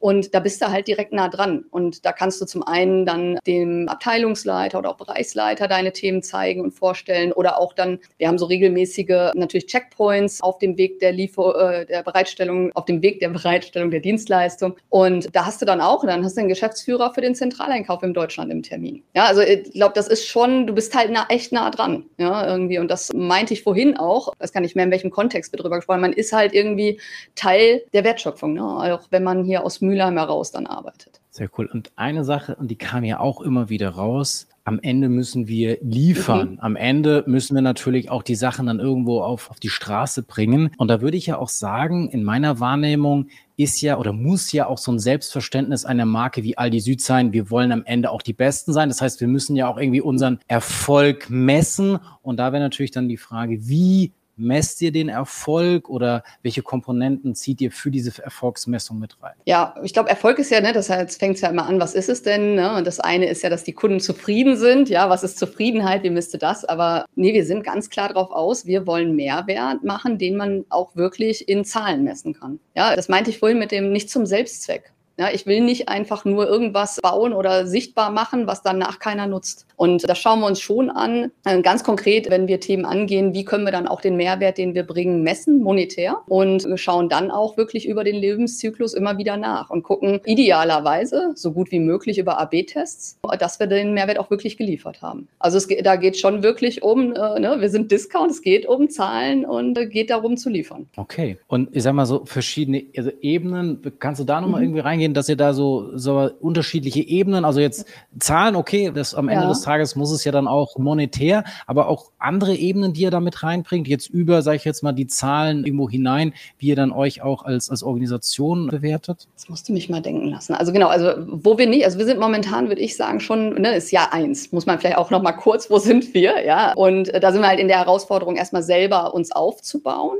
und 0.05 0.35
da 0.35 0.39
bist 0.39 0.61
du 0.61 0.69
halt 0.69 0.87
direkt 0.87 1.13
nah 1.13 1.29
dran. 1.29 1.65
Und 1.71 2.05
da 2.05 2.11
kannst 2.11 2.39
du 2.39 2.45
zum 2.45 2.61
einen 2.61 3.07
dann 3.07 3.39
dem 3.47 3.89
Abteilungsleiter 3.89 4.77
oder 4.77 4.91
auch 4.91 4.97
Bereichsleiter 4.97 5.67
deine 5.67 5.93
Themen 5.93 6.21
zeigen 6.21 6.61
und 6.61 6.73
vorstellen. 6.73 7.31
Oder 7.31 7.59
auch 7.59 7.73
dann, 7.73 7.97
wir 8.19 8.27
haben 8.27 8.37
so 8.37 8.45
regelmäßige 8.45 9.31
natürlich 9.33 9.65
Checkpoints 9.65 10.41
auf 10.41 10.59
dem 10.59 10.77
Weg 10.77 10.99
der 10.99 11.11
Liefer, 11.11 11.79
äh, 11.79 11.85
der 11.87 12.03
Bereitstellung, 12.03 12.71
auf 12.75 12.85
dem 12.85 13.01
Weg 13.01 13.19
der 13.19 13.29
Bereitstellung 13.29 13.89
der 13.89 13.99
Dienstleistung. 13.99 14.75
Und 14.89 15.35
da 15.35 15.47
hast 15.47 15.63
du 15.63 15.65
dann 15.65 15.81
auch, 15.81 16.05
dann 16.05 16.23
hast 16.23 16.37
du 16.37 16.41
einen 16.41 16.49
Geschäftsführer 16.49 17.11
für 17.15 17.21
den 17.21 17.33
Zentraleinkauf 17.33 18.03
in 18.03 18.13
Deutschland 18.13 18.51
im 18.51 18.61
Termin. 18.61 19.01
Ja, 19.15 19.25
also 19.25 19.41
ich 19.41 19.71
glaube, 19.71 19.95
das 19.95 20.07
ist 20.07 20.27
schon, 20.27 20.67
du 20.67 20.75
bist 20.75 20.95
halt 20.95 21.09
nah, 21.09 21.25
echt 21.29 21.51
nah 21.51 21.71
dran. 21.71 22.05
Ja, 22.19 22.47
irgendwie. 22.47 22.77
Und 22.77 22.91
das 22.91 23.11
meinte 23.11 23.55
ich 23.55 23.63
vorhin 23.63 23.97
auch, 23.97 24.33
das 24.37 24.53
kann 24.53 24.63
ich 24.63 24.75
mehr 24.75 24.85
in 24.85 24.91
welchem 24.91 25.09
Kontext 25.09 25.51
wir 25.51 25.57
drüber 25.57 25.77
gesprochen, 25.77 26.01
man 26.01 26.13
ist 26.13 26.31
halt 26.31 26.53
irgendwie 26.53 26.99
Teil 27.33 27.81
der 27.93 28.03
Wertschöpfung. 28.03 28.53
Ne? 28.53 28.63
Auch 28.63 29.07
wenn 29.09 29.23
man 29.23 29.43
hier 29.43 29.63
aus 29.63 29.81
Mülheim 29.95 30.17
heraus 30.17 30.51
dann 30.51 30.67
arbeitet. 30.67 31.21
Sehr 31.29 31.49
cool. 31.57 31.69
Und 31.71 31.91
eine 31.95 32.23
Sache, 32.23 32.55
und 32.55 32.69
die 32.69 32.75
kam 32.75 33.03
ja 33.03 33.19
auch 33.19 33.41
immer 33.41 33.69
wieder 33.69 33.89
raus, 33.89 34.47
am 34.65 34.79
Ende 34.81 35.09
müssen 35.09 35.47
wir 35.47 35.77
liefern. 35.81 36.53
Mhm. 36.53 36.59
Am 36.59 36.75
Ende 36.75 37.23
müssen 37.27 37.55
wir 37.55 37.61
natürlich 37.61 38.09
auch 38.09 38.23
die 38.23 38.35
Sachen 38.35 38.65
dann 38.65 38.79
irgendwo 38.79 39.21
auf, 39.21 39.51
auf 39.51 39.59
die 39.59 39.69
Straße 39.69 40.23
bringen. 40.23 40.71
Und 40.77 40.87
da 40.87 41.01
würde 41.01 41.17
ich 41.17 41.27
ja 41.27 41.37
auch 41.37 41.49
sagen, 41.49 42.09
in 42.09 42.23
meiner 42.23 42.59
Wahrnehmung 42.59 43.27
ist 43.57 43.79
ja 43.81 43.97
oder 43.97 44.11
muss 44.11 44.51
ja 44.51 44.67
auch 44.67 44.79
so 44.79 44.91
ein 44.91 44.99
Selbstverständnis 44.99 45.85
einer 45.85 46.05
Marke 46.05 46.43
wie 46.43 46.57
Aldi 46.57 46.79
Süd 46.79 47.01
sein. 47.01 47.31
Wir 47.31 47.51
wollen 47.51 47.71
am 47.71 47.83
Ende 47.85 48.09
auch 48.09 48.23
die 48.23 48.33
Besten 48.33 48.73
sein. 48.73 48.89
Das 48.89 49.01
heißt, 49.01 49.21
wir 49.21 49.27
müssen 49.27 49.55
ja 49.55 49.67
auch 49.67 49.77
irgendwie 49.77 50.01
unseren 50.01 50.39
Erfolg 50.47 51.29
messen. 51.29 51.99
Und 52.23 52.37
da 52.37 52.51
wäre 52.51 52.63
natürlich 52.63 52.91
dann 52.91 53.07
die 53.07 53.17
Frage, 53.17 53.67
wie 53.67 54.13
messt 54.37 54.81
ihr 54.81 54.91
den 54.91 55.09
Erfolg 55.09 55.89
oder 55.89 56.23
welche 56.41 56.61
Komponenten 56.61 57.35
zieht 57.35 57.61
ihr 57.61 57.71
für 57.71 57.91
diese 57.91 58.21
Erfolgsmessung 58.23 58.99
mit 58.99 59.21
rein? 59.21 59.35
Ja, 59.45 59.75
ich 59.83 59.93
glaube, 59.93 60.09
Erfolg 60.09 60.39
ist 60.39 60.51
ja, 60.51 60.61
ne, 60.61 60.73
das 60.73 60.89
heißt, 60.89 61.19
fängt 61.19 61.35
es 61.35 61.41
ja 61.41 61.49
immer 61.49 61.67
an, 61.67 61.79
was 61.79 61.93
ist 61.93 62.09
es 62.09 62.21
denn? 62.21 62.55
Ne? 62.55 62.75
Und 62.75 62.87
das 62.87 62.99
eine 62.99 63.27
ist 63.27 63.43
ja, 63.43 63.49
dass 63.49 63.63
die 63.63 63.73
Kunden 63.73 63.99
zufrieden 63.99 64.57
sind. 64.57 64.89
Ja, 64.89 65.09
was 65.09 65.23
ist 65.23 65.37
Zufriedenheit? 65.37 66.03
Wie 66.03 66.09
misst 66.09 66.33
du 66.33 66.37
das? 66.37 66.65
Aber 66.65 67.05
nee, 67.15 67.33
wir 67.33 67.45
sind 67.45 67.63
ganz 67.63 67.89
klar 67.89 68.09
darauf 68.09 68.31
aus, 68.31 68.65
wir 68.65 68.85
wollen 68.87 69.15
Mehrwert 69.15 69.83
machen, 69.83 70.17
den 70.17 70.37
man 70.37 70.65
auch 70.69 70.95
wirklich 70.95 71.47
in 71.47 71.65
Zahlen 71.65 72.03
messen 72.03 72.33
kann. 72.33 72.59
Ja, 72.75 72.95
das 72.95 73.09
meinte 73.09 73.29
ich 73.29 73.39
vorhin 73.39 73.59
mit 73.59 73.71
dem 73.71 73.91
nicht 73.91 74.09
zum 74.09 74.25
Selbstzweck. 74.25 74.91
Ja, 75.17 75.29
ich 75.31 75.45
will 75.45 75.61
nicht 75.61 75.87
einfach 75.87 76.25
nur 76.25 76.47
irgendwas 76.47 76.99
bauen 77.01 77.33
oder 77.33 77.67
sichtbar 77.67 78.11
machen, 78.11 78.47
was 78.47 78.63
danach 78.63 78.99
keiner 78.99 79.27
nutzt. 79.27 79.65
Und 79.77 80.07
das 80.07 80.17
schauen 80.17 80.39
wir 80.39 80.47
uns 80.47 80.59
schon 80.59 80.89
an. 80.89 81.31
Äh, 81.45 81.61
ganz 81.61 81.83
konkret, 81.83 82.29
wenn 82.29 82.47
wir 82.47 82.59
Themen 82.59 82.85
angehen, 82.85 83.33
wie 83.33 83.45
können 83.45 83.65
wir 83.65 83.71
dann 83.71 83.87
auch 83.87 84.01
den 84.01 84.15
Mehrwert, 84.15 84.57
den 84.57 84.73
wir 84.73 84.83
bringen, 84.83 85.23
messen, 85.23 85.61
monetär. 85.61 86.17
Und 86.27 86.67
schauen 86.75 87.09
dann 87.09 87.31
auch 87.31 87.57
wirklich 87.57 87.87
über 87.87 88.03
den 88.03 88.15
Lebenszyklus 88.15 88.93
immer 88.93 89.17
wieder 89.17 89.37
nach 89.37 89.69
und 89.69 89.83
gucken 89.83 90.21
idealerweise 90.25 91.31
so 91.35 91.51
gut 91.51 91.71
wie 91.71 91.79
möglich 91.79 92.17
über 92.17 92.39
AB-Tests, 92.39 93.19
dass 93.39 93.59
wir 93.59 93.67
den 93.67 93.93
Mehrwert 93.93 94.19
auch 94.19 94.29
wirklich 94.29 94.57
geliefert 94.57 95.01
haben. 95.01 95.27
Also 95.39 95.57
es, 95.57 95.67
da 95.83 95.95
geht 95.95 96.17
schon 96.17 96.43
wirklich 96.43 96.83
um, 96.83 97.13
äh, 97.13 97.39
ne, 97.39 97.57
wir 97.59 97.69
sind 97.69 97.91
Discount, 97.91 98.31
es 98.31 98.41
geht 98.41 98.65
um 98.65 98.89
Zahlen 98.89 99.45
und 99.45 99.77
äh, 99.77 99.85
geht 99.85 100.09
darum 100.09 100.37
zu 100.37 100.49
liefern. 100.49 100.87
Okay. 100.95 101.37
Und 101.47 101.75
ich 101.75 101.83
sag 101.83 101.93
mal 101.93 102.05
so 102.05 102.25
verschiedene 102.25 102.85
also 102.97 103.11
Ebenen, 103.21 103.81
kannst 103.99 104.19
du 104.21 104.25
da 104.25 104.41
nochmal 104.41 104.61
mhm. 104.61 104.67
irgendwie 104.67 104.81
reingehen, 104.81 105.04
dass 105.13 105.29
ihr 105.29 105.35
da 105.35 105.53
so, 105.53 105.97
so 105.97 106.29
unterschiedliche 106.39 107.01
Ebenen, 107.01 107.45
also 107.45 107.59
jetzt 107.59 107.85
Zahlen, 108.19 108.55
okay, 108.55 108.91
das 108.93 109.13
am 109.13 109.29
Ende 109.29 109.43
ja. 109.43 109.49
des 109.49 109.61
Tages 109.61 109.95
muss 109.95 110.11
es 110.11 110.23
ja 110.23 110.31
dann 110.31 110.47
auch 110.47 110.77
monetär, 110.77 111.43
aber 111.67 111.87
auch 111.87 112.11
andere 112.17 112.55
Ebenen, 112.55 112.93
die 112.93 113.01
ihr 113.01 113.11
da 113.11 113.19
mit 113.19 113.43
reinbringt, 113.43 113.87
jetzt 113.87 114.09
über, 114.09 114.41
sage 114.41 114.57
ich 114.57 114.65
jetzt 114.65 114.83
mal, 114.83 114.93
die 114.93 115.07
Zahlen 115.07 115.65
irgendwo 115.65 115.89
hinein, 115.89 116.33
wie 116.57 116.67
ihr 116.67 116.75
dann 116.75 116.91
euch 116.91 117.21
auch 117.21 117.43
als, 117.43 117.69
als 117.69 117.83
Organisation 117.83 118.67
bewertet? 118.67 119.27
Das 119.35 119.49
musst 119.49 119.69
du 119.69 119.73
mich 119.73 119.89
mal 119.89 120.01
denken 120.01 120.27
lassen. 120.27 120.53
Also 120.53 120.71
genau, 120.71 120.87
also 120.87 121.11
wo 121.27 121.57
wir 121.57 121.67
nicht, 121.67 121.85
also 121.85 121.97
wir 121.97 122.05
sind 122.05 122.19
momentan, 122.19 122.67
würde 122.67 122.81
ich 122.81 122.95
sagen, 122.95 123.19
schon, 123.19 123.61
ne, 123.61 123.75
ist 123.75 123.91
Jahr 123.91 124.13
eins, 124.13 124.51
muss 124.51 124.65
man 124.65 124.79
vielleicht 124.79 124.97
auch 124.97 125.11
noch 125.11 125.21
mal 125.21 125.33
kurz, 125.33 125.69
wo 125.69 125.77
sind 125.77 126.13
wir, 126.13 126.45
ja? 126.45 126.73
Und 126.73 127.09
äh, 127.13 127.19
da 127.19 127.31
sind 127.31 127.41
wir 127.41 127.47
halt 127.47 127.59
in 127.59 127.67
der 127.67 127.77
Herausforderung, 127.77 128.35
erstmal 128.35 128.63
selber 128.63 129.13
uns 129.13 129.31
aufzubauen. 129.31 130.17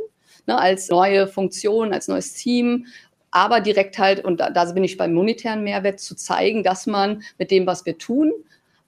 Ne, 0.47 0.59
als 0.59 0.89
neue 0.89 1.25
Funktion, 1.25 1.91
als 1.91 2.07
neues 2.07 2.33
Team 2.33 2.85
aber 3.35 3.59
direkt 3.59 3.99
halt, 3.99 4.23
und 4.23 4.39
da, 4.39 4.49
da 4.49 4.71
bin 4.71 4.85
ich 4.85 4.95
beim 4.95 5.13
monetären 5.13 5.61
Mehrwert, 5.61 5.99
zu 5.99 6.15
zeigen, 6.15 6.63
dass 6.63 6.87
man 6.87 7.21
mit 7.37 7.51
dem, 7.51 7.67
was 7.67 7.85
wir 7.85 7.97
tun, 7.97 8.31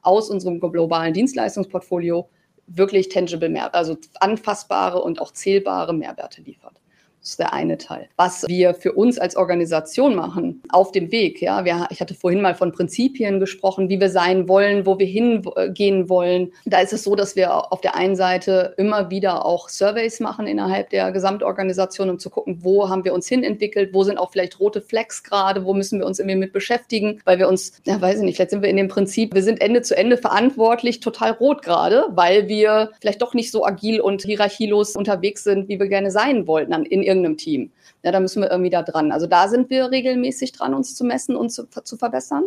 aus 0.01 0.29
unserem 0.29 0.61
globalen 0.61 1.13
Dienstleistungsportfolio 1.13 2.29
wirklich 2.67 3.09
tangible 3.09 3.49
Mehrwerte, 3.49 3.77
also 3.77 3.97
anfassbare 4.21 5.01
und 5.01 5.19
auch 5.19 5.33
zählbare 5.33 5.93
Mehrwerte 5.93 6.41
liefert. 6.43 6.79
Ist 7.27 7.39
der 7.39 7.51
eine 7.51 7.77
Teil. 7.77 8.07
Was 8.15 8.45
wir 8.47 8.73
für 8.73 8.93
uns 8.93 9.19
als 9.19 9.35
Organisation 9.35 10.15
machen, 10.15 10.61
auf 10.69 10.93
dem 10.93 11.11
Weg, 11.11 11.41
ja, 11.41 11.65
wir, 11.65 11.85
ich 11.89 11.99
hatte 11.99 12.13
vorhin 12.13 12.41
mal 12.41 12.55
von 12.55 12.71
Prinzipien 12.71 13.41
gesprochen, 13.41 13.89
wie 13.89 13.99
wir 13.99 14.09
sein 14.09 14.47
wollen, 14.47 14.85
wo 14.85 14.97
wir 14.97 15.07
hingehen 15.07 16.07
wollen. 16.07 16.53
Da 16.63 16.79
ist 16.79 16.93
es 16.93 17.03
so, 17.03 17.15
dass 17.15 17.35
wir 17.35 17.73
auf 17.73 17.81
der 17.81 17.95
einen 17.95 18.15
Seite 18.15 18.73
immer 18.77 19.09
wieder 19.09 19.45
auch 19.45 19.67
Surveys 19.67 20.21
machen 20.21 20.47
innerhalb 20.47 20.89
der 20.91 21.11
Gesamtorganisation, 21.11 22.09
um 22.09 22.17
zu 22.17 22.29
gucken, 22.29 22.59
wo 22.61 22.87
haben 22.87 23.03
wir 23.03 23.13
uns 23.13 23.27
hinentwickelt, 23.27 23.93
wo 23.93 24.03
sind 24.03 24.17
auch 24.17 24.31
vielleicht 24.31 24.61
rote 24.61 24.79
Flecks 24.79 25.21
gerade, 25.21 25.65
wo 25.65 25.73
müssen 25.73 25.99
wir 25.99 26.05
uns 26.05 26.19
irgendwie 26.19 26.37
mit 26.37 26.53
beschäftigen, 26.53 27.19
weil 27.25 27.39
wir 27.39 27.49
uns, 27.49 27.73
ja, 27.83 27.99
weiß 27.99 28.19
ich 28.19 28.23
nicht, 28.23 28.37
vielleicht 28.37 28.51
sind 28.51 28.61
wir 28.61 28.69
in 28.69 28.77
dem 28.77 28.87
Prinzip, 28.87 29.35
wir 29.35 29.43
sind 29.43 29.59
Ende 29.59 29.81
zu 29.81 29.97
Ende 29.97 30.15
verantwortlich, 30.15 31.01
total 31.01 31.31
rot 31.31 31.61
gerade, 31.61 32.05
weil 32.11 32.47
wir 32.47 32.91
vielleicht 33.01 33.21
doch 33.21 33.33
nicht 33.33 33.51
so 33.51 33.65
agil 33.65 33.99
und 33.99 34.21
hierarchielos 34.21 34.95
unterwegs 34.95 35.43
sind, 35.43 35.67
wie 35.67 35.77
wir 35.77 35.89
gerne 35.89 36.09
sein 36.09 36.47
wollten 36.47 36.71
in 36.85 37.03
irgendeinem 37.03 37.16
Team. 37.37 37.71
Ja, 38.03 38.11
da 38.11 38.19
müssen 38.19 38.41
wir 38.41 38.51
irgendwie 38.51 38.69
da 38.69 38.83
dran. 38.83 39.11
Also 39.11 39.25
da 39.27 39.47
sind 39.47 39.69
wir 39.69 39.91
regelmäßig 39.91 40.51
dran, 40.51 40.73
uns 40.73 40.95
zu 40.95 41.03
messen 41.03 41.35
und 41.35 41.49
zu, 41.49 41.65
zu 41.67 41.97
verbessern. 41.97 42.43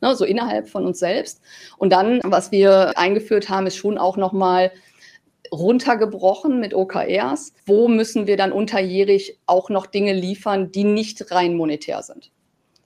Ne, 0.00 0.14
so 0.14 0.24
innerhalb 0.24 0.68
von 0.68 0.86
uns 0.86 1.00
selbst. 1.00 1.40
Und 1.76 1.92
dann, 1.92 2.20
was 2.22 2.52
wir 2.52 2.96
eingeführt 2.96 3.48
haben, 3.48 3.66
ist 3.66 3.76
schon 3.76 3.98
auch 3.98 4.16
nochmal 4.16 4.70
runtergebrochen 5.52 6.60
mit 6.60 6.74
OKRs. 6.74 7.52
Wo 7.66 7.88
müssen 7.88 8.26
wir 8.26 8.36
dann 8.36 8.52
unterjährig 8.52 9.38
auch 9.46 9.70
noch 9.70 9.86
Dinge 9.86 10.12
liefern, 10.12 10.70
die 10.70 10.84
nicht 10.84 11.32
rein 11.32 11.56
monetär 11.56 12.02
sind? 12.02 12.30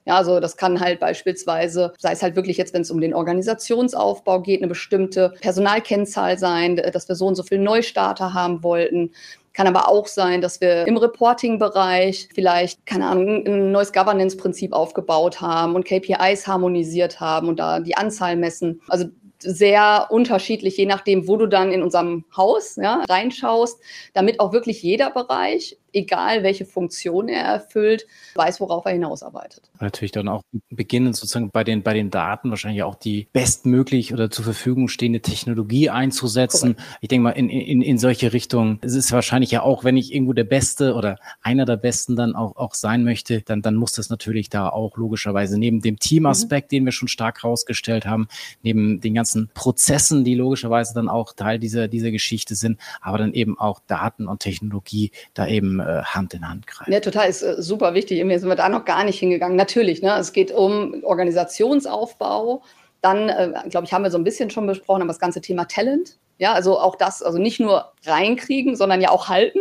Ja, 0.05 0.17
also 0.17 0.41
das 0.41 0.57
kann 0.57 0.81
halt 0.81 0.99
beispielsweise, 0.99 1.93
sei 1.97 2.11
es 2.11 2.21
halt 2.21 2.35
wirklich 2.35 2.57
jetzt, 2.57 2.73
wenn 2.73 2.81
es 2.81 2.91
um 2.91 2.99
den 2.99 3.13
Organisationsaufbau 3.13 4.41
geht, 4.41 4.59
eine 4.59 4.67
bestimmte 4.67 5.33
Personalkennzahl 5.39 6.37
sein, 6.37 6.75
dass 6.75 7.07
wir 7.07 7.15
so 7.15 7.27
und 7.27 7.35
so 7.35 7.43
viel 7.43 7.59
Neustarter 7.59 8.33
haben 8.33 8.63
wollten. 8.63 9.11
Kann 9.53 9.67
aber 9.67 9.87
auch 9.87 10.07
sein, 10.07 10.41
dass 10.41 10.61
wir 10.61 10.87
im 10.87 10.97
Reporting-Bereich 10.97 12.29
vielleicht, 12.33 12.85
keine 12.85 13.07
Ahnung, 13.07 13.45
ein 13.45 13.71
neues 13.71 13.93
Governance-Prinzip 13.93 14.73
aufgebaut 14.73 15.41
haben 15.41 15.75
und 15.75 15.85
KPIs 15.85 16.47
harmonisiert 16.47 17.19
haben 17.19 17.49
und 17.49 17.59
da 17.59 17.79
die 17.79 17.95
Anzahl 17.95 18.35
messen. 18.35 18.81
Also 18.87 19.05
sehr 19.39 20.07
unterschiedlich, 20.09 20.77
je 20.77 20.85
nachdem, 20.85 21.27
wo 21.27 21.37
du 21.37 21.47
dann 21.47 21.71
in 21.71 21.83
unserem 21.83 22.25
Haus 22.35 22.77
ja, 22.77 23.03
reinschaust, 23.09 23.79
damit 24.13 24.39
auch 24.39 24.53
wirklich 24.53 24.81
jeder 24.81 25.11
Bereich 25.11 25.77
egal 25.93 26.43
welche 26.43 26.65
Funktion 26.65 27.29
er 27.29 27.43
erfüllt, 27.43 28.07
weiß, 28.35 28.59
worauf 28.59 28.85
er 28.85 28.93
hinausarbeitet. 28.93 29.69
Natürlich 29.79 30.11
dann 30.11 30.27
auch 30.27 30.41
beginnen 30.69 31.13
sozusagen 31.13 31.51
bei 31.51 31.63
den, 31.63 31.83
bei 31.83 31.93
den 31.93 32.09
Daten 32.09 32.49
wahrscheinlich 32.49 32.83
auch 32.83 32.95
die 32.95 33.27
bestmöglich 33.31 34.13
oder 34.13 34.29
zur 34.29 34.43
Verfügung 34.43 34.87
stehende 34.87 35.21
Technologie 35.21 35.89
einzusetzen. 35.89 36.75
Correct. 36.75 36.97
Ich 37.01 37.09
denke 37.09 37.23
mal, 37.23 37.31
in, 37.31 37.49
in, 37.49 37.81
in 37.81 37.97
solche 37.97 38.33
Richtungen. 38.33 38.79
Es 38.81 38.95
ist 38.95 39.11
wahrscheinlich 39.11 39.51
ja 39.51 39.61
auch, 39.61 39.83
wenn 39.83 39.97
ich 39.97 40.13
irgendwo 40.13 40.33
der 40.33 40.43
Beste 40.43 40.95
oder 40.95 41.17
einer 41.41 41.65
der 41.65 41.77
Besten 41.77 42.15
dann 42.15 42.35
auch, 42.35 42.55
auch 42.55 42.73
sein 42.73 43.03
möchte, 43.03 43.41
dann, 43.41 43.61
dann 43.61 43.75
muss 43.75 43.93
das 43.93 44.09
natürlich 44.09 44.49
da 44.49 44.69
auch 44.69 44.97
logischerweise 44.97 45.59
neben 45.59 45.81
dem 45.81 45.99
Teamaspekt, 45.99 46.71
mhm. 46.71 46.75
den 46.75 46.85
wir 46.85 46.91
schon 46.91 47.07
stark 47.07 47.43
herausgestellt 47.43 48.05
haben, 48.05 48.27
neben 48.63 48.99
den 49.01 49.13
ganzen 49.13 49.49
Prozessen, 49.53 50.23
die 50.23 50.35
logischerweise 50.35 50.93
dann 50.93 51.09
auch 51.09 51.33
Teil 51.33 51.59
dieser, 51.59 51.87
dieser 51.87 52.11
Geschichte 52.11 52.55
sind, 52.55 52.79
aber 53.01 53.17
dann 53.17 53.33
eben 53.33 53.59
auch 53.59 53.79
Daten 53.87 54.27
und 54.27 54.39
Technologie 54.39 55.11
da 55.33 55.47
eben 55.47 55.79
äh, 55.83 56.03
Hand 56.03 56.33
in 56.33 56.47
Hand 56.47 56.67
greifen. 56.67 56.91
Ja, 56.91 56.99
total, 56.99 57.29
ist 57.29 57.41
äh, 57.41 57.61
super 57.61 57.93
wichtig. 57.93 58.19
Irgendwie 58.19 58.37
sind 58.37 58.49
wir 58.49 58.55
da 58.55 58.69
noch 58.69 58.85
gar 58.85 59.03
nicht 59.03 59.19
hingegangen. 59.19 59.55
Natürlich, 59.55 60.01
ne, 60.01 60.17
es 60.17 60.33
geht 60.33 60.51
um 60.51 61.03
Organisationsaufbau. 61.03 62.63
Dann, 63.01 63.29
äh, 63.29 63.51
glaube 63.69 63.85
ich, 63.85 63.93
haben 63.93 64.03
wir 64.03 64.11
so 64.11 64.17
ein 64.17 64.23
bisschen 64.23 64.49
schon 64.49 64.65
besprochen, 64.65 65.01
aber 65.01 65.09
das 65.09 65.19
ganze 65.19 65.41
Thema 65.41 65.65
Talent. 65.65 66.17
Ja, 66.39 66.53
also 66.53 66.79
auch 66.79 66.95
das, 66.95 67.21
also 67.21 67.37
nicht 67.37 67.59
nur 67.59 67.93
reinkriegen, 68.05 68.75
sondern 68.75 69.01
ja 69.01 69.11
auch 69.11 69.29
halten 69.29 69.59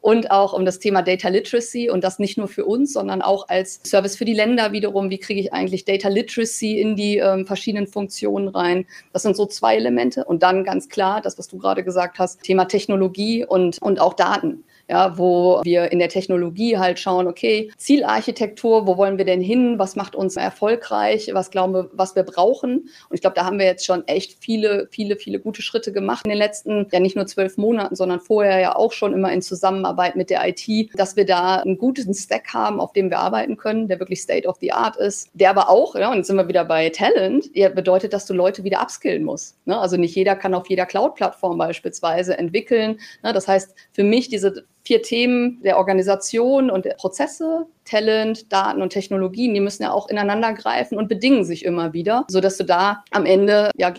und 0.00 0.30
auch 0.30 0.52
um 0.52 0.64
das 0.64 0.78
Thema 0.78 1.02
Data 1.02 1.28
Literacy 1.28 1.90
und 1.90 2.04
das 2.04 2.18
nicht 2.18 2.38
nur 2.38 2.46
für 2.46 2.64
uns, 2.64 2.92
sondern 2.92 3.22
auch 3.22 3.48
als 3.48 3.80
Service 3.84 4.16
für 4.16 4.24
die 4.24 4.34
Länder 4.34 4.72
wiederum. 4.72 5.10
Wie 5.10 5.18
kriege 5.18 5.40
ich 5.40 5.52
eigentlich 5.52 5.84
Data 5.84 6.08
Literacy 6.08 6.80
in 6.80 6.94
die 6.94 7.18
ähm, 7.18 7.46
verschiedenen 7.46 7.86
Funktionen 7.86 8.48
rein? 8.48 8.86
Das 9.12 9.22
sind 9.22 9.36
so 9.36 9.46
zwei 9.46 9.76
Elemente. 9.76 10.24
Und 10.24 10.42
dann 10.42 10.64
ganz 10.64 10.88
klar, 10.88 11.20
das, 11.20 11.38
was 11.38 11.48
du 11.48 11.58
gerade 11.58 11.84
gesagt 11.84 12.18
hast, 12.18 12.42
Thema 12.42 12.66
Technologie 12.66 13.44
und, 13.44 13.80
und 13.80 14.00
auch 14.00 14.14
Daten 14.14 14.64
ja, 14.90 15.16
wo 15.16 15.60
wir 15.62 15.92
in 15.92 16.00
der 16.00 16.08
Technologie 16.08 16.76
halt 16.76 16.98
schauen, 16.98 17.28
okay, 17.28 17.70
Zielarchitektur, 17.76 18.88
wo 18.88 18.96
wollen 18.96 19.18
wir 19.18 19.24
denn 19.24 19.40
hin? 19.40 19.78
Was 19.78 19.94
macht 19.94 20.16
uns 20.16 20.34
erfolgreich? 20.34 21.30
Was 21.32 21.52
glauben 21.52 21.74
wir, 21.74 21.90
was 21.92 22.16
wir 22.16 22.24
brauchen? 22.24 22.78
Und 22.80 23.14
ich 23.14 23.20
glaube, 23.20 23.36
da 23.36 23.44
haben 23.44 23.60
wir 23.60 23.66
jetzt 23.66 23.86
schon 23.86 24.06
echt 24.08 24.42
viele, 24.42 24.88
viele, 24.90 25.14
viele 25.14 25.38
gute 25.38 25.62
Schritte 25.62 25.92
gemacht 25.92 26.09
in 26.24 26.30
den 26.30 26.38
letzten, 26.38 26.86
ja 26.92 27.00
nicht 27.00 27.16
nur 27.16 27.26
zwölf 27.26 27.56
Monaten, 27.56 27.96
sondern 27.96 28.20
vorher 28.20 28.58
ja 28.60 28.76
auch 28.76 28.92
schon 28.92 29.12
immer 29.12 29.32
in 29.32 29.42
Zusammenarbeit 29.42 30.16
mit 30.16 30.30
der 30.30 30.46
IT, 30.46 30.90
dass 30.94 31.16
wir 31.16 31.24
da 31.24 31.56
einen 31.56 31.78
guten 31.78 32.12
Stack 32.14 32.52
haben, 32.52 32.80
auf 32.80 32.92
dem 32.92 33.10
wir 33.10 33.18
arbeiten 33.18 33.56
können, 33.56 33.88
der 33.88 33.98
wirklich 34.00 34.22
State 34.22 34.46
of 34.46 34.56
the 34.60 34.72
Art 34.72 34.96
ist, 34.96 35.30
der 35.34 35.50
aber 35.50 35.68
auch, 35.68 35.94
ja, 35.94 36.10
und 36.10 36.18
jetzt 36.18 36.26
sind 36.26 36.36
wir 36.36 36.48
wieder 36.48 36.64
bei 36.64 36.90
Talent, 36.90 37.50
ja, 37.54 37.68
bedeutet, 37.68 38.12
dass 38.12 38.26
du 38.26 38.34
Leute 38.34 38.64
wieder 38.64 38.82
upskillen 38.82 39.24
musst. 39.24 39.56
Ne? 39.66 39.78
Also 39.78 39.96
nicht 39.96 40.14
jeder 40.14 40.36
kann 40.36 40.54
auf 40.54 40.68
jeder 40.68 40.86
Cloud-Plattform 40.86 41.58
beispielsweise 41.58 42.36
entwickeln. 42.36 42.98
Ne? 43.22 43.32
Das 43.32 43.48
heißt, 43.48 43.74
für 43.92 44.04
mich 44.04 44.28
diese 44.28 44.64
vier 44.82 45.02
Themen 45.02 45.60
der 45.62 45.76
Organisation 45.76 46.70
und 46.70 46.84
der 46.84 46.94
Prozesse, 46.94 47.66
Talent, 47.84 48.52
Daten 48.52 48.82
und 48.82 48.90
Technologien, 48.90 49.54
die 49.54 49.60
müssen 49.60 49.82
ja 49.82 49.92
auch 49.92 50.08
ineinander 50.08 50.52
greifen 50.52 50.96
und 50.96 51.08
bedingen 51.08 51.44
sich 51.44 51.64
immer 51.64 51.92
wieder, 51.92 52.24
sodass 52.28 52.56
du 52.56 52.64
da 52.64 53.04
am 53.10 53.26
Ende 53.26 53.70
ja 53.76 53.92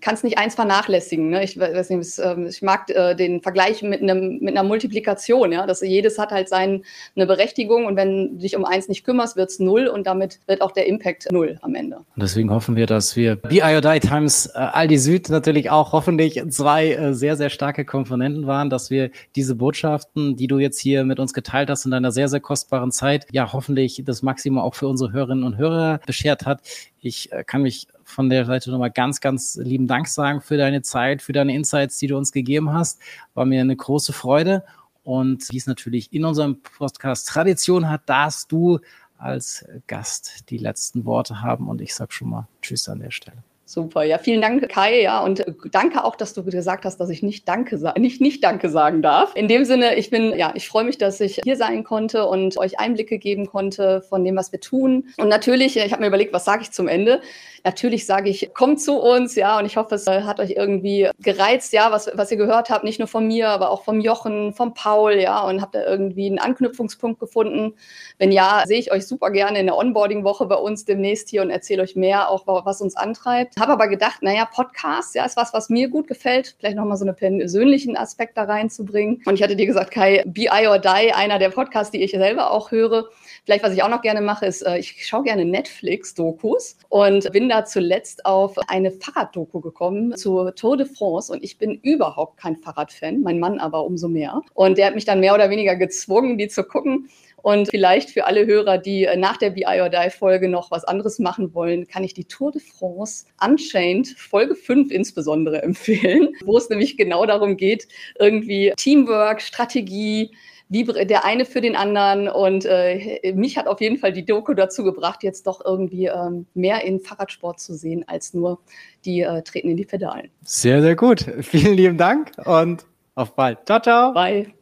kannst 0.00 0.24
nicht 0.24 0.38
eins 0.38 0.54
vernachlässigen. 0.54 1.30
Ne? 1.30 1.44
Ich 1.44 1.58
weiß 1.58 1.90
nicht, 1.90 2.18
ähm, 2.18 2.46
ich 2.46 2.62
mag 2.62 2.90
äh, 2.90 3.14
den 3.14 3.40
Vergleich 3.40 3.82
mit, 3.82 4.02
einem, 4.02 4.38
mit 4.40 4.56
einer 4.56 4.66
Multiplikation, 4.66 5.52
ja, 5.52 5.66
dass 5.66 5.80
jedes 5.80 6.18
hat 6.18 6.32
halt 6.32 6.48
seine 6.48 6.82
Berechtigung 7.14 7.86
und 7.86 7.96
wenn 7.96 8.34
du 8.34 8.38
dich 8.38 8.56
um 8.56 8.64
eins 8.64 8.88
nicht 8.88 9.04
kümmerst, 9.04 9.36
wird 9.36 9.50
es 9.50 9.58
null 9.58 9.86
und 9.86 10.06
damit 10.06 10.40
wird 10.46 10.60
auch 10.60 10.72
der 10.72 10.86
Impact 10.86 11.30
null 11.30 11.58
am 11.62 11.74
Ende. 11.74 11.98
Und 11.98 12.22
deswegen 12.22 12.50
hoffen 12.50 12.76
wir, 12.76 12.86
dass 12.86 13.16
wir 13.16 13.38
wie 13.48 13.60
IODI 13.60 14.00
Times 14.00 14.46
äh, 14.54 14.58
Aldi 14.58 14.98
Süd 14.98 15.28
natürlich 15.28 15.70
auch 15.70 15.92
hoffentlich 15.92 16.42
zwei 16.48 16.92
äh, 16.92 17.14
sehr, 17.14 17.36
sehr 17.36 17.50
starke 17.50 17.84
Komponenten 17.84 18.46
waren, 18.46 18.70
dass 18.70 18.90
wir 18.90 19.10
diese 19.36 19.54
Botschaften, 19.54 20.36
die 20.36 20.48
du 20.48 20.58
jetzt 20.58 20.80
hier 20.80 21.04
mit 21.04 21.20
uns 21.20 21.32
geteilt 21.32 21.70
hast 21.70 21.84
in 21.84 21.92
deiner 21.92 22.12
sehr, 22.12 22.28
sehr 22.28 22.40
kostbaren 22.40 22.90
Zeit, 22.90 23.26
ja, 23.30 23.52
hoffentlich 23.52 24.02
das 24.04 24.22
Maximum 24.22 24.58
auch 24.58 24.74
für 24.74 24.88
unsere 24.88 25.12
Hörerinnen 25.12 25.44
und 25.44 25.58
Hörer 25.58 26.00
beschert 26.06 26.44
hat. 26.44 26.60
Ich 27.00 27.30
äh, 27.30 27.44
kann 27.44 27.62
mich 27.62 27.86
von 28.06 28.30
der 28.30 28.46
Seite 28.46 28.70
nochmal 28.70 28.92
ganz, 28.92 29.20
ganz 29.20 29.56
lieben 29.56 29.88
Dank 29.88 30.06
sagen 30.06 30.40
für 30.40 30.56
deine 30.56 30.80
Zeit, 30.80 31.22
für 31.22 31.32
deine 31.32 31.54
Insights, 31.54 31.98
die 31.98 32.06
du 32.06 32.16
uns 32.16 32.30
gegeben 32.32 32.72
hast. 32.72 33.00
War 33.34 33.44
mir 33.44 33.60
eine 33.60 33.76
große 33.76 34.12
Freude. 34.12 34.64
Und 35.02 35.50
wie 35.50 35.56
es 35.56 35.66
natürlich 35.66 36.12
in 36.12 36.24
unserem 36.24 36.62
Podcast 36.62 37.28
Tradition 37.28 37.88
hat, 37.88 38.02
darfst 38.06 38.50
du 38.52 38.78
als 39.18 39.66
Gast 39.86 40.50
die 40.50 40.58
letzten 40.58 41.04
Worte 41.04 41.42
haben. 41.42 41.68
Und 41.68 41.80
ich 41.80 41.94
sage 41.94 42.12
schon 42.12 42.30
mal 42.30 42.48
Tschüss 42.62 42.88
an 42.88 43.00
der 43.00 43.10
Stelle. 43.10 43.42
Super, 43.68 44.04
ja, 44.04 44.18
vielen 44.18 44.40
Dank, 44.40 44.68
Kai, 44.68 45.02
ja, 45.02 45.24
und 45.24 45.44
danke 45.72 46.04
auch, 46.04 46.14
dass 46.14 46.34
du 46.34 46.44
gesagt 46.44 46.84
hast, 46.84 46.98
dass 46.98 47.10
ich 47.10 47.24
nicht 47.24 47.48
Danke 47.48 47.76
nicht 47.98 48.20
nicht 48.20 48.44
Danke 48.44 48.68
sagen 48.68 49.02
darf. 49.02 49.34
In 49.34 49.48
dem 49.48 49.64
Sinne, 49.64 49.96
ich 49.96 50.08
bin, 50.08 50.32
ja, 50.38 50.52
ich 50.54 50.68
freue 50.68 50.84
mich, 50.84 50.98
dass 50.98 51.20
ich 51.20 51.40
hier 51.42 51.56
sein 51.56 51.82
konnte 51.82 52.26
und 52.26 52.56
euch 52.58 52.78
Einblicke 52.78 53.18
geben 53.18 53.46
konnte 53.46 54.02
von 54.02 54.24
dem, 54.24 54.36
was 54.36 54.52
wir 54.52 54.60
tun. 54.60 55.08
Und 55.18 55.28
natürlich, 55.28 55.76
ich 55.76 55.90
habe 55.90 56.00
mir 56.00 56.06
überlegt, 56.06 56.32
was 56.32 56.44
sage 56.44 56.62
ich 56.62 56.70
zum 56.70 56.86
Ende? 56.86 57.20
Natürlich 57.64 58.06
sage 58.06 58.30
ich, 58.30 58.54
kommt 58.54 58.80
zu 58.80 59.00
uns, 59.00 59.34
ja, 59.34 59.58
und 59.58 59.66
ich 59.66 59.76
hoffe, 59.76 59.96
es 59.96 60.06
äh, 60.06 60.22
hat 60.22 60.38
euch 60.38 60.52
irgendwie 60.52 61.10
gereizt, 61.20 61.72
ja, 61.72 61.90
was, 61.90 62.08
was 62.14 62.30
ihr 62.30 62.36
gehört 62.36 62.70
habt, 62.70 62.84
nicht 62.84 63.00
nur 63.00 63.08
von 63.08 63.26
mir, 63.26 63.48
aber 63.48 63.72
auch 63.72 63.82
vom 63.82 64.00
Jochen, 64.00 64.54
vom 64.54 64.74
Paul, 64.74 65.14
ja, 65.14 65.40
und 65.40 65.60
habt 65.60 65.74
da 65.74 65.84
irgendwie 65.84 66.28
einen 66.28 66.38
Anknüpfungspunkt 66.38 67.18
gefunden. 67.18 67.74
Wenn 68.18 68.30
ja, 68.30 68.62
sehe 68.66 68.78
ich 68.78 68.92
euch 68.92 69.08
super 69.08 69.32
gerne 69.32 69.58
in 69.58 69.66
der 69.66 69.76
Onboarding-Woche 69.76 70.46
bei 70.46 70.54
uns 70.54 70.84
demnächst 70.84 71.28
hier 71.28 71.42
und 71.42 71.50
erzähle 71.50 71.82
euch 71.82 71.96
mehr, 71.96 72.30
auch 72.30 72.46
was 72.46 72.80
uns 72.80 72.94
antreibt. 72.94 73.55
Habe 73.58 73.72
aber 73.72 73.88
gedacht, 73.88 74.22
naja, 74.22 74.44
Podcast, 74.44 75.14
ja, 75.14 75.24
ist 75.24 75.38
was, 75.38 75.54
was 75.54 75.70
mir 75.70 75.88
gut 75.88 76.08
gefällt, 76.08 76.56
vielleicht 76.58 76.76
nochmal 76.76 76.98
so 76.98 77.06
einen 77.06 77.16
persönlichen 77.16 77.96
Aspekt 77.96 78.36
da 78.36 78.42
reinzubringen. 78.44 79.22
Und 79.24 79.36
ich 79.36 79.42
hatte 79.42 79.56
dir 79.56 79.64
gesagt, 79.64 79.92
Kai, 79.92 80.22
Be 80.26 80.42
I 80.42 80.66
or 80.68 80.78
Die, 80.78 81.14
einer 81.14 81.38
der 81.38 81.48
Podcasts, 81.48 81.90
die 81.90 82.02
ich 82.02 82.10
selber 82.10 82.50
auch 82.50 82.70
höre. 82.70 83.08
Vielleicht, 83.46 83.64
was 83.64 83.72
ich 83.72 83.82
auch 83.82 83.88
noch 83.88 84.02
gerne 84.02 84.20
mache, 84.20 84.44
ist, 84.44 84.60
äh, 84.60 84.76
ich 84.76 85.06
schaue 85.06 85.22
gerne 85.22 85.46
Netflix-Dokus 85.46 86.76
und 86.90 87.32
bin 87.32 87.48
da 87.48 87.64
zuletzt 87.64 88.26
auf 88.26 88.58
eine 88.68 88.90
Fahrraddoku 88.90 89.62
gekommen 89.62 90.14
zur 90.16 90.54
Tour 90.54 90.76
de 90.76 90.86
France 90.86 91.32
und 91.32 91.42
ich 91.42 91.56
bin 91.56 91.80
überhaupt 91.80 92.36
kein 92.36 92.56
Fahrradfan, 92.56 93.22
mein 93.22 93.38
Mann 93.38 93.58
aber 93.58 93.86
umso 93.86 94.08
mehr. 94.08 94.42
Und 94.52 94.76
der 94.76 94.88
hat 94.88 94.94
mich 94.94 95.06
dann 95.06 95.20
mehr 95.20 95.32
oder 95.32 95.48
weniger 95.48 95.76
gezwungen, 95.76 96.36
die 96.36 96.48
zu 96.48 96.62
gucken. 96.62 97.08
Und 97.42 97.68
vielleicht 97.68 98.10
für 98.10 98.26
alle 98.26 98.46
Hörer, 98.46 98.78
die 98.78 99.04
äh, 99.04 99.16
nach 99.16 99.36
der 99.36 99.50
BI 99.50 99.80
or 99.80 99.88
Die 99.88 100.10
Folge 100.10 100.48
noch 100.48 100.70
was 100.70 100.84
anderes 100.84 101.18
machen 101.18 101.54
wollen, 101.54 101.86
kann 101.86 102.02
ich 102.02 102.14
die 102.14 102.24
Tour 102.24 102.50
de 102.50 102.60
France 102.60 103.26
Unchained 103.44 104.08
Folge 104.08 104.54
5 104.54 104.90
insbesondere 104.90 105.62
empfehlen, 105.62 106.30
wo 106.44 106.56
es 106.56 106.68
nämlich 106.68 106.96
genau 106.96 107.26
darum 107.26 107.56
geht, 107.56 107.86
irgendwie 108.18 108.72
Teamwork, 108.76 109.40
Strategie, 109.40 110.32
wie 110.68 110.84
der 110.84 111.24
eine 111.24 111.44
für 111.44 111.60
den 111.60 111.76
anderen. 111.76 112.28
Und 112.28 112.64
äh, 112.64 113.32
mich 113.34 113.56
hat 113.56 113.68
auf 113.68 113.80
jeden 113.80 113.98
Fall 113.98 114.12
die 114.12 114.24
Doku 114.24 114.54
dazu 114.54 114.82
gebracht, 114.82 115.22
jetzt 115.22 115.46
doch 115.46 115.64
irgendwie 115.64 116.06
ähm, 116.06 116.46
mehr 116.54 116.84
in 116.84 117.00
Fahrradsport 117.00 117.60
zu 117.60 117.74
sehen, 117.74 118.04
als 118.06 118.34
nur 118.34 118.58
die 119.04 119.20
äh, 119.20 119.42
treten 119.42 119.70
in 119.70 119.76
die 119.76 119.84
Pedalen. 119.84 120.30
Sehr, 120.42 120.82
sehr 120.82 120.96
gut. 120.96 121.24
Vielen 121.42 121.74
lieben 121.74 121.98
Dank 121.98 122.32
und 122.44 122.86
auf 123.14 123.34
bald. 123.34 123.66
Ciao, 123.66 123.80
ciao. 123.80 124.12
Bye. 124.12 124.55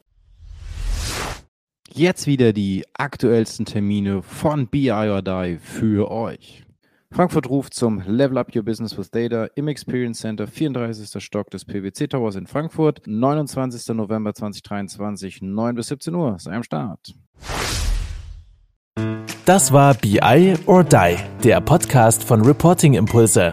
Jetzt 1.96 2.26
wieder 2.26 2.52
die 2.52 2.84
aktuellsten 2.94 3.66
Termine 3.66 4.20
von 4.20 4.66
BI 4.66 4.90
or 4.90 5.22
Die 5.22 5.58
für 5.62 6.10
euch. 6.10 6.64
Frankfurt 7.12 7.48
ruft 7.48 7.72
zum 7.72 8.02
Level 8.04 8.36
Up 8.36 8.48
Your 8.52 8.64
Business 8.64 8.98
with 8.98 9.12
Data 9.12 9.46
im 9.54 9.68
Experience 9.68 10.18
Center, 10.18 10.48
34. 10.48 11.22
Stock 11.22 11.50
des 11.52 11.64
PwC 11.64 12.08
Towers 12.08 12.34
in 12.34 12.48
Frankfurt, 12.48 13.02
29. 13.06 13.94
November 13.94 14.34
2023, 14.34 15.42
9 15.42 15.74
bis 15.76 15.86
17 15.86 16.12
Uhr. 16.16 16.36
Sei 16.40 16.50
am 16.52 16.64
Start. 16.64 17.14
Das 19.44 19.72
war 19.72 19.94
BI 19.94 20.54
or 20.66 20.82
Die, 20.82 21.16
der 21.44 21.60
Podcast 21.60 22.24
von 22.24 22.40
Reporting 22.42 22.94
Impulse. 22.94 23.52